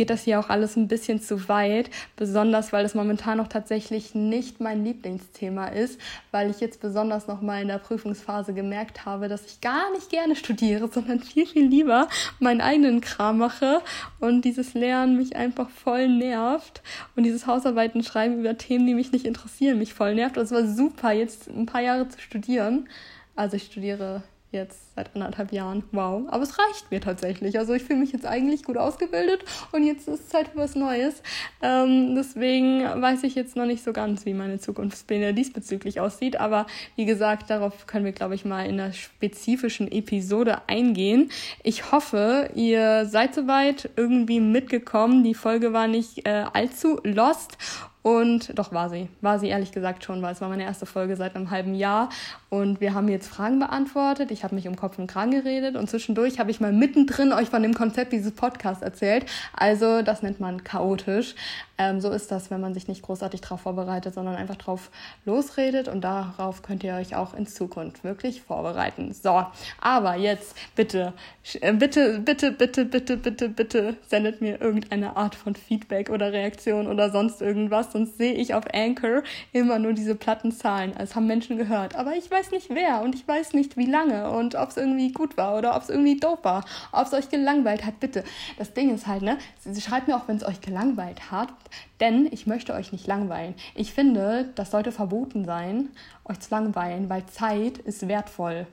geht 0.00 0.08
das 0.08 0.24
hier 0.24 0.40
auch 0.40 0.48
alles 0.48 0.76
ein 0.76 0.88
bisschen 0.88 1.20
zu 1.20 1.50
weit, 1.50 1.90
besonders 2.16 2.72
weil 2.72 2.86
es 2.86 2.94
momentan 2.94 3.36
noch 3.36 3.48
tatsächlich 3.48 4.14
nicht 4.14 4.58
mein 4.58 4.82
Lieblingsthema 4.82 5.66
ist, 5.66 6.00
weil 6.30 6.48
ich 6.48 6.58
jetzt 6.60 6.80
besonders 6.80 7.26
noch 7.26 7.42
mal 7.42 7.60
in 7.60 7.68
der 7.68 7.76
Prüfungsphase 7.76 8.54
gemerkt 8.54 9.04
habe, 9.04 9.28
dass 9.28 9.44
ich 9.44 9.60
gar 9.60 9.92
nicht 9.92 10.08
gerne 10.08 10.36
studiere, 10.36 10.88
sondern 10.90 11.20
viel 11.20 11.44
viel 11.44 11.66
lieber 11.66 12.08
meinen 12.38 12.62
eigenen 12.62 13.02
Kram 13.02 13.36
mache 13.36 13.82
und 14.20 14.46
dieses 14.46 14.72
Lernen 14.72 15.18
mich 15.18 15.36
einfach 15.36 15.68
voll 15.68 16.08
nervt 16.08 16.80
und 17.14 17.24
dieses 17.24 17.46
Hausarbeiten 17.46 18.02
schreiben 18.02 18.40
über 18.40 18.56
Themen, 18.56 18.86
die 18.86 18.94
mich 18.94 19.12
nicht 19.12 19.26
interessieren, 19.26 19.78
mich 19.78 19.92
voll 19.92 20.14
nervt. 20.14 20.38
Und 20.38 20.44
es 20.44 20.50
war 20.50 20.66
super 20.66 21.12
jetzt 21.12 21.46
ein 21.50 21.66
paar 21.66 21.82
Jahre 21.82 22.08
zu 22.08 22.18
studieren. 22.18 22.88
Also 23.36 23.56
ich 23.56 23.64
studiere 23.64 24.22
jetzt 24.50 24.89
seit 25.00 25.14
anderthalb 25.14 25.52
Jahren. 25.52 25.82
Wow. 25.92 26.24
Aber 26.28 26.42
es 26.42 26.58
reicht 26.58 26.90
mir 26.90 27.00
tatsächlich. 27.00 27.58
Also 27.58 27.72
ich 27.72 27.82
fühle 27.82 28.00
mich 28.00 28.12
jetzt 28.12 28.26
eigentlich 28.26 28.64
gut 28.64 28.76
ausgebildet 28.76 29.44
und 29.72 29.84
jetzt 29.84 30.08
ist 30.08 30.30
Zeit 30.30 30.48
für 30.48 30.58
was 30.58 30.74
Neues. 30.74 31.22
Ähm, 31.62 32.14
deswegen 32.14 32.82
weiß 32.82 33.22
ich 33.24 33.34
jetzt 33.34 33.56
noch 33.56 33.66
nicht 33.66 33.82
so 33.82 33.92
ganz, 33.92 34.26
wie 34.26 34.34
meine 34.34 34.58
Zukunftspläne 34.58 35.32
diesbezüglich 35.32 36.00
aussieht. 36.00 36.38
Aber 36.38 36.66
wie 36.96 37.06
gesagt, 37.06 37.48
darauf 37.48 37.86
können 37.86 38.04
wir, 38.04 38.12
glaube 38.12 38.34
ich, 38.34 38.44
mal 38.44 38.66
in 38.66 38.78
einer 38.78 38.92
spezifischen 38.92 39.90
Episode 39.90 40.68
eingehen. 40.68 41.30
Ich 41.62 41.92
hoffe, 41.92 42.50
ihr 42.54 43.06
seid 43.06 43.34
soweit 43.34 43.88
irgendwie 43.96 44.40
mitgekommen. 44.40 45.24
Die 45.24 45.34
Folge 45.34 45.72
war 45.72 45.86
nicht 45.86 46.26
äh, 46.26 46.44
allzu 46.52 47.00
lost 47.04 47.56
und 48.02 48.58
doch 48.58 48.72
war 48.72 48.88
sie. 48.88 49.08
War 49.20 49.38
sie 49.38 49.48
ehrlich 49.48 49.72
gesagt 49.72 50.04
schon, 50.04 50.22
weil 50.22 50.32
es 50.32 50.40
war 50.40 50.48
meine 50.48 50.64
erste 50.64 50.86
Folge 50.86 51.16
seit 51.16 51.36
einem 51.36 51.50
halben 51.50 51.74
Jahr. 51.74 52.08
Und 52.48 52.80
wir 52.80 52.94
haben 52.94 53.08
jetzt 53.08 53.28
Fragen 53.28 53.58
beantwortet. 53.58 54.30
Ich 54.30 54.42
habe 54.42 54.54
mich 54.54 54.66
um 54.66 54.76
Kopf 54.76 54.89
und 54.98 55.06
Kragen 55.06 55.32
geredet. 55.32 55.76
Und 55.76 55.90
zwischendurch 55.90 56.38
habe 56.38 56.50
ich 56.50 56.60
mal 56.60 56.72
mittendrin 56.72 57.32
euch 57.32 57.48
von 57.48 57.62
dem 57.62 57.74
Konzept 57.74 58.12
dieses 58.12 58.32
Podcasts 58.32 58.82
erzählt. 58.82 59.26
Also 59.54 60.02
das 60.02 60.22
nennt 60.22 60.40
man 60.40 60.64
chaotisch. 60.64 61.34
Ähm, 61.78 62.00
so 62.00 62.10
ist 62.10 62.30
das, 62.30 62.50
wenn 62.50 62.60
man 62.60 62.74
sich 62.74 62.88
nicht 62.88 63.02
großartig 63.02 63.40
darauf 63.40 63.60
vorbereitet, 63.60 64.14
sondern 64.14 64.36
einfach 64.36 64.56
drauf 64.56 64.90
losredet. 65.24 65.88
Und 65.88 66.02
darauf 66.02 66.62
könnt 66.62 66.84
ihr 66.84 66.94
euch 66.94 67.14
auch 67.14 67.34
in 67.34 67.46
Zukunft 67.46 68.04
wirklich 68.04 68.42
vorbereiten. 68.42 69.12
So, 69.12 69.44
aber 69.80 70.16
jetzt 70.16 70.56
bitte, 70.74 71.12
bitte, 71.60 72.20
bitte, 72.20 72.52
bitte, 72.52 72.84
bitte, 72.84 73.16
bitte, 73.16 73.48
bitte 73.48 73.96
sendet 74.08 74.40
mir 74.40 74.60
irgendeine 74.60 75.16
Art 75.16 75.34
von 75.34 75.54
Feedback 75.54 76.10
oder 76.10 76.32
Reaktion 76.32 76.86
oder 76.86 77.10
sonst 77.10 77.40
irgendwas 77.40 77.90
sonst 77.92 78.18
sehe 78.18 78.34
ich 78.34 78.54
auf 78.54 78.64
Anchor 78.72 79.22
immer 79.52 79.78
nur 79.78 79.92
diese 79.92 80.14
platten 80.14 80.52
Zahlen. 80.52 80.92
Es 80.98 81.14
haben 81.14 81.26
Menschen 81.26 81.56
gehört. 81.56 81.96
Aber 81.96 82.14
ich 82.14 82.30
weiß 82.30 82.50
nicht 82.50 82.70
wer 82.70 83.02
und 83.02 83.14
ich 83.14 83.26
weiß 83.26 83.54
nicht 83.54 83.76
wie 83.76 83.86
lange 83.86 84.30
und 84.30 84.54
ob 84.54 84.70
es 84.70 84.76
irgendwie 84.80 85.12
gut 85.12 85.36
war 85.36 85.56
oder 85.56 85.76
ob 85.76 85.82
es 85.82 85.90
irgendwie 85.90 86.18
doof 86.18 86.40
war, 86.42 86.64
ob 86.90 87.06
es 87.06 87.12
euch 87.12 87.28
gelangweilt 87.28 87.84
hat. 87.84 88.00
Bitte. 88.00 88.24
Das 88.58 88.72
Ding 88.72 88.92
ist 88.92 89.06
halt, 89.06 89.22
ne? 89.22 89.38
Schreibt 89.78 90.08
mir 90.08 90.16
auch, 90.16 90.26
wenn 90.26 90.36
es 90.36 90.44
euch 90.44 90.60
gelangweilt 90.60 91.30
hat, 91.30 91.52
denn 92.00 92.28
ich 92.32 92.46
möchte 92.46 92.74
euch 92.74 92.90
nicht 92.92 93.06
langweilen. 93.06 93.54
Ich 93.74 93.92
finde, 93.92 94.50
das 94.54 94.70
sollte 94.70 94.90
verboten 94.90 95.44
sein, 95.44 95.90
euch 96.24 96.40
zu 96.40 96.50
langweilen, 96.50 97.08
weil 97.08 97.26
Zeit 97.26 97.78
ist 97.78 98.08
wertvoll. 98.08 98.66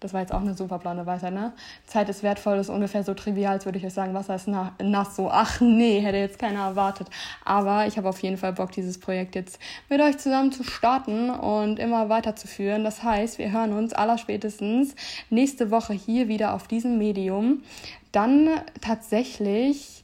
Das 0.00 0.14
war 0.14 0.22
jetzt 0.22 0.32
auch 0.32 0.40
eine 0.40 0.54
super 0.54 0.78
blaue 0.78 1.04
Weisheit, 1.04 1.34
ne? 1.34 1.52
Zeit 1.86 2.08
ist 2.08 2.22
wertvoll, 2.22 2.56
ist 2.56 2.70
ungefähr 2.70 3.04
so 3.04 3.12
trivial, 3.12 3.52
als 3.52 3.66
würde 3.66 3.78
ich 3.78 3.84
euch 3.84 3.92
sagen, 3.92 4.14
Wasser 4.14 4.34
ist 4.34 4.48
nass. 4.48 5.14
So, 5.14 5.30
ach 5.30 5.60
nee, 5.60 6.00
hätte 6.00 6.16
jetzt 6.16 6.38
keiner 6.38 6.60
erwartet. 6.60 7.08
Aber 7.44 7.86
ich 7.86 7.98
habe 7.98 8.08
auf 8.08 8.20
jeden 8.22 8.38
Fall 8.38 8.54
Bock, 8.54 8.72
dieses 8.72 8.98
Projekt 8.98 9.34
jetzt 9.34 9.58
mit 9.90 10.00
euch 10.00 10.16
zusammen 10.16 10.52
zu 10.52 10.64
starten 10.64 11.28
und 11.28 11.78
immer 11.78 12.08
weiterzuführen. 12.08 12.82
Das 12.82 13.02
heißt, 13.02 13.38
wir 13.38 13.52
hören 13.52 13.74
uns 13.74 13.92
allerspätestens 13.92 14.94
nächste 15.28 15.70
Woche 15.70 15.92
hier 15.92 16.28
wieder 16.28 16.54
auf 16.54 16.66
diesem 16.66 16.96
Medium. 16.96 17.62
Dann 18.12 18.48
tatsächlich 18.80 19.99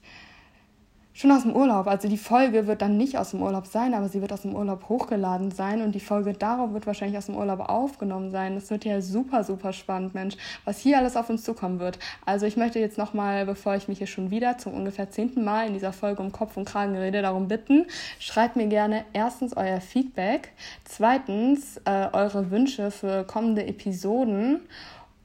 schon 1.16 1.32
aus 1.32 1.42
dem 1.42 1.56
Urlaub. 1.56 1.86
Also 1.86 2.08
die 2.08 2.18
Folge 2.18 2.66
wird 2.66 2.82
dann 2.82 2.98
nicht 2.98 3.16
aus 3.16 3.30
dem 3.30 3.42
Urlaub 3.42 3.66
sein, 3.66 3.94
aber 3.94 4.08
sie 4.08 4.20
wird 4.20 4.32
aus 4.34 4.42
dem 4.42 4.54
Urlaub 4.54 4.88
hochgeladen 4.90 5.50
sein 5.50 5.80
und 5.80 5.94
die 5.94 6.00
Folge 6.00 6.34
darauf 6.34 6.74
wird 6.74 6.86
wahrscheinlich 6.86 7.16
aus 7.16 7.26
dem 7.26 7.36
Urlaub 7.36 7.60
aufgenommen 7.60 8.30
sein. 8.30 8.54
Das 8.54 8.68
wird 8.70 8.84
ja 8.84 9.00
super, 9.00 9.42
super 9.42 9.72
spannend, 9.72 10.14
Mensch, 10.14 10.36
was 10.66 10.78
hier 10.78 10.98
alles 10.98 11.16
auf 11.16 11.30
uns 11.30 11.42
zukommen 11.42 11.80
wird. 11.80 11.98
Also 12.26 12.44
ich 12.44 12.58
möchte 12.58 12.78
jetzt 12.78 12.98
nochmal, 12.98 13.46
bevor 13.46 13.74
ich 13.76 13.88
mich 13.88 13.96
hier 13.98 14.06
schon 14.06 14.30
wieder 14.30 14.58
zum 14.58 14.74
ungefähr 14.74 15.10
zehnten 15.10 15.42
Mal 15.42 15.66
in 15.68 15.72
dieser 15.72 15.94
Folge 15.94 16.22
um 16.22 16.32
Kopf 16.32 16.58
und 16.58 16.66
Kragen 16.66 16.96
rede, 16.96 17.22
darum 17.22 17.48
bitten, 17.48 17.86
schreibt 18.18 18.56
mir 18.56 18.66
gerne 18.66 19.06
erstens 19.14 19.56
euer 19.56 19.80
Feedback, 19.80 20.52
zweitens 20.84 21.78
äh, 21.86 22.08
eure 22.12 22.50
Wünsche 22.50 22.90
für 22.90 23.24
kommende 23.24 23.66
Episoden 23.66 24.60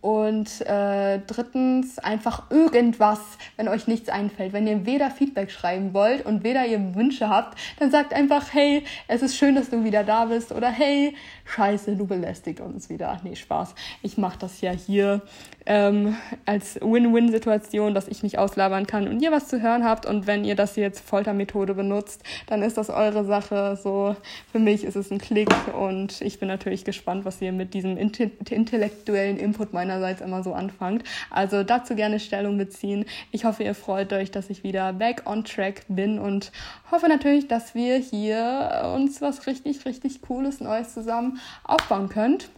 Und 0.01 0.61
äh, 0.61 1.19
drittens, 1.27 1.99
einfach 1.99 2.49
irgendwas, 2.49 3.19
wenn 3.55 3.67
euch 3.67 3.85
nichts 3.87 4.09
einfällt. 4.09 4.51
Wenn 4.51 4.65
ihr 4.65 4.85
weder 4.87 5.11
Feedback 5.11 5.51
schreiben 5.51 5.93
wollt 5.93 6.25
und 6.25 6.43
weder 6.43 6.65
ihr 6.65 6.95
Wünsche 6.95 7.29
habt, 7.29 7.57
dann 7.79 7.91
sagt 7.91 8.13
einfach, 8.13 8.51
hey, 8.51 8.83
es 9.07 9.21
ist 9.21 9.37
schön, 9.37 9.53
dass 9.53 9.69
du 9.69 9.83
wieder 9.83 10.03
da 10.03 10.25
bist. 10.25 10.51
Oder 10.51 10.69
hey, 10.69 11.15
scheiße, 11.51 11.95
du 11.95 12.07
belästigt 12.07 12.61
uns 12.61 12.89
wieder. 12.89 13.19
Nee, 13.23 13.35
Spaß. 13.35 13.75
Ich 14.01 14.17
mache 14.17 14.39
das 14.39 14.61
ja 14.61 14.71
hier 14.71 15.21
ähm, 15.65 16.15
als 16.45 16.75
Win-Win-Situation, 16.81 17.93
dass 17.93 18.07
ich 18.07 18.23
mich 18.23 18.37
auslabern 18.37 18.87
kann 18.87 19.07
und 19.07 19.21
ihr 19.21 19.31
was 19.31 19.47
zu 19.47 19.61
hören 19.61 19.83
habt. 19.83 20.05
Und 20.05 20.27
wenn 20.27 20.45
ihr 20.45 20.55
das 20.55 20.75
jetzt 20.75 21.01
Foltermethode 21.01 21.73
benutzt, 21.73 22.23
dann 22.47 22.61
ist 22.61 22.77
das 22.77 22.89
eure 22.89 23.25
Sache. 23.25 23.77
So, 23.81 24.15
für 24.51 24.59
mich 24.59 24.83
ist 24.83 24.95
es 24.95 25.11
ein 25.11 25.19
Klick 25.19 25.49
und 25.77 26.21
ich 26.21 26.39
bin 26.39 26.47
natürlich 26.47 26.85
gespannt, 26.85 27.25
was 27.25 27.41
ihr 27.41 27.51
mit 27.51 27.73
diesem 27.73 27.97
intellektuellen 27.97 29.37
Input 29.37 29.73
meinerseits 29.73 30.21
immer 30.21 30.43
so 30.43 30.53
anfangt. 30.53 31.03
Also 31.29 31.63
dazu 31.63 31.95
gerne 31.95 32.19
Stellung 32.19 32.57
beziehen. 32.57 33.05
Ich 33.31 33.45
hoffe, 33.45 33.63
ihr 33.63 33.75
freut 33.75 34.13
euch, 34.13 34.31
dass 34.31 34.49
ich 34.49 34.63
wieder 34.63 34.93
back 34.93 35.23
on 35.25 35.43
track 35.43 35.83
bin 35.87 36.17
und 36.17 36.51
hoffe 36.91 37.07
natürlich, 37.07 37.47
dass 37.47 37.75
wir 37.75 37.97
hier 37.97 38.93
uns 38.95 39.21
was 39.21 39.47
richtig, 39.47 39.85
richtig 39.85 40.21
Cooles 40.21 40.59
Neues 40.61 40.93
zusammen 40.93 41.40
aufbauen 41.63 42.09
könnt. 42.09 42.49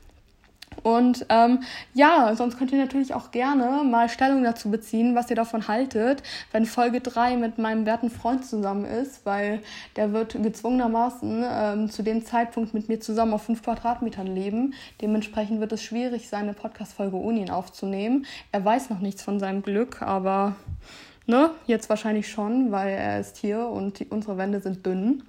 Und 0.81 1.25
ähm, 1.29 1.59
ja, 1.93 2.35
sonst 2.35 2.57
könnt 2.57 2.71
ihr 2.71 2.79
natürlich 2.79 3.13
auch 3.13 3.31
gerne 3.31 3.83
mal 3.83 4.09
Stellung 4.09 4.43
dazu 4.43 4.71
beziehen, 4.71 5.15
was 5.15 5.29
ihr 5.29 5.35
davon 5.35 5.67
haltet, 5.67 6.23
wenn 6.51 6.65
Folge 6.65 6.99
3 6.99 7.37
mit 7.37 7.57
meinem 7.57 7.85
werten 7.85 8.09
Freund 8.09 8.45
zusammen 8.45 8.85
ist, 8.85 9.25
weil 9.25 9.61
der 9.95 10.13
wird 10.13 10.41
gezwungenermaßen 10.41 11.45
ähm, 11.47 11.89
zu 11.89 12.01
dem 12.01 12.25
Zeitpunkt 12.25 12.73
mit 12.73 12.89
mir 12.89 12.99
zusammen 12.99 13.33
auf 13.33 13.43
5 13.43 13.63
Quadratmetern 13.63 14.27
leben. 14.27 14.73
Dementsprechend 15.01 15.59
wird 15.59 15.71
es 15.71 15.83
schwierig, 15.83 16.27
seine 16.27 16.53
Podcast-Folge 16.53 17.17
ohne 17.17 17.39
ihn 17.39 17.49
aufzunehmen. 17.49 18.25
Er 18.51 18.65
weiß 18.65 18.89
noch 18.89 18.99
nichts 18.99 19.21
von 19.21 19.39
seinem 19.39 19.61
Glück, 19.61 20.01
aber 20.01 20.55
ne, 21.27 21.51
jetzt 21.65 21.89
wahrscheinlich 21.89 22.29
schon, 22.29 22.71
weil 22.71 22.89
er 22.89 23.19
ist 23.19 23.37
hier 23.37 23.67
und 23.67 23.99
die, 23.99 24.05
unsere 24.05 24.37
Wände 24.37 24.59
sind 24.59 24.85
dünn. 24.85 25.23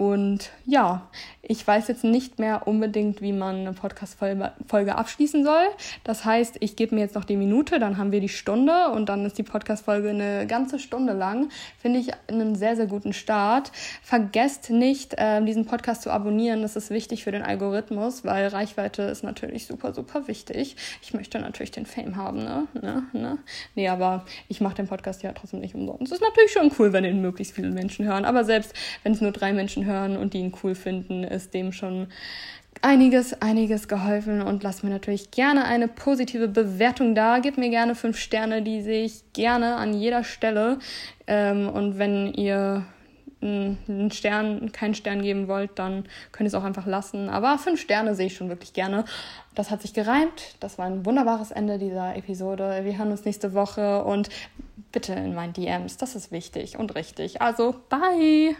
Und 0.00 0.50
ja, 0.64 1.10
ich 1.42 1.66
weiß 1.66 1.88
jetzt 1.88 2.04
nicht 2.04 2.38
mehr 2.38 2.66
unbedingt, 2.66 3.20
wie 3.20 3.34
man 3.34 3.56
eine 3.56 3.74
Podcast-Folge 3.74 4.96
abschließen 4.96 5.44
soll. 5.44 5.66
Das 6.04 6.24
heißt, 6.24 6.56
ich 6.60 6.74
gebe 6.74 6.94
mir 6.94 7.02
jetzt 7.02 7.16
noch 7.16 7.26
die 7.26 7.36
Minute, 7.36 7.78
dann 7.78 7.98
haben 7.98 8.10
wir 8.10 8.20
die 8.20 8.30
Stunde 8.30 8.88
und 8.94 9.10
dann 9.10 9.26
ist 9.26 9.36
die 9.36 9.42
Podcast-Folge 9.42 10.08
eine 10.08 10.46
ganze 10.46 10.78
Stunde 10.78 11.12
lang. 11.12 11.50
Finde 11.76 11.98
ich 11.98 12.12
einen 12.28 12.54
sehr, 12.54 12.76
sehr 12.76 12.86
guten 12.86 13.12
Start. 13.12 13.72
Vergesst 14.02 14.70
nicht, 14.70 15.18
äh, 15.18 15.44
diesen 15.44 15.66
Podcast 15.66 16.00
zu 16.00 16.10
abonnieren. 16.10 16.62
Das 16.62 16.76
ist 16.76 16.88
wichtig 16.88 17.24
für 17.24 17.32
den 17.32 17.42
Algorithmus, 17.42 18.24
weil 18.24 18.46
Reichweite 18.46 19.02
ist 19.02 19.22
natürlich 19.22 19.66
super, 19.66 19.92
super 19.92 20.28
wichtig. 20.28 20.76
Ich 21.02 21.12
möchte 21.12 21.38
natürlich 21.38 21.72
den 21.72 21.84
Fame 21.84 22.16
haben, 22.16 22.38
ne? 22.38 22.68
ne? 22.72 23.02
ne? 23.12 23.38
Nee, 23.74 23.88
aber 23.88 24.24
ich 24.48 24.62
mache 24.62 24.76
den 24.76 24.88
Podcast 24.88 25.22
ja 25.22 25.32
trotzdem 25.32 25.60
nicht 25.60 25.74
umsonst. 25.74 26.04
Es 26.04 26.12
ist 26.12 26.22
natürlich 26.22 26.52
schon 26.52 26.72
cool, 26.78 26.94
wenn 26.94 27.04
ihn 27.04 27.20
möglichst 27.20 27.54
viele 27.54 27.70
Menschen 27.70 28.06
hören. 28.06 28.24
Aber 28.24 28.44
selbst 28.44 28.72
wenn 29.02 29.12
es 29.12 29.20
nur 29.20 29.32
drei 29.32 29.52
Menschen 29.52 29.84
hören, 29.84 29.89
hören 29.90 30.16
und 30.16 30.34
die 30.34 30.38
ihn 30.38 30.54
cool 30.62 30.74
finden, 30.74 31.24
ist 31.24 31.52
dem 31.52 31.72
schon 31.72 32.06
einiges, 32.82 33.40
einiges 33.42 33.88
geholfen 33.88 34.40
und 34.40 34.62
lasst 34.62 34.84
mir 34.84 34.90
natürlich 34.90 35.30
gerne 35.30 35.64
eine 35.64 35.88
positive 35.88 36.48
Bewertung 36.48 37.14
da. 37.14 37.38
Gebt 37.38 37.58
mir 37.58 37.70
gerne 37.70 37.94
fünf 37.94 38.18
Sterne, 38.18 38.62
die 38.62 38.82
sehe 38.82 39.04
ich 39.04 39.32
gerne 39.32 39.76
an 39.76 39.92
jeder 39.92 40.24
Stelle. 40.24 40.78
Ähm, 41.26 41.68
und 41.68 41.98
wenn 41.98 42.32
ihr 42.32 42.84
einen 43.42 44.10
Stern, 44.10 44.70
keinen 44.72 44.94
Stern 44.94 45.22
geben 45.22 45.48
wollt, 45.48 45.78
dann 45.78 46.04
könnt 46.32 46.46
ihr 46.46 46.48
es 46.48 46.54
auch 46.54 46.64
einfach 46.64 46.86
lassen. 46.86 47.28
Aber 47.30 47.56
fünf 47.58 47.80
Sterne 47.80 48.14
sehe 48.14 48.26
ich 48.26 48.36
schon 48.36 48.48
wirklich 48.48 48.72
gerne. 48.72 49.04
Das 49.54 49.70
hat 49.70 49.82
sich 49.82 49.94
gereimt. 49.94 50.56
Das 50.60 50.78
war 50.78 50.86
ein 50.86 51.06
wunderbares 51.06 51.50
Ende 51.50 51.78
dieser 51.78 52.16
Episode. 52.16 52.80
Wir 52.84 52.98
hören 52.98 53.10
uns 53.10 53.24
nächste 53.24 53.54
Woche 53.54 54.04
und 54.04 54.28
bitte 54.92 55.14
in 55.14 55.34
meinen 55.34 55.54
DMs. 55.54 55.96
Das 55.96 56.14
ist 56.14 56.32
wichtig 56.32 56.78
und 56.78 56.94
richtig. 56.94 57.40
Also, 57.40 57.74
bye! 57.88 58.56